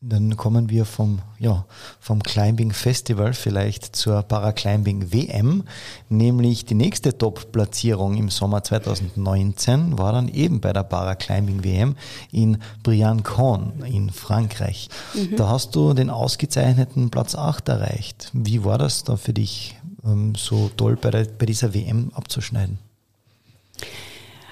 Dann 0.02 0.38
kommen 0.38 0.70
wir 0.70 0.86
vom, 0.86 1.20
ja, 1.40 1.66
vom 2.00 2.22
Climbing 2.22 2.72
Festival 2.72 3.34
vielleicht 3.34 3.96
zur 3.96 4.22
Paraclimbing 4.22 5.12
WM, 5.12 5.64
nämlich 6.10 6.66
die 6.66 6.76
nächste 6.76 7.18
Top-Platzierung 7.18 8.18
im 8.18 8.30
Sommer 8.30 8.64
2019 8.64 9.98
war 9.98 10.14
dann 10.14 10.28
eben 10.28 10.62
bei 10.62 10.74
der 10.74 10.84
Paraclimbing 10.84 11.64
WM 11.64 11.96
in 12.32 12.58
Briançon 12.84 13.84
in 13.86 14.10
Frankreich. 14.12 14.90
Mhm. 15.14 15.36
Da 15.36 15.50
hast 15.50 15.76
du 15.76 15.94
den 15.94 16.10
ausgezeichneten 16.10 17.10
Platz 17.10 17.34
8 17.34 17.70
erreicht. 17.70 18.30
Wie 18.34 18.64
war 18.64 18.78
das 18.78 19.04
da 19.04 19.16
für 19.16 19.34
dich? 19.34 19.76
Ähm, 20.06 20.36
so 20.36 20.70
toll 20.76 20.98
bei, 21.00 21.12
der, 21.12 21.26
bei 21.26 21.46
dieser 21.46 21.74
WM 21.74 22.12
abzuschneiden? 22.14 22.80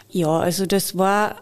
Ja, 0.09 0.39
also 0.39 0.65
das 0.65 0.97
war 0.97 1.37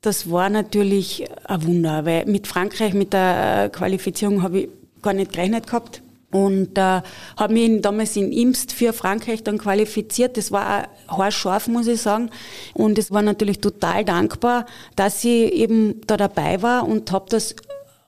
das 0.00 0.30
war 0.30 0.48
natürlich 0.48 1.26
ein 1.44 1.66
Wunder, 1.66 2.04
weil 2.06 2.24
mit 2.24 2.46
Frankreich, 2.46 2.94
mit 2.94 3.12
der 3.12 3.70
Qualifizierung 3.70 4.42
habe 4.42 4.60
ich 4.60 4.68
gar 5.02 5.12
nicht 5.12 5.32
gerechnet 5.32 5.66
gehabt. 5.66 6.02
Und 6.32 6.78
äh, 6.78 7.02
habe 7.36 7.52
mich 7.52 7.82
damals 7.82 8.16
in 8.16 8.30
Imst 8.30 8.72
für 8.72 8.92
Frankreich 8.92 9.42
dann 9.42 9.58
qualifiziert. 9.58 10.36
Das 10.36 10.52
war 10.52 10.86
haarscharf, 11.08 11.66
muss 11.66 11.88
ich 11.88 12.00
sagen. 12.00 12.30
Und 12.72 12.98
es 12.98 13.10
war 13.10 13.20
natürlich 13.20 13.60
total 13.60 14.04
dankbar, 14.04 14.64
dass 14.94 15.24
ich 15.24 15.52
eben 15.52 16.00
da 16.06 16.16
dabei 16.16 16.62
war 16.62 16.86
und 16.86 17.10
habe 17.10 17.26
das 17.28 17.56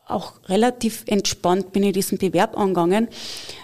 auch 0.06 0.34
relativ 0.46 1.04
entspannt 1.06 1.72
bin 1.72 1.82
ich 1.84 1.92
diesen 1.92 2.18
Bewerb 2.18 2.58
angegangen, 2.58 3.08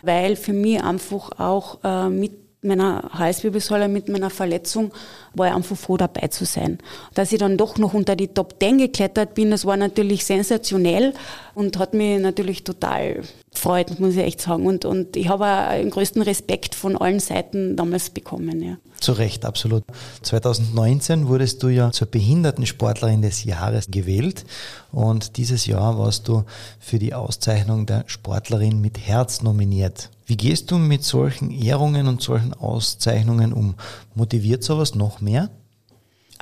weil 0.02 0.36
für 0.36 0.52
mich 0.52 0.82
einfach 0.82 1.38
auch 1.38 1.78
äh, 1.84 2.08
mit 2.08 2.47
meiner 2.68 3.10
Halswirbelsäule, 3.12 3.88
mit 3.88 4.08
meiner 4.08 4.30
Verletzung, 4.30 4.92
war 5.34 5.48
ich 5.48 5.54
einfach 5.54 5.76
froh 5.76 5.96
dabei 5.96 6.28
zu 6.28 6.44
sein. 6.44 6.78
Dass 7.14 7.32
ich 7.32 7.38
dann 7.38 7.56
doch 7.56 7.76
noch 7.78 7.94
unter 7.94 8.14
die 8.14 8.28
Top 8.28 8.54
10 8.60 8.78
geklettert 8.78 9.34
bin, 9.34 9.50
das 9.50 9.64
war 9.64 9.76
natürlich 9.76 10.24
sensationell 10.24 11.14
und 11.54 11.78
hat 11.78 11.94
mich 11.94 12.20
natürlich 12.20 12.62
total 12.62 13.22
gefreut, 13.50 13.98
muss 13.98 14.14
ich 14.14 14.22
echt 14.22 14.40
sagen. 14.40 14.66
Und, 14.66 14.84
und 14.84 15.16
ich 15.16 15.28
habe 15.28 15.44
auch 15.44 15.72
den 15.72 15.90
größten 15.90 16.22
Respekt 16.22 16.74
von 16.76 16.96
allen 16.96 17.20
Seiten 17.20 17.76
damals 17.76 18.10
bekommen. 18.10 18.62
Ja. 18.62 18.76
Zu 19.00 19.12
Recht, 19.12 19.44
absolut. 19.44 19.84
2019 20.22 21.28
wurdest 21.28 21.62
du 21.62 21.68
ja 21.68 21.92
zur 21.92 22.08
Behindertensportlerin 22.08 23.22
des 23.22 23.44
Jahres 23.44 23.88
gewählt 23.90 24.44
und 24.90 25.36
dieses 25.36 25.66
Jahr 25.66 25.98
warst 25.98 26.26
du 26.26 26.44
für 26.80 26.98
die 26.98 27.14
Auszeichnung 27.14 27.86
der 27.86 28.04
Sportlerin 28.06 28.80
mit 28.80 28.98
Herz 28.98 29.42
nominiert. 29.42 30.10
Wie 30.28 30.36
gehst 30.36 30.70
du 30.70 30.76
mit 30.76 31.04
solchen 31.04 31.50
Ehrungen 31.50 32.06
und 32.06 32.20
solchen 32.20 32.52
Auszeichnungen 32.52 33.54
um? 33.54 33.76
Motiviert 34.14 34.62
sowas 34.62 34.94
noch 34.94 35.22
mehr? 35.22 35.48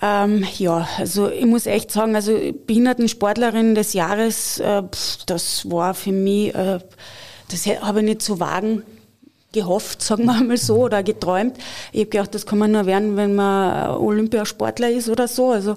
Ähm, 0.03 0.44
ja, 0.59 0.88
also 0.99 1.31
ich 1.31 1.46
muss 1.46 1.66
echt 1.66 1.92
sagen, 1.92 2.16
also 2.16 2.37
Behindertensportlerin 2.66 3.77
des 3.77 3.92
Jahres, 3.92 4.59
äh, 4.59 4.83
das 5.27 5.70
war 5.70 5.94
für 5.94 6.11
mich, 6.11 6.53
äh, 6.53 6.81
das 7.49 7.66
habe 7.66 8.01
ich 8.01 8.05
nicht 8.07 8.22
zu 8.22 8.40
wagen 8.40 8.83
gehofft, 9.53 10.03
sagen 10.03 10.25
wir 10.25 10.43
mal 10.43 10.57
so, 10.57 10.77
oder 10.77 11.03
geträumt. 11.03 11.57
Ich 11.93 12.01
habe 12.01 12.11
gedacht, 12.11 12.35
das 12.35 12.47
kann 12.47 12.59
man 12.59 12.73
nur 12.73 12.87
werden, 12.87 13.17
wenn 13.17 13.35
man 13.35 13.97
Olympiasportler 13.97 14.91
ist 14.91 15.09
oder 15.09 15.29
so. 15.29 15.51
Also, 15.51 15.77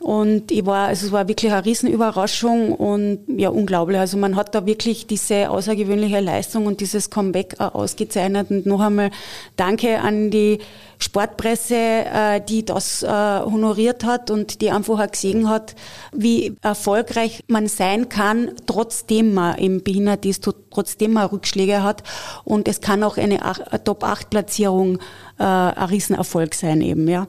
und 0.00 0.50
ich 0.50 0.64
war, 0.64 0.88
also 0.88 1.06
es 1.06 1.12
war 1.12 1.28
wirklich 1.28 1.52
eine 1.52 1.64
Riesenüberraschung 1.64 2.72
und 2.74 3.20
ja, 3.36 3.50
unglaublich. 3.50 3.98
Also 3.98 4.16
man 4.16 4.36
hat 4.36 4.54
da 4.54 4.66
wirklich 4.66 5.06
diese 5.06 5.50
außergewöhnliche 5.50 6.20
Leistung 6.20 6.66
und 6.66 6.80
dieses 6.80 7.10
Comeback 7.10 7.60
ausgezeichnet. 7.60 8.50
Und 8.50 8.66
noch 8.66 8.80
einmal 8.80 9.10
danke 9.56 10.00
an 10.00 10.30
die 10.30 10.58
Sportpresse, 10.98 11.74
äh, 11.74 12.40
die 12.40 12.64
das 12.64 13.02
äh, 13.02 13.06
honoriert 13.06 14.04
hat 14.04 14.30
und 14.30 14.60
die 14.60 14.70
einfach 14.70 15.00
auch 15.00 15.10
gesehen 15.10 15.48
hat, 15.48 15.74
wie 16.12 16.56
erfolgreich 16.62 17.44
man 17.46 17.68
sein 17.68 18.08
kann, 18.08 18.52
trotzdem 18.66 19.34
man 19.34 19.58
eben 19.58 19.82
behindert 19.82 20.26
ist, 20.26 20.48
trotzdem 20.70 21.12
man 21.12 21.26
Rückschläge 21.26 21.82
hat. 21.82 22.02
Und 22.44 22.68
es 22.68 22.80
kann 22.80 23.02
auch 23.02 23.16
eine, 23.16 23.44
eine 23.44 23.84
Top-8-Platzierung 23.84 24.98
äh, 25.38 25.44
ein 25.44 25.88
Riesenerfolg 25.88 26.54
sein 26.54 26.80
eben, 26.80 27.08
ja. 27.08 27.28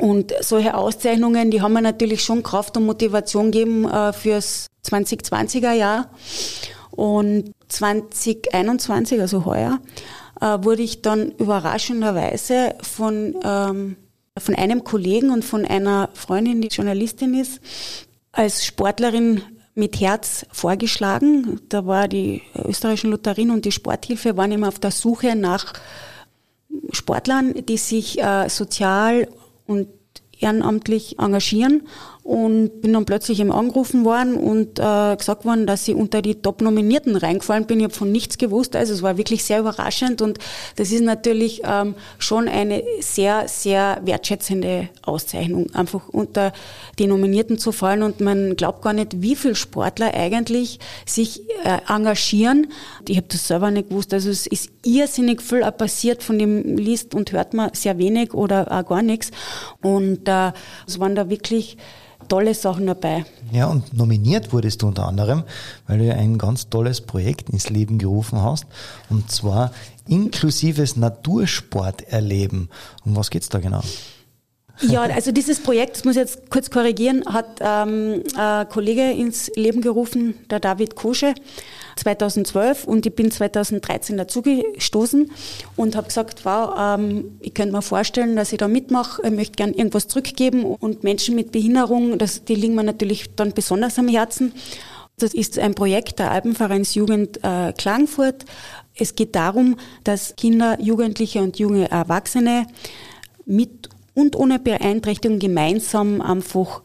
Und 0.00 0.34
solche 0.40 0.74
Auszeichnungen, 0.74 1.50
die 1.50 1.62
haben 1.62 1.72
mir 1.72 1.82
natürlich 1.82 2.24
schon 2.24 2.42
Kraft 2.42 2.76
und 2.76 2.86
Motivation 2.86 3.52
gegeben 3.52 3.88
äh, 3.88 4.12
fürs 4.12 4.66
2020er 4.84 5.72
Jahr. 5.72 6.10
Und 6.90 7.52
2021, 7.68 9.20
also 9.20 9.44
heuer, 9.44 9.80
äh, 10.40 10.58
wurde 10.62 10.82
ich 10.82 11.02
dann 11.02 11.32
überraschenderweise 11.32 12.74
von, 12.82 13.34
ähm, 13.44 13.96
von 14.38 14.54
einem 14.54 14.84
Kollegen 14.84 15.30
und 15.30 15.44
von 15.44 15.64
einer 15.64 16.10
Freundin, 16.14 16.60
die 16.60 16.68
Journalistin 16.68 17.34
ist, 17.34 17.60
als 18.32 18.64
Sportlerin 18.64 19.42
mit 19.74 20.00
Herz 20.00 20.46
vorgeschlagen. 20.52 21.60
Da 21.68 21.86
war 21.86 22.08
die 22.08 22.42
österreichischen 22.64 23.10
Lotterien 23.10 23.50
und 23.50 23.64
die 23.64 23.72
Sporthilfe 23.72 24.36
waren 24.36 24.52
immer 24.52 24.68
auf 24.68 24.78
der 24.78 24.90
Suche 24.90 25.34
nach 25.34 25.72
Sportlern, 26.90 27.54
die 27.66 27.76
sich 27.76 28.20
äh, 28.22 28.48
sozial 28.48 29.28
und 29.66 29.88
ehrenamtlich 30.38 31.18
engagieren 31.18 31.82
und 32.24 32.80
bin 32.80 32.94
dann 32.94 33.04
plötzlich 33.04 33.38
eben 33.38 33.52
angerufen 33.52 34.06
worden 34.06 34.36
und 34.36 34.78
äh, 34.78 35.14
gesagt 35.14 35.44
worden, 35.44 35.66
dass 35.66 35.86
ich 35.86 35.94
unter 35.94 36.22
die 36.22 36.36
Top-Nominierten 36.36 37.16
reingefallen 37.16 37.66
bin. 37.66 37.80
Ich 37.80 37.84
habe 37.84 37.94
von 37.94 38.10
nichts 38.10 38.38
gewusst, 38.38 38.74
also 38.74 38.94
es 38.94 39.02
war 39.02 39.18
wirklich 39.18 39.44
sehr 39.44 39.60
überraschend 39.60 40.22
und 40.22 40.38
das 40.76 40.90
ist 40.90 41.02
natürlich 41.02 41.60
ähm, 41.66 41.94
schon 42.18 42.48
eine 42.48 42.82
sehr, 43.00 43.46
sehr 43.46 44.00
wertschätzende 44.06 44.88
Auszeichnung, 45.02 45.66
einfach 45.74 46.08
unter 46.08 46.54
die 46.98 47.06
Nominierten 47.06 47.58
zu 47.58 47.72
fallen 47.72 48.02
und 48.02 48.20
man 48.20 48.56
glaubt 48.56 48.80
gar 48.80 48.94
nicht, 48.94 49.20
wie 49.20 49.36
viele 49.36 49.54
Sportler 49.54 50.14
eigentlich 50.14 50.78
sich 51.04 51.42
äh, 51.62 51.92
engagieren. 51.92 52.68
Ich 53.06 53.18
habe 53.18 53.26
das 53.28 53.46
selber 53.46 53.70
nicht 53.70 53.90
gewusst, 53.90 54.14
also 54.14 54.30
es 54.30 54.46
ist 54.46 54.70
irrsinnig 54.82 55.42
viel 55.42 55.60
passiert, 55.72 56.22
von 56.22 56.38
dem 56.38 56.78
liest 56.78 57.14
und 57.14 57.32
hört 57.32 57.52
man 57.52 57.74
sehr 57.74 57.98
wenig 57.98 58.32
oder 58.32 58.72
auch 58.72 58.88
gar 58.88 59.02
nichts 59.02 59.30
und 59.82 60.26
äh, 60.26 60.52
es 60.86 60.98
waren 60.98 61.14
da 61.14 61.28
wirklich 61.28 61.76
tolle 62.28 62.54
Sachen 62.54 62.86
dabei. 62.86 63.24
Ja, 63.52 63.66
und 63.66 63.94
nominiert 63.94 64.52
wurdest 64.52 64.82
du 64.82 64.88
unter 64.88 65.06
anderem, 65.06 65.44
weil 65.86 65.98
du 65.98 66.14
ein 66.14 66.38
ganz 66.38 66.68
tolles 66.68 67.00
Projekt 67.00 67.50
ins 67.50 67.70
Leben 67.70 67.98
gerufen 67.98 68.40
hast, 68.40 68.66
und 69.10 69.30
zwar 69.30 69.72
inklusives 70.06 70.96
Natursport 70.96 72.02
erleben. 72.02 72.68
Um 73.04 73.16
was 73.16 73.30
geht's 73.30 73.48
da 73.48 73.58
genau? 73.58 73.82
Ja, 74.80 75.02
also 75.02 75.30
dieses 75.30 75.60
Projekt, 75.60 75.96
das 75.96 76.04
muss 76.04 76.16
ich 76.16 76.20
jetzt 76.20 76.50
kurz 76.50 76.68
korrigieren, 76.70 77.24
hat 77.26 77.60
ähm, 77.60 78.22
ein 78.36 78.68
Kollege 78.68 79.10
ins 79.12 79.50
Leben 79.54 79.80
gerufen, 79.80 80.34
der 80.50 80.58
David 80.58 80.96
Kosche, 80.96 81.34
2012 81.96 82.84
und 82.84 83.06
ich 83.06 83.14
bin 83.14 83.30
2013 83.30 84.16
dazugestoßen 84.16 85.30
und 85.76 85.96
habe 85.96 86.08
gesagt, 86.08 86.44
wow, 86.44 86.98
ähm, 86.98 87.38
ich 87.40 87.54
könnte 87.54 87.72
mir 87.72 87.82
vorstellen, 87.82 88.34
dass 88.34 88.52
ich 88.52 88.58
da 88.58 88.66
mitmache, 88.66 89.22
ich 89.24 89.30
möchte 89.30 89.54
gerne 89.54 89.74
irgendwas 89.74 90.08
zurückgeben 90.08 90.64
und 90.64 91.04
Menschen 91.04 91.36
mit 91.36 91.52
Behinderung, 91.52 92.18
das, 92.18 92.44
die 92.44 92.56
liegen 92.56 92.74
mir 92.74 92.82
natürlich 92.82 93.34
dann 93.36 93.52
besonders 93.52 93.98
am 93.98 94.08
Herzen. 94.08 94.52
Das 95.18 95.32
ist 95.32 95.60
ein 95.60 95.76
Projekt 95.76 96.18
der 96.18 96.32
Alpenvereinsjugend 96.32 97.38
äh, 97.44 97.72
Klagenfurt. 97.72 98.44
Es 98.96 99.14
geht 99.14 99.36
darum, 99.36 99.76
dass 100.02 100.34
Kinder, 100.34 100.80
Jugendliche 100.80 101.40
und 101.40 101.60
junge 101.60 101.88
Erwachsene 101.88 102.66
mit 103.46 103.88
und 104.14 104.36
ohne 104.36 104.58
Beeinträchtigung 104.58 105.38
gemeinsam 105.38 106.20
einfach 106.20 106.82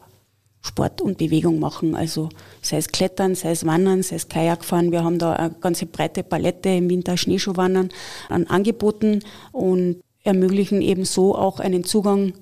Sport 0.62 1.00
und 1.00 1.18
Bewegung 1.18 1.58
machen. 1.58 1.94
Also 1.94 2.28
sei 2.60 2.76
es 2.76 2.88
Klettern, 2.88 3.34
sei 3.34 3.52
es 3.52 3.64
Wandern, 3.64 4.02
sei 4.02 4.16
es 4.16 4.28
Kajakfahren. 4.28 4.92
Wir 4.92 5.04
haben 5.04 5.18
da 5.18 5.32
eine 5.32 5.54
ganze 5.54 5.86
breite 5.86 6.22
Palette 6.22 6.68
im 6.68 6.90
Winter 6.90 7.16
Schneeschuhwandern 7.16 7.88
an 8.28 8.46
Angeboten 8.46 9.20
und 9.52 10.02
ermöglichen 10.22 10.82
eben 10.82 11.04
so 11.04 11.34
auch 11.34 11.60
einen 11.60 11.84
Zugang 11.84 12.34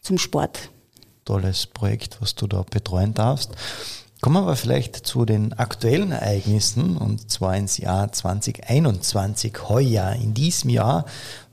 zum 0.00 0.18
Sport. 0.18 0.70
Tolles 1.24 1.66
Projekt, 1.66 2.20
was 2.20 2.34
du 2.34 2.46
da 2.46 2.64
betreuen 2.68 3.14
darfst. 3.14 3.52
Kommen 4.20 4.46
wir 4.46 4.56
vielleicht 4.56 4.96
zu 4.96 5.26
den 5.26 5.52
aktuellen 5.52 6.10
Ereignissen 6.10 6.96
und 6.96 7.30
zwar 7.30 7.56
ins 7.56 7.76
Jahr 7.76 8.10
2021, 8.10 9.68
heuer. 9.68 10.12
In 10.12 10.32
diesem 10.32 10.70
Jahr 10.70 11.04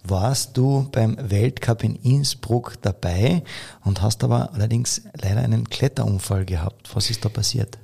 warst 0.04 0.58
du 0.58 0.88
beim 0.91 1.18
Weltcup 1.20 1.84
in 1.84 1.95
Innsbruck 1.95 2.74
dabei 2.82 3.43
und 3.84 4.02
hast 4.02 4.24
aber 4.24 4.54
allerdings 4.54 5.04
leider 5.22 5.41
einen 5.41 5.70
Kletterunfall 5.70 6.45
gehabt. 6.45 6.89
Was 6.95 7.10
ist 7.10 7.24
da 7.24 7.30
passiert? 7.30 7.78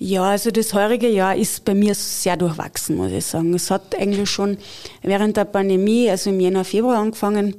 Ja, 0.00 0.22
also 0.22 0.52
das 0.52 0.74
heurige 0.74 1.08
Jahr 1.08 1.34
ist 1.34 1.64
bei 1.64 1.74
mir 1.74 1.94
sehr 1.94 2.36
durchwachsen, 2.36 2.96
muss 2.96 3.10
ich 3.10 3.26
sagen. 3.26 3.52
Es 3.54 3.70
hat 3.70 3.96
eigentlich 3.96 4.30
schon 4.30 4.58
während 5.02 5.36
der 5.36 5.44
Pandemie, 5.44 6.08
also 6.08 6.30
im 6.30 6.38
Jänner, 6.38 6.64
Februar 6.64 6.98
angefangen. 6.98 7.56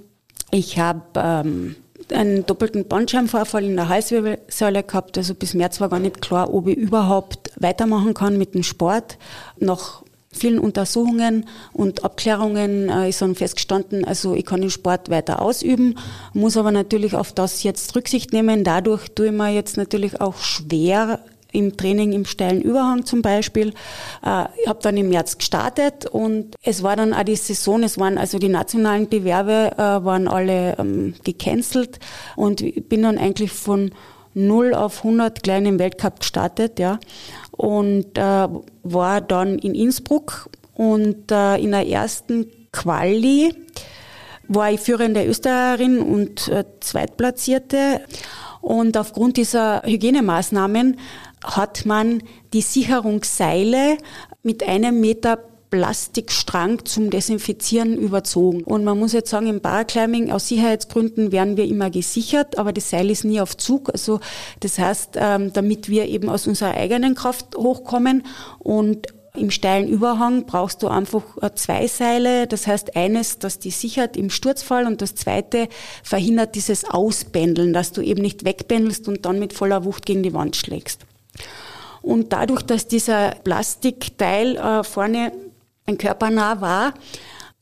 Ich 0.51 0.79
habe 0.79 1.01
ähm, 1.17 1.75
einen 2.13 2.45
doppelten 2.45 2.87
Bandscheibenvorfall 2.87 3.65
in 3.65 3.75
der 3.75 3.89
Halswirbelsäule 3.89 4.83
gehabt. 4.83 5.17
Also 5.17 5.35
bis 5.35 5.53
März 5.53 5.81
war 5.81 5.89
gar 5.89 5.99
nicht 5.99 6.21
klar, 6.21 6.53
ob 6.53 6.67
ich 6.67 6.77
überhaupt 6.77 7.51
weitermachen 7.57 8.13
kann 8.13 8.37
mit 8.37 8.53
dem 8.53 8.63
Sport. 8.63 9.17
Nach 9.59 10.03
vielen 10.31 10.59
Untersuchungen 10.59 11.45
und 11.73 12.03
Abklärungen 12.03 12.89
äh, 12.89 13.09
ist 13.09 13.21
dann 13.21 13.35
festgestanden, 13.35 14.05
also 14.05 14.35
ich 14.35 14.45
kann 14.45 14.61
den 14.61 14.69
Sport 14.69 15.09
weiter 15.09 15.41
ausüben, 15.41 15.95
muss 16.33 16.57
aber 16.57 16.71
natürlich 16.71 17.15
auf 17.15 17.33
das 17.33 17.63
jetzt 17.63 17.95
Rücksicht 17.95 18.31
nehmen. 18.31 18.63
Dadurch 18.63 19.09
tue 19.09 19.27
ich 19.27 19.31
mir 19.31 19.49
jetzt 19.49 19.77
natürlich 19.77 20.21
auch 20.21 20.37
schwer 20.37 21.19
im 21.51 21.77
Training 21.77 22.13
im 22.13 22.25
steilen 22.25 22.61
Überhang 22.61 23.05
zum 23.05 23.23
Beispiel. 23.23 23.69
Äh, 24.23 24.45
ich 24.61 24.67
habe 24.67 24.79
dann 24.83 24.97
im 24.97 25.09
März 25.09 25.37
gestartet 25.37 26.05
und 26.05 26.55
es 26.61 26.83
war 26.83 26.95
dann 26.95 27.13
auch 27.13 27.23
die 27.23 27.35
Saison, 27.35 27.81
es 27.81 27.97
waren 27.97 28.19
also 28.19 28.37
die 28.37 28.49
nationalen 28.49 29.09
Bewerbe 29.09 29.71
äh, 29.75 29.77
waren 29.77 30.27
alle 30.27 30.77
ähm, 30.77 31.15
gecancelt 31.23 31.99
und 32.35 32.61
ich 32.61 32.87
bin 32.87 33.01
dann 33.01 33.17
eigentlich 33.17 33.51
von 33.51 33.91
0 34.35 34.75
auf 34.75 34.99
100 34.99 35.41
klein 35.41 35.65
im 35.65 35.79
Weltcup 35.79 36.19
gestartet, 36.19 36.77
ja 36.77 36.99
und 37.59 38.17
äh, 38.17 38.47
war 38.83 39.19
dann 39.19 39.59
in 39.59 39.75
Innsbruck 39.75 40.49
und 40.75 41.29
äh, 41.29 41.57
in 41.57 41.71
der 41.71 41.85
ersten 41.85 42.49
Quali 42.71 43.53
war 44.47 44.71
ich 44.71 44.79
führende 44.79 45.25
Österreicherin 45.25 45.99
und 45.99 46.47
äh, 46.47 46.63
Zweitplatzierte. 46.79 47.99
Und 48.61 48.95
aufgrund 48.95 49.35
dieser 49.35 49.81
Hygienemaßnahmen 49.83 50.99
hat 51.43 51.85
man 51.85 52.23
die 52.53 52.61
Sicherungsseile 52.61 53.97
mit 54.41 54.65
einem 54.65 55.01
Meter 55.01 55.39
Plastikstrang 55.69 56.85
zum 56.85 57.09
Desinfizieren 57.09 57.97
überzogen. 57.97 58.63
Und 58.63 58.83
man 58.83 58.97
muss 58.97 59.13
jetzt 59.13 59.29
sagen, 59.29 59.47
im 59.47 59.61
Paraclimbing 59.61 60.31
aus 60.31 60.47
Sicherheitsgründen 60.47 61.31
werden 61.31 61.57
wir 61.57 61.65
immer 61.65 61.89
gesichert, 61.89 62.57
aber 62.57 62.73
das 62.73 62.89
Seil 62.89 63.09
ist 63.11 63.23
nie 63.23 63.39
auf 63.39 63.55
Zug. 63.55 63.89
Also 63.91 64.19
das 64.61 64.79
heißt, 64.79 65.11
ähm, 65.15 65.53
damit 65.53 65.89
wir 65.89 66.07
eben 66.07 66.29
aus 66.29 66.47
unserer 66.47 66.73
eigenen 66.73 67.15
Kraft 67.15 67.55
hochkommen 67.55 68.23
und 68.57 69.07
im 69.35 69.51
steilen 69.51 69.87
Überhang 69.87 70.45
brauchst 70.45 70.81
du 70.81 70.87
einfach 70.87 71.23
äh, 71.41 71.53
zwei 71.53 71.87
Seile. 71.87 72.47
Das 72.47 72.65
heißt, 72.65 72.95
eines, 72.95 73.39
das 73.39 73.59
die 73.59 73.71
sichert 73.71 74.17
im 74.17 74.29
Sturzfall 74.29 74.87
und 74.87 75.01
das 75.01 75.15
zweite 75.15 75.69
verhindert 76.03 76.55
dieses 76.55 76.83
Ausbändeln, 76.83 77.73
dass 77.73 77.91
du 77.91 78.01
eben 78.01 78.21
nicht 78.21 78.43
wegbändelst 78.43 79.07
und 79.07 79.25
dann 79.25 79.39
mit 79.39 79.53
voller 79.53 79.85
Wucht 79.85 80.05
gegen 80.05 80.23
die 80.23 80.33
Wand 80.33 80.55
schlägst. 80.55 81.01
Und 82.01 82.33
dadurch, 82.33 82.63
dass 82.63 82.87
dieser 82.87 83.31
Plastikteil 83.43 84.55
äh, 84.57 84.83
vorne 84.83 85.31
ein 85.89 85.97
körpernah 85.97 86.61
war, 86.61 86.93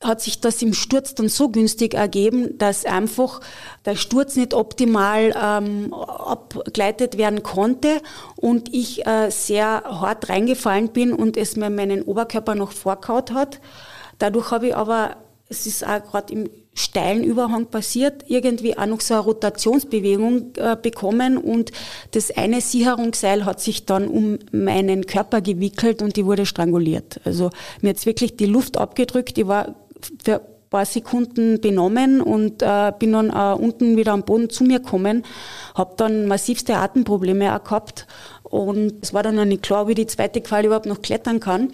hat 0.03 0.21
sich 0.21 0.39
das 0.39 0.61
im 0.61 0.73
Sturz 0.73 1.15
dann 1.15 1.27
so 1.27 1.49
günstig 1.49 1.95
ergeben, 1.95 2.57
dass 2.59 2.85
einfach 2.85 3.41
der 3.85 3.95
Sturz 3.95 4.35
nicht 4.35 4.53
optimal 4.53 5.33
ähm, 5.35 5.91
abgleitet 5.93 7.17
werden 7.17 7.41
konnte 7.41 8.01
und 8.35 8.73
ich 8.73 9.07
äh, 9.07 9.31
sehr 9.31 9.83
hart 9.85 10.29
reingefallen 10.29 10.89
bin 10.89 11.13
und 11.13 11.35
es 11.35 11.55
mir 11.55 11.71
meinen 11.71 12.03
Oberkörper 12.03 12.53
noch 12.53 12.73
vorkaut 12.73 13.31
hat. 13.31 13.59
Dadurch 14.19 14.51
habe 14.51 14.67
ich 14.67 14.75
aber, 14.75 15.17
es 15.49 15.65
ist 15.65 15.85
auch 15.85 16.03
gerade 16.03 16.33
im 16.33 16.49
steilen 16.73 17.23
Überhang 17.23 17.67
passiert, 17.67 18.25
irgendwie 18.27 18.77
auch 18.77 18.85
noch 18.85 19.01
so 19.01 19.15
eine 19.15 19.23
Rotationsbewegung 19.23 20.53
äh, 20.57 20.77
bekommen 20.79 21.37
und 21.37 21.71
das 22.11 22.29
eine 22.31 22.61
Sicherungsseil 22.61 23.45
hat 23.45 23.59
sich 23.59 23.85
dann 23.85 24.07
um 24.07 24.37
meinen 24.51 25.07
Körper 25.07 25.41
gewickelt 25.41 26.01
und 26.01 26.15
die 26.17 26.25
wurde 26.25 26.45
stranguliert. 26.45 27.19
Also 27.25 27.49
mir 27.81 27.89
hat 27.89 28.05
wirklich 28.05 28.37
die 28.37 28.45
Luft 28.45 28.77
abgedrückt, 28.77 29.37
ich 29.37 29.47
war 29.47 29.75
für 30.23 30.35
ein 30.35 30.69
paar 30.69 30.85
Sekunden 30.85 31.59
benommen 31.61 32.21
und 32.21 32.61
äh, 32.61 32.91
bin 32.99 33.13
dann 33.13 33.31
äh, 33.31 33.59
unten 33.59 33.97
wieder 33.97 34.11
am 34.11 34.23
Boden 34.23 34.51
zu 34.51 34.63
mir 34.63 34.79
gekommen, 34.79 35.23
habe 35.73 35.95
dann 35.97 36.27
massivste 36.27 36.75
Atemprobleme 36.75 37.55
auch 37.55 37.63
gehabt 37.63 38.05
und 38.43 38.93
es 39.01 39.13
war 39.15 39.23
dann 39.23 39.39
auch 39.39 39.45
nicht 39.45 39.63
klar, 39.63 39.87
wie 39.87 39.95
die 39.95 40.07
zweite 40.07 40.41
Quali 40.41 40.67
überhaupt 40.67 40.85
noch 40.85 41.01
klettern 41.01 41.39
kann. 41.39 41.71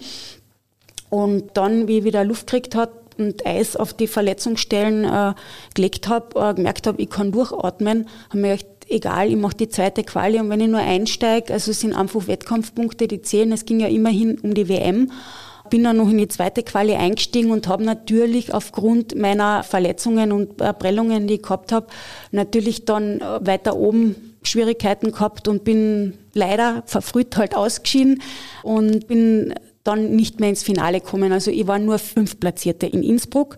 Und 1.10 1.50
dann, 1.54 1.86
wie 1.86 1.98
ich 1.98 2.04
wieder 2.04 2.24
Luft 2.24 2.48
gekriegt 2.48 2.74
hat, 2.74 2.90
und 3.18 3.46
Eis 3.46 3.76
auf 3.76 3.92
die 3.94 4.06
Verletzungsstellen 4.06 5.04
äh, 5.04 5.34
gelegt 5.74 6.08
habe, 6.08 6.38
äh, 6.40 6.54
gemerkt 6.54 6.86
habe, 6.86 7.00
ich 7.00 7.10
kann 7.10 7.32
durchatmen, 7.32 8.08
habe 8.28 8.38
mir 8.38 8.56
gedacht, 8.56 8.66
egal, 8.88 9.28
ich 9.28 9.36
mache 9.36 9.56
die 9.56 9.68
zweite 9.68 10.04
Quali 10.04 10.38
und 10.38 10.50
wenn 10.50 10.60
ich 10.60 10.68
nur 10.68 10.80
einsteige, 10.80 11.52
also 11.52 11.70
es 11.70 11.80
sind 11.80 11.94
einfach 11.94 12.26
Wettkampfpunkte, 12.26 13.08
die 13.08 13.22
zählen, 13.22 13.52
es 13.52 13.64
ging 13.64 13.80
ja 13.80 13.88
immerhin 13.88 14.38
um 14.40 14.54
die 14.54 14.68
WM, 14.68 15.10
bin 15.70 15.84
dann 15.84 15.96
noch 15.96 16.08
in 16.08 16.18
die 16.18 16.28
zweite 16.28 16.62
Quali 16.62 16.94
eingestiegen 16.94 17.50
und 17.50 17.68
habe 17.68 17.84
natürlich 17.84 18.52
aufgrund 18.52 19.16
meiner 19.16 19.62
Verletzungen 19.62 20.30
und 20.32 20.56
Prellungen, 20.56 21.26
die 21.26 21.34
ich 21.34 21.42
gehabt 21.42 21.72
habe, 21.72 21.86
natürlich 22.30 22.84
dann 22.84 23.20
äh, 23.20 23.46
weiter 23.46 23.76
oben 23.76 24.34
Schwierigkeiten 24.42 25.12
gehabt 25.12 25.48
und 25.48 25.64
bin 25.64 26.18
leider 26.34 26.82
verfrüht 26.86 27.36
halt 27.36 27.56
ausgeschieden 27.56 28.22
und 28.62 29.08
bin 29.08 29.54
dann 29.84 30.16
nicht 30.16 30.40
mehr 30.40 30.48
ins 30.48 30.62
Finale 30.62 31.00
kommen. 31.00 31.32
Also 31.32 31.50
ich 31.50 31.66
war 31.66 31.78
nur 31.78 31.98
fünf 31.98 32.40
Platzierte 32.40 32.86
in 32.86 33.02
Innsbruck, 33.02 33.56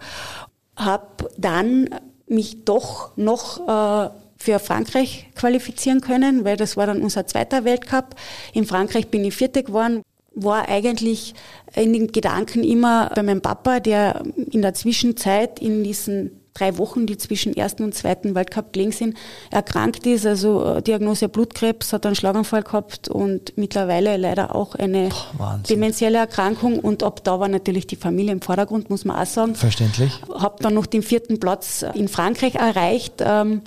habe 0.77 1.31
dann 1.39 1.89
mich 2.27 2.65
doch 2.65 3.17
noch 3.17 3.61
äh, 3.67 4.11
für 4.37 4.59
Frankreich 4.59 5.31
qualifizieren 5.35 6.01
können, 6.01 6.45
weil 6.45 6.57
das 6.57 6.77
war 6.77 6.87
dann 6.87 7.01
unser 7.01 7.27
zweiter 7.27 7.65
Weltcup. 7.65 8.17
In 8.53 8.67
Frankreich 8.67 9.09
bin 9.09 9.25
ich 9.25 9.35
Vierte 9.35 9.63
geworden, 9.63 10.03
war 10.35 10.69
eigentlich 10.69 11.35
in 11.75 11.93
den 11.93 12.09
Gedanken 12.09 12.63
immer 12.63 13.11
bei 13.15 13.23
meinem 13.23 13.41
Papa, 13.41 13.81
der 13.81 14.23
in 14.51 14.63
der 14.63 14.75
Zwischenzeit 14.75 15.61
in 15.61 15.83
diesen 15.83 16.43
drei 16.59 16.79
Wochen, 16.79 17.07
die 17.07 17.17
zwischen 17.17 17.57
ersten 17.57 17.85
und 17.85 17.95
zweiten 17.95 18.35
Weltcup 18.35 18.73
gelegen 18.73 18.93
sind, 18.93 19.17
erkrankt 19.51 20.07
ist. 20.07 20.27
Also 20.27 20.65
äh, 20.65 20.83
Diagnose 20.83 21.29
Blutkrebs, 21.29 21.93
hat 21.93 22.07
einen 22.07 22.15
Schlaganfall 22.15 22.63
gehabt 22.63 23.09
und 23.09 23.57
mittlerweile 23.57 24.17
leider 24.17 24.55
auch 24.55 24.75
eine 24.75 25.11
Boah, 25.37 25.61
dementielle 25.69 26.19
Erkrankung. 26.19 26.79
Und 26.79 27.03
ab 27.03 27.25
da 27.25 27.41
war 27.41 27.49
natürlich 27.49 27.87
die 27.87 27.97
Familie 27.97 28.33
im 28.33 28.41
Vordergrund, 28.41 28.91
muss 28.91 29.05
man 29.05 29.17
auch 29.17 29.27
sagen. 29.27 29.55
Verständlich. 29.55 30.13
Hab 30.33 30.61
dann 30.61 30.75
noch 30.75 30.87
den 30.87 31.03
vierten 31.03 31.41
Platz 31.41 31.85
in 31.95 32.09
Frankreich 32.09 32.55
erreicht. 32.55 33.15
Ähm, 33.21 33.63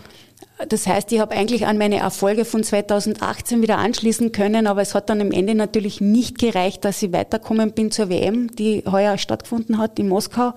das 0.68 0.88
heißt, 0.88 1.12
ich 1.14 1.20
habe 1.20 1.34
eigentlich 1.34 1.68
an 1.68 1.78
meine 1.78 2.00
Erfolge 2.00 2.44
von 2.44 2.64
2018 2.64 3.62
wieder 3.62 3.78
anschließen 3.78 4.34
können, 4.34 4.68
aber 4.68 4.82
es 4.82 4.94
hat 4.94 5.10
dann 5.10 5.22
am 5.22 5.32
Ende 5.32 5.56
natürlich 5.56 6.02
nicht 6.02 6.38
gereicht, 6.38 6.84
dass 6.84 7.02
ich 7.02 7.14
weiterkommen 7.14 7.72
bin 7.72 7.92
zur 7.92 8.10
WM, 8.10 8.54
die 8.54 8.84
heuer 8.90 9.18
stattgefunden 9.18 9.78
hat 9.78 9.98
in 10.00 10.10
Moskau. 10.10 10.54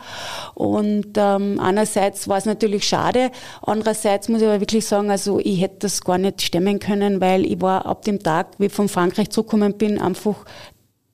Und 0.54 1.16
ähm, 1.16 1.60
einerseits 1.60 2.26
war 2.26 2.38
es 2.38 2.46
natürlich 2.46 2.84
schade, 2.84 3.30
andererseits 3.62 4.28
muss 4.28 4.42
ich 4.42 4.48
aber 4.48 4.60
wirklich 4.60 4.84
sagen, 4.86 5.08
also 5.10 5.38
ich 5.38 5.60
hätte 5.60 5.76
das 5.80 6.00
gar 6.00 6.18
nicht 6.18 6.42
stemmen 6.42 6.80
können, 6.80 7.20
weil 7.20 7.46
ich 7.46 7.60
war 7.60 7.86
ab 7.86 8.02
dem 8.02 8.20
Tag, 8.20 8.48
wie 8.58 8.66
ich 8.66 8.72
von 8.72 8.88
Frankreich 8.88 9.30
zurückgekommen 9.30 9.74
bin, 9.74 10.00
einfach 10.00 10.44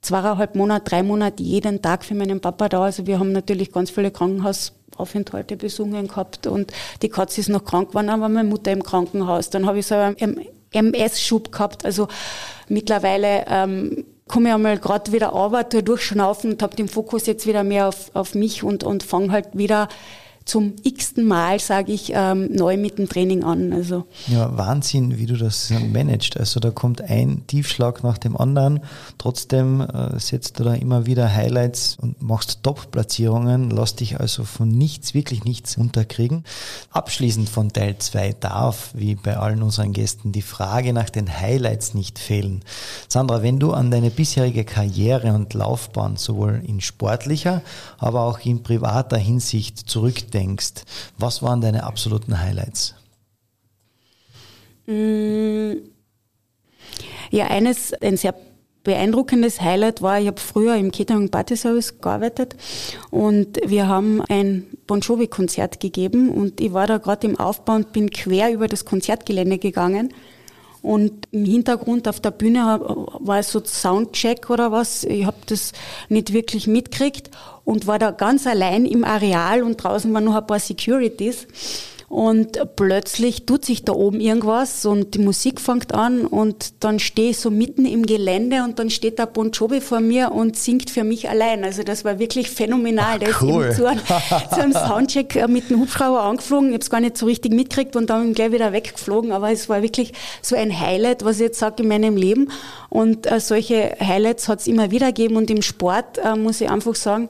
zweieinhalb 0.01 0.55
Monate, 0.55 0.91
drei 0.91 1.03
Monate 1.03 1.43
jeden 1.43 1.83
Tag 1.83 2.05
für 2.05 2.15
meinen 2.15 2.41
Papa 2.41 2.69
da. 2.69 2.83
Also 2.83 3.07
wir 3.07 3.19
haben 3.19 3.33
natürlich 3.33 3.73
ganz 3.73 3.91
viele 3.91 4.11
Krankenhausaufenthalte 4.11 5.57
besungen 5.57 6.09
gehabt 6.09 6.47
und 6.47 6.73
die 7.03 7.09
Katze 7.09 7.41
ist 7.41 7.49
noch 7.49 7.65
krank 7.65 7.89
geworden, 7.89 8.09
aber 8.09 8.29
meine 8.29 8.49
Mutter 8.49 8.73
im 8.73 8.83
Krankenhaus. 8.83 9.51
Dann 9.51 9.67
habe 9.67 9.79
ich 9.79 9.87
so 9.87 9.95
einen 9.95 10.47
MS-Schub 10.73 11.53
gehabt. 11.53 11.85
Also 11.85 12.09
mittlerweile 12.69 13.45
ähm, 13.49 14.05
komme 14.29 14.49
ich 14.49 14.55
einmal 14.55 14.79
gerade 14.79 15.13
wieder 15.13 15.29
runter, 15.29 15.83
durchschnaufen 15.83 16.53
und 16.53 16.63
habe 16.63 16.77
den 16.77 16.89
Fokus 16.89 17.27
jetzt 17.27 17.47
wieder 17.47 17.65
mehr 17.65 17.89
auf, 17.89 18.11
auf 18.15 18.35
mich 18.35 18.63
und, 18.63 18.85
und 18.85 19.03
fange 19.03 19.33
halt 19.33 19.49
wieder 19.53 19.89
zum 20.49 20.73
x-ten 20.83 21.27
Mal, 21.27 21.61
sage 21.61 21.93
ich, 21.93 22.13
ähm, 22.15 22.49
neu 22.51 22.79
mit 22.79 22.99
dem 22.99 23.09
Training 23.09 23.45
an. 23.45 23.73
Also. 23.73 24.07
Ja, 24.29 24.57
Wahnsinn, 24.57 25.19
wie 25.19 25.27
du 25.27 25.37
das 25.37 25.71
managst. 25.93 26.39
Also 26.39 26.59
da 26.59 26.71
kommt 26.71 27.03
ein 27.03 27.43
Tiefschlag 27.47 28.03
nach 28.03 28.17
dem 28.17 28.37
anderen. 28.37 28.81
Trotzdem 29.19 29.83
äh, 29.83 30.19
setzt 30.19 30.59
du 30.59 30.65
da 30.65 30.75
immer 30.75 31.05
wieder 31.05 31.33
Highlights 31.33 31.99
und 32.01 32.23
machst 32.23 32.63
Top-Platzierungen, 32.63 33.71
lass 33.71 33.95
dich 33.97 34.19
also 34.19 34.45
von 34.45 34.71
nichts, 34.71 35.13
wirklich 35.13 35.45
nichts 35.45 35.77
unterkriegen. 35.77 36.45
Abschließend 36.93 37.49
von 37.49 37.71
Teil 37.71 37.97
2 37.99 38.37
darf, 38.41 38.91
wie 38.95 39.17
bei 39.17 39.37
allen 39.37 39.63
unseren 39.63 39.93
Gästen, 39.93 40.33
die 40.33 40.43
Frage 40.43 40.95
nach 40.95 41.11
den 41.11 41.31
Highlights 41.31 41.93
nicht 41.93 42.19
fehlen. 42.19 42.63
Sandra, 43.07 43.43
wenn 43.43 43.59
du 43.59 43.73
an 43.73 43.91
deine 43.91 44.11
bisherige 44.11 44.65
Karriere 44.65 45.35
und 45.35 45.53
Laufbahn 45.53 46.17
sowohl 46.17 46.63
in 46.67 46.81
sportlicher, 46.81 47.61
aber 47.99 48.23
auch 48.23 48.39
in 48.41 48.63
privater 48.63 49.19
Hinsicht 49.19 49.79
zurückdenkst, 49.79 50.38
zurückdenkst, 50.39 50.85
was 51.19 51.43
waren 51.43 51.61
deine 51.61 51.85
absoluten 51.85 52.41
Highlights? 52.41 52.95
Mm. 54.87 55.73
Ja, 57.31 57.49
eines, 57.49 57.93
ein 57.95 58.17
sehr 58.17 58.35
beeindruckendes 58.85 59.61
Highlight 59.61 60.01
war, 60.01 60.19
ich 60.19 60.29
habe 60.29 60.41
früher 60.41 60.77
im 60.77 60.91
Catering 60.91 61.31
Party 61.31 61.57
Service 61.57 62.01
gearbeitet 62.01 62.57
und 63.11 63.59
wir 63.67 63.87
haben 63.87 64.23
ein 64.31 64.67
Bon 64.87 65.01
Jovi 65.01 65.27
Konzert 65.27 65.79
gegeben 65.79 66.31
und 66.31 66.59
ich 66.61 66.73
war 66.73 66.87
da 66.87 66.97
gerade 66.97 67.27
im 67.27 67.39
Aufbau 67.39 67.75
und 67.75 67.93
bin 67.93 68.09
quer 68.09 68.51
über 68.51 68.67
das 68.67 68.87
Konzertgelände 68.87 69.59
gegangen 69.59 70.15
und 70.89 71.29
im 71.33 71.45
Hintergrund 71.45 72.09
auf 72.09 72.19
der 72.19 72.31
Bühne 72.31 72.81
war 73.19 73.41
es 73.41 73.53
so 73.53 73.63
Soundcheck 73.63 74.49
oder 74.49 74.73
was. 74.73 75.05
Ich 75.05 75.27
habe 75.27 75.37
das 75.45 75.73
nicht 76.09 76.33
wirklich 76.33 76.67
mitgekriegt 76.67 77.31
und 77.65 77.87
war 77.87 77.99
da 77.99 78.11
ganz 78.11 78.47
allein 78.47 78.87
im 78.87 79.05
Areal 79.05 79.63
und 79.63 79.77
draußen 79.77 80.11
waren 80.15 80.25
noch 80.25 80.37
ein 80.37 80.47
paar 80.47 80.59
Securities. 80.59 81.47
Und 82.09 82.59
plötzlich 82.77 83.45
tut 83.45 83.67
sich 83.67 83.85
da 83.85 83.93
oben 83.93 84.21
irgendwas 84.21 84.87
und 84.87 85.13
die 85.13 85.19
Musik 85.19 85.61
fängt 85.61 85.93
an 85.93 86.25
und 86.25 86.83
dann 86.83 87.01
stehe 87.01 87.31
ich 87.31 87.39
so 87.39 87.51
mitten 87.51 87.85
im 87.85 88.07
Gelände 88.07 88.65
und 88.65 88.79
dann 88.79 88.89
steht 88.89 89.19
der 89.19 89.27
Bon 89.27 89.51
Jovi 89.51 89.83
vor 89.83 90.01
mir 90.01 90.33
und 90.33 90.57
singt 90.57 90.89
für 90.89 91.05
mich 91.05 91.29
allein. 91.29 91.65
Also 91.65 91.83
das 91.83 92.07
war 92.07 92.19
wirklich 92.19 92.49
phänomenal. 92.49 93.17
Ach, 93.17 93.19
der 93.19 93.43
cool. 93.43 93.65
ist 93.65 93.73
eben 93.73 93.77
zu, 93.77 93.87
einem, 93.87 94.01
zu 94.51 94.57
einem 94.57 94.73
Soundcheck 94.73 95.37
äh, 95.37 95.49
mit 95.49 95.69
dem 95.69 95.81
Hubschrauber 95.81 96.23
angeflogen. 96.23 96.69
Ich 96.69 96.75
habe 96.75 96.83
es 96.83 96.89
gar 96.89 97.01
nicht 97.01 97.19
so 97.19 97.27
richtig 97.27 97.53
mitgekriegt 97.53 97.95
und 97.95 98.09
dann 98.09 98.33
gleich 98.33 98.53
wieder 98.53 98.73
weggeflogen. 98.73 99.31
Aber 99.31 99.53
es 99.53 99.69
war 99.69 99.83
wirklich 99.83 100.15
so 100.41 100.57
ein 100.57 100.81
Highlight, 100.81 101.27
was 101.27 101.37
ich 101.37 101.43
jetzt 101.43 101.59
sage 101.59 101.83
in 101.83 101.91
meinem 101.91 102.17
Leben. 102.17 102.51
Und 102.89 103.31
äh, 103.31 103.39
solche 103.39 103.97
Highlights 104.01 104.49
hat 104.49 104.61
es 104.61 104.67
immer 104.67 104.91
wieder 104.91 105.09
gegeben. 105.09 105.37
Und 105.37 105.51
im 105.51 105.61
Sport 105.61 106.17
äh, 106.25 106.35
muss 106.37 106.63
ich 106.63 106.71
einfach 106.71 106.95
sagen, 106.95 107.29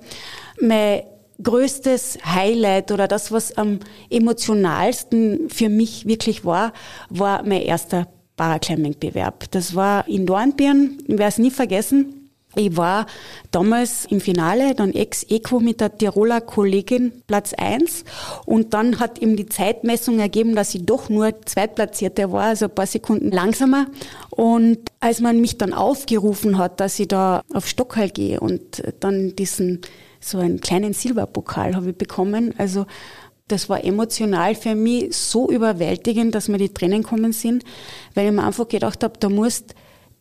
mein 0.61 1.03
größtes 1.43 2.19
Highlight 2.25 2.91
oder 2.93 3.09
das, 3.09 3.31
was 3.33 3.57
am 3.57 3.81
emotionalsten 4.11 5.49
für 5.51 5.69
mich 5.69 6.07
wirklich 6.07 6.45
war, 6.45 6.73
war 7.11 7.43
mein 7.45 7.63
erster 7.63 8.09
Paraclimbing-Bewerb. 8.37 9.51
Das 9.51 9.75
war 9.75 10.07
in 10.09 10.27
Dornbirn, 10.27 10.99
ich 11.03 11.19
werde 11.19 11.25
es 11.25 11.39
nie 11.39 11.51
vergessen. 11.51 12.15
Ich 12.57 12.77
war 12.77 13.07
damals 13.51 14.07
im 14.07 14.21
Finale, 14.21 14.75
dann 14.75 14.93
ex-equo 14.93 15.61
mit 15.61 15.81
der 15.81 15.97
Tiroler 15.97 16.41
Kollegin 16.41 17.13
Platz 17.27 17.53
eins 17.53 18.05
und 18.47 18.73
dann 18.73 19.01
hat 19.01 19.21
ihm 19.21 19.37
die 19.37 19.47
Zeitmessung 19.47 20.19
ergeben, 20.19 20.57
dass 20.57 20.75
ich 20.75 20.85
doch 20.87 21.11
nur 21.11 21.43
Zweitplatzierte 21.45 22.33
war, 22.33 22.45
also 22.45 22.65
ein 22.65 22.75
paar 22.75 22.87
Sekunden 22.87 23.31
langsamer. 23.31 23.87
Und 24.31 24.79
als 24.99 25.21
man 25.21 25.41
mich 25.41 25.59
dann 25.59 25.75
aufgerufen 25.75 26.57
hat, 26.57 26.81
dass 26.81 26.99
ich 26.99 27.09
da 27.09 27.43
auf 27.53 27.69
Stockhall 27.69 28.09
gehe 28.09 28.41
und 28.41 28.83
dann 28.99 29.37
diesen 29.37 29.83
so 30.21 30.39
einen 30.39 30.61
kleinen 30.61 30.93
Silberpokal 30.93 31.75
habe 31.75 31.91
ich 31.91 31.97
bekommen. 31.97 32.55
Also 32.59 32.87
das 33.49 33.69
war 33.69 33.83
emotional 33.83 34.55
für 34.55 34.75
mich 34.75 35.17
so 35.17 35.51
überwältigend, 35.51 36.35
dass 36.35 36.49
mir 36.49 36.59
die 36.59 36.69
Tränen 36.69 37.03
kommen 37.03 37.33
sind, 37.33 37.65
weil 38.15 38.27
ich 38.27 38.33
mir 38.33 38.45
einfach 38.45 38.69
gedacht 38.69 39.03
habe, 39.03 39.19
da 39.19 39.29
musst 39.29 39.75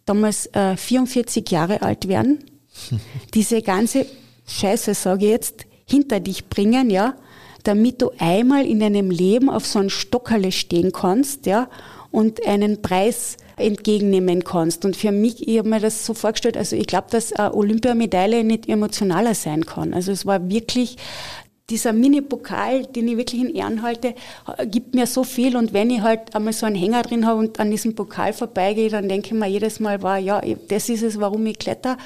damals 0.06 0.48
äh, 0.54 0.78
44 0.78 1.50
Jahre 1.50 1.82
alt 1.82 2.08
werden, 2.08 2.44
diese 3.34 3.62
ganze 3.62 4.06
Scheiße, 4.48 4.94
sage 4.94 5.26
ich 5.26 5.32
jetzt, 5.32 5.66
hinter 5.86 6.20
dich 6.20 6.48
bringen, 6.48 6.90
ja, 6.90 7.16
damit 7.64 8.02
du 8.02 8.12
einmal 8.18 8.66
in 8.66 8.80
deinem 8.80 9.12
Leben 9.12 9.50
auf 9.50 9.66
so 9.66 9.80
einem 9.80 9.90
Stockerle 9.90 10.54
stehen 10.54 10.94
kannst, 10.94 11.46
ja, 11.46 11.70
und 12.12 12.46
einen 12.48 12.82
Preis 12.82 13.36
entgegennehmen 13.58 14.44
kannst. 14.44 14.86
Und 14.86 14.96
für 14.96 15.12
mich, 15.12 15.48
ich 15.48 15.58
habe 15.58 15.70
mir 15.70 15.80
das 15.80 16.06
so 16.06 16.14
vorgestellt, 16.14 16.58
also 16.58 16.76
ich 16.76 16.88
glaube, 16.88 17.08
dass 17.12 17.34
eine 17.34 17.54
Olympiamedaille 17.54 18.44
nicht 18.44 18.70
emotionaler 18.70 19.34
sein 19.34 19.66
kann. 19.66 19.94
Also 19.94 20.12
es 20.12 20.26
war 20.26 20.50
wirklich 20.50 20.98
dieser 21.70 21.92
Mini-Pokal, 21.92 22.86
den 22.86 23.10
ich 23.10 23.18
wirklich 23.18 23.42
in 23.42 23.54
Ehren 23.54 23.82
halte, 23.82 24.16
gibt 24.68 24.96
mir 24.96 25.06
so 25.06 25.26
viel. 25.26 25.58
Und 25.58 25.74
wenn 25.74 25.90
ich 25.90 26.02
halt 26.02 26.34
einmal 26.34 26.54
so 26.54 26.66
einen 26.66 26.76
Hänger 26.76 27.02
drin 27.02 27.26
habe 27.26 27.40
und 27.40 27.60
an 27.60 27.70
diesem 27.70 27.94
Pokal 27.94 28.32
vorbeigehe, 28.32 28.90
dann 28.90 29.10
denke 29.10 29.28
ich 29.28 29.34
mir 29.34 29.48
jedes 29.48 29.82
Mal, 29.82 30.02
war, 30.02 30.18
ja, 30.18 30.42
das 30.70 30.88
ist 30.88 31.04
es, 31.04 31.20
warum 31.20 31.46
ich 31.46 31.60
kletter. 31.60 31.98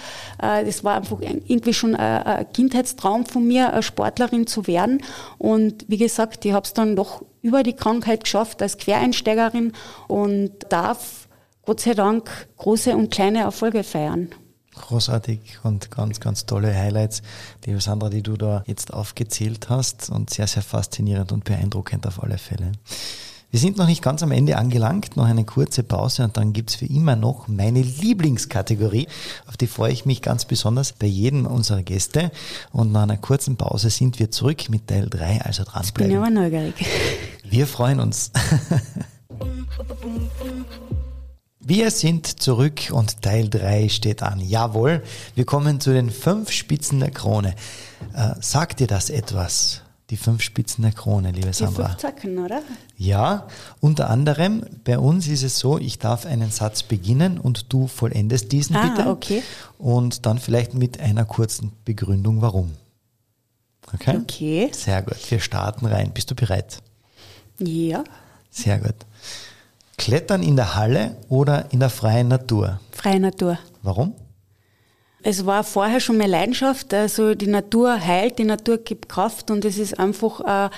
Äh, 0.42 0.66
das 0.66 0.84
war 0.84 0.96
einfach 0.96 1.20
irgendwie 1.22 1.74
schon 1.74 1.96
ein 1.96 2.52
Kindheitstraum 2.54 3.26
von 3.26 3.46
mir, 3.46 3.72
eine 3.72 3.84
Sportlerin 3.84 4.48
zu 4.48 4.66
werden. 4.66 5.04
Und 5.38 5.86
wie 5.88 5.98
gesagt, 5.98 6.44
ich 6.46 6.54
habe 6.54 6.66
es 6.66 6.74
dann 6.74 6.96
doch 6.96 7.24
über 7.44 7.62
die 7.62 7.74
Krankheit 7.74 8.24
geschafft 8.24 8.64
als 8.64 8.78
Quereinsteigerin 8.78 9.74
und 10.08 10.52
darf 10.70 11.21
Gott 11.64 11.80
sei 11.80 11.94
Dank 11.94 12.30
große 12.58 12.96
und 12.96 13.12
kleine 13.12 13.42
Erfolge 13.42 13.84
feiern. 13.84 14.30
Großartig 14.74 15.60
und 15.64 15.92
ganz, 15.92 16.20
ganz 16.20 16.46
tolle 16.46 16.74
Highlights, 16.74 17.22
liebe 17.66 17.80
Sandra, 17.82 18.10
die 18.10 18.24
du 18.24 18.36
da 18.36 18.64
jetzt 18.66 18.94
aufgezählt 18.94 19.70
hast 19.70 20.10
und 20.10 20.30
sehr, 20.32 20.48
sehr 20.48 20.64
faszinierend 20.64 21.32
und 21.32 21.44
beeindruckend 21.44 22.08
auf 22.08 22.24
alle 22.24 22.38
Fälle. 22.38 22.72
Wir 23.52 23.60
sind 23.60 23.78
noch 23.78 23.86
nicht 23.86 24.02
ganz 24.02 24.24
am 24.24 24.32
Ende 24.32 24.58
angelangt, 24.58 25.18
noch 25.18 25.26
eine 25.26 25.44
kurze 25.44 25.84
Pause 25.84 26.24
und 26.24 26.38
dann 26.38 26.54
gibt's 26.54 26.80
wie 26.80 26.86
immer 26.86 27.18
noch 27.18 27.50
meine 27.50 27.82
Lieblingskategorie, 27.82 29.08
auf 29.46 29.58
die 29.58 29.68
freue 29.68 29.92
ich 29.92 30.06
mich 30.06 30.22
ganz 30.22 30.46
besonders 30.46 30.94
bei 30.94 31.08
jedem 31.08 31.46
unserer 31.46 31.84
Gäste. 31.84 32.32
Und 32.72 32.94
nach 32.94 33.04
einer 33.04 33.18
kurzen 33.18 33.58
Pause 33.58 33.90
sind 33.90 34.20
wir 34.20 34.32
zurück 34.32 34.70
mit 34.70 34.88
Teil 34.88 35.10
3, 35.10 35.42
also 35.42 35.66
dranbleiben. 35.66 36.12
Ich 36.12 36.18
bin 36.18 36.18
aber 36.18 36.30
neugierig. 36.30 36.86
Wir 37.44 37.68
freuen 37.68 38.00
uns. 38.00 38.32
Wir 41.64 41.92
sind 41.92 42.42
zurück 42.42 42.90
und 42.92 43.22
Teil 43.22 43.48
3 43.48 43.88
steht 43.88 44.24
an. 44.24 44.40
Jawohl, 44.40 45.04
wir 45.36 45.46
kommen 45.46 45.80
zu 45.80 45.94
den 45.94 46.10
fünf 46.10 46.50
Spitzen 46.50 47.00
der 47.00 47.12
Krone. 47.12 47.54
Äh, 48.16 48.32
sagt 48.40 48.80
dir 48.80 48.88
das 48.88 49.12
etwas? 49.12 49.82
Die 50.10 50.18
fünf 50.18 50.42
Spitzen 50.42 50.82
der 50.82 50.92
Krone, 50.92 51.32
liebe 51.32 51.54
Sandra. 51.54 51.84
Die 51.84 51.90
fünf 51.90 51.98
Zacken, 52.02 52.40
oder? 52.40 52.64
Ja, 52.98 53.48
unter 53.80 54.10
anderem, 54.10 54.66
bei 54.84 54.98
uns 54.98 55.28
ist 55.28 55.44
es 55.44 55.60
so, 55.60 55.78
ich 55.78 56.00
darf 56.00 56.26
einen 56.26 56.50
Satz 56.50 56.82
beginnen 56.82 57.38
und 57.38 57.72
du 57.72 57.86
vollendest 57.86 58.52
diesen 58.52 58.76
ah, 58.76 58.88
bitte. 58.88 59.10
okay. 59.10 59.44
Und 59.78 60.26
dann 60.26 60.40
vielleicht 60.40 60.74
mit 60.74 61.00
einer 61.00 61.26
kurzen 61.26 61.74
Begründung, 61.86 62.42
warum. 62.42 62.72
Okay? 63.94 64.18
Okay. 64.18 64.72
Sehr 64.74 65.04
gut, 65.04 65.18
wir 65.30 65.40
starten 65.40 65.86
rein. 65.86 66.12
Bist 66.12 66.32
du 66.32 66.36
bereit? 66.36 66.80
Ja. 67.60 68.04
Sehr 68.50 68.80
gut. 68.80 68.96
Klettern 70.02 70.42
in 70.42 70.56
der 70.56 70.76
Halle 70.76 71.16
oder 71.30 71.66
in 71.72 71.80
der 71.80 71.92
freien 71.92 72.28
Natur? 72.28 72.80
Freie 72.92 73.20
Natur. 73.20 73.60
Warum? 73.84 74.16
Es 75.22 75.46
war 75.46 75.64
vorher 75.64 76.00
schon 76.00 76.18
meine 76.18 76.32
Leidenschaft. 76.32 76.92
Also 76.92 77.36
die 77.36 77.46
Natur 77.46 78.04
heilt, 78.04 78.40
die 78.40 78.44
Natur 78.44 78.80
gibt 78.80 79.10
Kraft 79.10 79.52
und 79.52 79.64
es 79.64 79.78
ist 79.78 80.00
einfach 80.00 80.40
äh, 80.40 80.70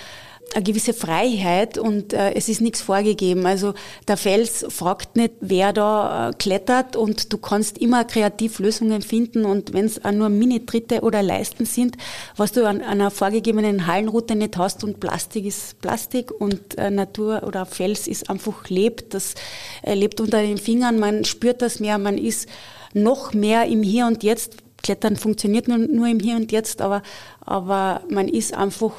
eine 0.54 0.64
gewisse 0.64 0.94
Freiheit 0.94 1.78
und 1.78 2.14
äh, 2.14 2.34
es 2.34 2.48
ist 2.50 2.62
nichts 2.62 2.82
vorgegeben. 2.82 3.46
Also 3.46 3.74
der 4.08 4.18
Fels 4.18 4.66
fragt 4.70 5.16
nicht, 5.16 5.34
wer 5.40 5.74
da 5.74 6.30
äh, 6.30 6.34
klettert 6.34 6.96
und 6.96 7.34
du 7.34 7.38
kannst 7.38 7.78
immer 7.78 8.06
kreativ 8.06 8.60
Lösungen 8.60 9.02
finden 9.02 9.46
und 9.46 9.74
wenn 9.74 9.86
es 9.86 10.02
nur 10.04 10.30
Mini-Tritte 10.30 11.02
oder 11.02 11.24
Leisten 11.24 11.66
sind, 11.66 11.98
was 12.36 12.52
du 12.52 12.68
an, 12.68 12.82
einer 12.82 13.12
vorgegebenen 13.12 13.88
Hallenroute 13.88 14.36
nicht 14.36 14.58
hast 14.58 14.84
und 14.84 15.00
Plastik 15.00 15.46
ist 15.46 15.80
Plastik 15.82 16.32
und 16.32 16.78
äh, 16.78 16.92
Natur 16.92 17.44
oder 17.46 17.66
Fels 17.66 18.08
ist 18.08 18.30
einfach 18.30 18.70
lebt, 18.70 19.14
das 19.14 19.36
äh, 19.82 19.96
lebt 19.96 20.22
unter 20.22 20.42
den 20.42 20.58
Fingern, 20.58 21.00
man 21.00 21.26
spürt 21.26 21.62
das 21.62 21.80
mehr, 21.80 21.98
man 21.98 22.18
ist 22.18 22.48
noch 22.94 23.34
mehr 23.34 23.66
im 23.66 23.84
Hier 23.84 24.06
und 24.06 24.24
Jetzt. 24.24 24.58
Klettern 24.84 25.16
funktioniert 25.16 25.68
nur, 25.68 25.78
nur 25.78 26.08
im 26.08 26.20
Hier 26.20 26.36
und 26.36 26.52
Jetzt, 26.52 26.82
aber, 26.82 27.02
aber 27.40 28.02
man 28.10 28.28
ist 28.28 28.54
einfach 28.54 28.92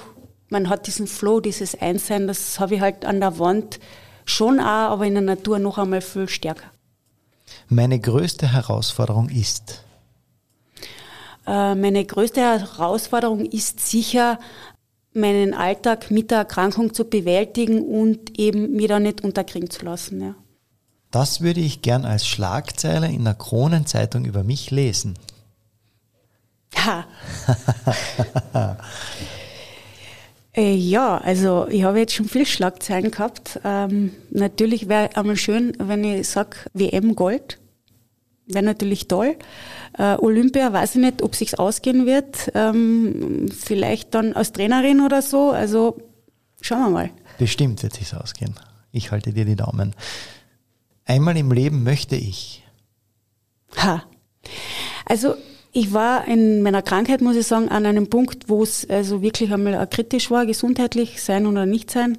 man 0.54 0.68
hat 0.68 0.86
diesen 0.86 1.08
Flow, 1.08 1.40
dieses 1.40 1.74
Einssein, 1.74 2.28
das 2.28 2.60
habe 2.60 2.76
ich 2.76 2.80
halt 2.80 3.04
an 3.04 3.18
der 3.20 3.38
Wand 3.40 3.80
schon 4.24 4.60
auch, 4.60 4.92
aber 4.92 5.04
in 5.04 5.14
der 5.14 5.22
Natur 5.22 5.58
noch 5.58 5.78
einmal 5.78 6.00
viel 6.00 6.28
stärker. 6.28 6.70
Meine 7.68 7.98
größte 7.98 8.52
Herausforderung 8.52 9.28
ist? 9.28 9.82
Äh, 11.46 11.74
meine 11.74 12.04
größte 12.04 12.40
Herausforderung 12.40 13.44
ist 13.44 13.80
sicher, 13.80 14.38
meinen 15.12 15.54
Alltag 15.54 16.12
mit 16.12 16.30
der 16.30 16.38
Erkrankung 16.38 16.94
zu 16.94 17.04
bewältigen 17.04 17.82
und 17.82 18.38
eben 18.38 18.72
mir 18.72 18.88
da 18.88 19.00
nicht 19.00 19.22
unterkriegen 19.24 19.70
zu 19.70 19.84
lassen. 19.84 20.20
Ja. 20.20 20.34
Das 21.10 21.40
würde 21.40 21.60
ich 21.60 21.82
gern 21.82 22.04
als 22.04 22.26
Schlagzeile 22.26 23.08
in 23.08 23.24
der 23.24 23.34
Kronenzeitung 23.34 24.24
über 24.24 24.44
mich 24.44 24.70
lesen. 24.70 25.18
Ha. 26.76 27.06
Äh, 30.56 30.74
ja, 30.74 31.18
also 31.18 31.66
ich 31.68 31.82
habe 31.82 31.98
jetzt 31.98 32.14
schon 32.14 32.28
viel 32.28 32.46
Schlagzeilen 32.46 33.10
gehabt. 33.10 33.60
Ähm, 33.64 34.12
natürlich 34.30 34.88
wäre 34.88 35.16
einmal 35.16 35.36
schön, 35.36 35.72
wenn 35.78 36.04
ich 36.04 36.28
sage 36.28 36.56
WM 36.72 37.16
Gold. 37.16 37.58
Wäre 38.46 38.64
natürlich 38.64 39.08
toll. 39.08 39.36
Äh, 39.98 40.16
Olympia 40.16 40.72
weiß 40.72 40.96
ich 40.96 41.00
nicht, 41.00 41.22
ob 41.22 41.34
sich's 41.34 41.54
ausgehen 41.54 42.06
wird. 42.06 42.52
Ähm, 42.54 43.48
vielleicht 43.50 44.14
dann 44.14 44.34
als 44.34 44.52
Trainerin 44.52 45.00
oder 45.00 45.22
so. 45.22 45.50
Also 45.50 45.96
schauen 46.60 46.80
wir 46.80 46.90
mal. 46.90 47.10
Bestimmt 47.38 47.82
wird 47.82 47.94
sich's 47.94 48.14
ausgehen. 48.14 48.54
Ich 48.92 49.10
halte 49.10 49.32
dir 49.32 49.44
die 49.44 49.56
Daumen. 49.56 49.94
Einmal 51.04 51.36
im 51.36 51.50
Leben 51.50 51.82
möchte 51.82 52.16
ich. 52.16 52.62
Ha. 53.76 54.04
Also 55.06 55.34
ich 55.74 55.92
war 55.92 56.26
in 56.28 56.62
meiner 56.62 56.82
Krankheit, 56.82 57.20
muss 57.20 57.34
ich 57.34 57.48
sagen, 57.48 57.68
an 57.68 57.84
einem 57.84 58.08
Punkt, 58.08 58.48
wo 58.48 58.62
es 58.62 58.88
also 58.88 59.22
wirklich 59.22 59.52
einmal 59.52 59.86
kritisch 59.88 60.30
war, 60.30 60.46
gesundheitlich 60.46 61.20
sein 61.20 61.46
oder 61.46 61.66
nicht 61.66 61.90
sein. 61.90 62.16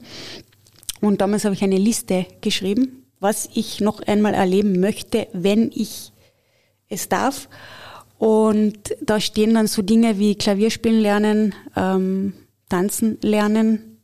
Und 1.00 1.22
damals 1.22 1.46
habe 1.46 1.56
ich 1.56 1.64
eine 1.64 1.78
Liste 1.78 2.26
geschrieben, 2.42 3.06
was 3.22 3.50
ich 3.54 3.80
noch 3.80 4.02
einmal 4.02 4.34
erleben 4.34 4.82
möchte, 4.82 5.28
wenn 5.32 5.72
ich 5.74 6.12
es 6.90 7.08
darf. 7.08 7.48
Und 8.18 8.94
da 9.02 9.22
stehen 9.22 9.54
dann 9.54 9.68
so 9.68 9.82
Dinge 9.82 10.20
wie 10.20 10.36
Klavierspielen 10.36 11.00
lernen, 11.00 11.56
ähm, 11.78 12.34
tanzen 12.68 13.20
lernen, 13.22 14.02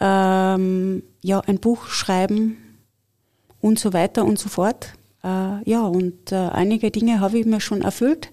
ähm, 0.00 1.02
ja, 1.22 1.40
ein 1.40 1.60
Buch 1.60 1.86
schreiben 1.86 2.58
und 3.62 3.78
so 3.78 3.94
weiter 3.94 4.26
und 4.26 4.38
so 4.38 4.50
fort. 4.50 4.92
Äh, 5.24 5.62
ja, 5.64 5.80
und 5.80 6.30
äh, 6.30 6.36
einige 6.36 6.90
Dinge 6.90 7.20
habe 7.20 7.38
ich 7.38 7.46
mir 7.46 7.60
schon 7.60 7.80
erfüllt 7.80 8.32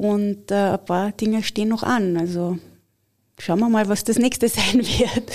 und 0.00 0.50
äh, 0.50 0.54
ein 0.54 0.84
paar 0.86 1.12
Dinge 1.12 1.42
stehen 1.42 1.68
noch 1.68 1.82
an. 1.82 2.16
Also 2.16 2.58
schauen 3.38 3.58
wir 3.58 3.68
mal, 3.68 3.86
was 3.88 4.02
das 4.02 4.16
nächste 4.18 4.48
sein 4.48 4.78
wird. 4.78 5.30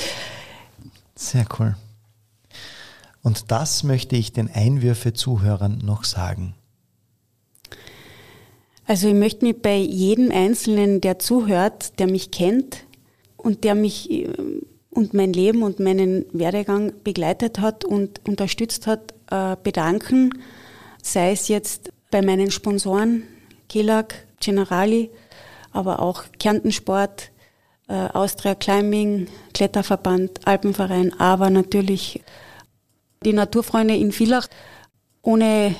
Sehr 1.14 1.46
cool. 1.60 1.76
Und 3.22 3.52
das 3.52 3.84
möchte 3.84 4.16
ich 4.16 4.34
den 4.34 4.50
Einwürfe-Zuhörern 4.52 5.80
noch 5.84 6.04
sagen. 6.04 6.56
Also 8.88 9.08
ich 9.08 9.14
möchte 9.14 9.46
mich 9.46 9.62
bei 9.62 9.78
jedem 9.78 10.32
Einzelnen, 10.32 11.00
der 11.00 11.20
zuhört, 11.20 12.00
der 12.00 12.08
mich 12.08 12.32
kennt 12.32 12.86
und 13.38 13.64
der 13.64 13.76
mich 13.76 14.10
äh, 14.10 14.34
und 14.90 15.14
mein 15.14 15.34
Leben 15.34 15.62
und 15.62 15.80
meinen 15.80 16.26
Werdegang 16.32 16.94
begleitet 17.04 17.60
hat 17.60 17.86
und 17.86 18.22
unterstützt 18.28 18.88
hat, 18.88 19.14
äh, 19.30 19.58
bedanken. 19.62 20.32
Sei 21.04 21.34
es 21.34 21.50
jetzt 21.50 21.92
bei 22.10 22.22
meinen 22.22 22.50
Sponsoren, 22.50 23.24
Kelag, 23.68 24.26
Generali, 24.46 25.10
aber 25.72 26.00
auch 26.00 26.24
Kärntensport, 26.40 27.32
äh, 27.88 27.94
Austria 28.14 28.56
Climbing, 28.56 29.28
Kletterverband, 29.54 30.48
Alpenverein, 30.48 31.20
aber 31.20 31.50
natürlich 31.50 32.24
die 33.24 33.34
Naturfreunde 33.34 33.96
in 33.96 34.12
Villach. 34.12 34.48
Ohne 35.22 35.76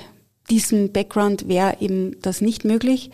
diesen 0.50 0.92
Background 0.92 1.48
wäre 1.48 1.78
eben 1.80 2.20
das 2.22 2.42
nicht 2.42 2.66
möglich. 2.66 3.12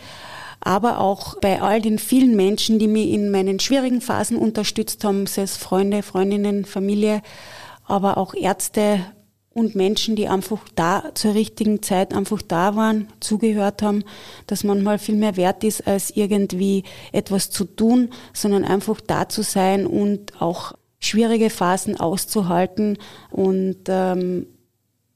Aber 0.59 0.99
auch 0.99 1.39
bei 1.39 1.61
all 1.61 1.81
den 1.81 1.97
vielen 1.97 2.35
Menschen, 2.35 2.77
die 2.77 2.87
mich 2.87 3.09
in 3.09 3.31
meinen 3.31 3.59
schwierigen 3.59 3.99
Phasen 3.99 4.37
unterstützt 4.37 5.03
haben, 5.03 5.25
sei 5.25 5.41
es 5.43 5.57
Freunde, 5.57 6.03
Freundinnen, 6.03 6.65
Familie, 6.65 7.21
aber 7.87 8.17
auch 8.17 8.35
Ärzte, 8.35 8.99
und 9.53 9.75
Menschen, 9.75 10.15
die 10.15 10.27
einfach 10.27 10.61
da 10.75 11.11
zur 11.13 11.33
richtigen 11.33 11.81
Zeit 11.81 12.13
einfach 12.13 12.41
da 12.41 12.75
waren, 12.75 13.07
zugehört 13.19 13.81
haben, 13.81 14.03
dass 14.47 14.63
manchmal 14.63 14.97
viel 14.97 15.15
mehr 15.15 15.35
wert 15.35 15.63
ist, 15.63 15.85
als 15.87 16.15
irgendwie 16.15 16.83
etwas 17.11 17.49
zu 17.49 17.65
tun, 17.65 18.09
sondern 18.33 18.63
einfach 18.63 19.01
da 19.01 19.27
zu 19.27 19.41
sein 19.43 19.85
und 19.85 20.41
auch 20.41 20.73
schwierige 20.99 21.49
Phasen 21.49 21.99
auszuhalten 21.99 22.97
und 23.29 23.77
ähm, 23.87 24.47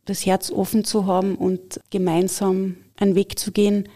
das 0.04 0.26
Herz 0.26 0.52
offen 0.52 0.84
zu 0.84 1.06
haben 1.06 1.36
und 1.36 1.80
gemeinsam 1.90 2.78
einen 2.98 3.16
Weg 3.16 3.40
zu 3.40 3.52
gehen, 3.52 3.88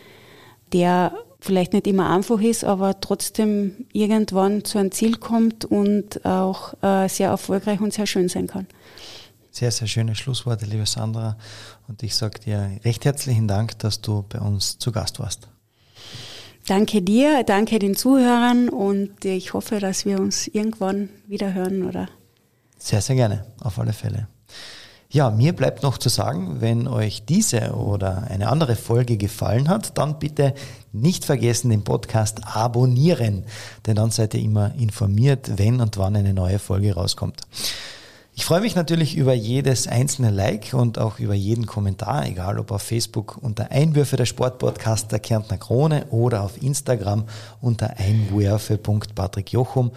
der 0.72 1.14
vielleicht 1.42 1.74
nicht 1.74 1.88
immer 1.88 2.10
einfach 2.10 2.42
ist, 2.42 2.64
aber 2.64 3.00
trotzdem 3.00 3.86
irgendwann 3.94 4.64
zu 4.66 4.78
einem 4.78 4.92
Ziel 4.92 5.18
kommt 5.18 5.66
und 5.66 6.26
auch 6.26 6.74
äh, 6.82 7.08
sehr 7.08 7.30
erfolgreich 7.30 7.82
und 7.82 7.94
sehr 7.94 8.08
schön 8.08 8.30
sein 8.30 8.48
kann. 8.48 8.68
Sehr, 9.52 9.72
sehr 9.72 9.88
schöne 9.88 10.16
Schlussworte, 10.16 10.66
liebe 10.66 10.86
Sandra. 10.86 11.38
Und 11.88 12.04
ich 12.04 12.16
sage 12.16 12.40
dir 12.40 12.80
recht 12.86 13.06
herzlichen 13.06 13.48
Dank, 13.48 13.80
dass 13.80 14.02
du 14.02 14.24
bei 14.30 14.40
uns 14.40 14.78
zu 14.78 14.92
Gast 14.92 15.20
warst. 15.20 15.48
Danke 16.68 17.02
dir, 17.02 17.44
danke 17.44 17.80
den 17.80 17.96
Zuhörern 17.96 18.70
und 18.70 19.26
ich 19.26 19.54
hoffe, 19.54 19.80
dass 19.80 20.06
wir 20.06 20.20
uns 20.20 20.48
irgendwann 20.48 21.10
wieder 21.28 21.54
hören, 21.54 21.88
oder? 21.88 22.08
Sehr, 22.78 23.02
sehr 23.02 23.16
gerne, 23.16 23.46
auf 23.60 23.80
alle 23.80 23.94
Fälle. 23.94 24.28
Ja, 25.12 25.32
mir 25.32 25.54
bleibt 25.54 25.82
noch 25.82 25.98
zu 25.98 26.10
sagen, 26.10 26.62
wenn 26.62 26.88
euch 26.88 27.26
diese 27.26 27.74
oder 27.74 28.28
eine 28.30 28.50
andere 28.50 28.76
Folge 28.76 29.18
gefallen 29.18 29.68
hat, 29.68 29.98
dann 29.98 30.20
bitte 30.20 30.54
nicht 30.92 31.26
vergessen, 31.26 31.72
den 31.72 31.84
Podcast 31.84 32.42
abonnieren, 32.44 33.46
denn 33.88 33.96
dann 33.96 34.12
seid 34.12 34.36
ihr 34.36 34.42
immer 34.42 34.76
informiert, 34.76 35.58
wenn 35.58 35.82
und 35.82 35.98
wann 35.98 36.16
eine 36.16 36.36
neue 36.36 36.60
Folge 36.60 36.94
rauskommt. 36.94 37.42
Ich 38.40 38.46
freue 38.46 38.62
mich 38.62 38.74
natürlich 38.74 39.18
über 39.18 39.34
jedes 39.34 39.90
einzelne 39.90 40.32
Like 40.32 40.74
und 40.74 40.98
auch 40.98 41.20
über 41.20 41.34
jeden 41.34 41.66
Kommentar, 41.66 42.26
egal 42.26 42.58
ob 42.58 42.72
auf 42.72 42.82
Facebook 42.82 43.38
unter 43.42 43.70
Einwürfe 43.70 44.16
der 44.16 44.26
Sportpodcast 44.26 45.12
der 45.12 45.20
Kärntner 45.20 45.58
Krone 45.58 46.06
oder 46.10 46.44
auf 46.44 46.64
Instagram 46.64 47.26
unter 47.60 47.98
einwürfe.patrickjochum 47.98 49.92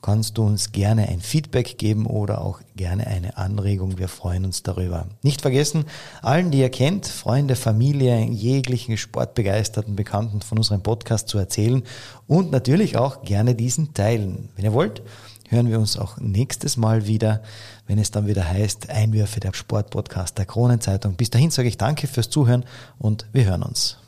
kannst 0.00 0.38
du 0.38 0.44
uns 0.44 0.70
gerne 0.70 1.08
ein 1.08 1.18
Feedback 1.18 1.76
geben 1.76 2.06
oder 2.06 2.40
auch 2.40 2.60
gerne 2.76 3.08
eine 3.08 3.36
Anregung. 3.36 3.98
Wir 3.98 4.06
freuen 4.06 4.44
uns 4.44 4.62
darüber. 4.62 5.06
Nicht 5.22 5.40
vergessen, 5.40 5.84
allen, 6.22 6.52
die 6.52 6.60
ihr 6.60 6.70
kennt, 6.70 7.04
Freunde, 7.08 7.56
Familie, 7.56 8.24
jeglichen 8.26 8.96
sportbegeisterten 8.96 9.96
Bekannten 9.96 10.40
von 10.40 10.58
unserem 10.58 10.84
Podcast 10.84 11.26
zu 11.26 11.36
erzählen 11.36 11.82
und 12.28 12.52
natürlich 12.52 12.96
auch 12.96 13.22
gerne 13.22 13.56
diesen 13.56 13.92
teilen. 13.92 14.50
Wenn 14.54 14.66
ihr 14.66 14.72
wollt, 14.72 15.02
hören 15.48 15.68
wir 15.68 15.78
uns 15.78 15.98
auch 15.98 16.18
nächstes 16.18 16.76
Mal 16.76 17.06
wieder, 17.06 17.42
wenn 17.88 17.98
es 17.98 18.12
dann 18.12 18.28
wieder 18.28 18.48
heißt 18.48 18.90
Einwürfe 18.90 19.40
der 19.40 19.52
Sportpodcast 19.52 20.38
der 20.38 20.46
Kronenzeitung. 20.46 21.14
Bis 21.16 21.30
dahin 21.30 21.50
sage 21.50 21.68
ich 21.68 21.78
danke 21.78 22.06
fürs 22.06 22.30
Zuhören 22.30 22.64
und 22.98 23.26
wir 23.32 23.44
hören 23.44 23.64
uns. 23.64 23.98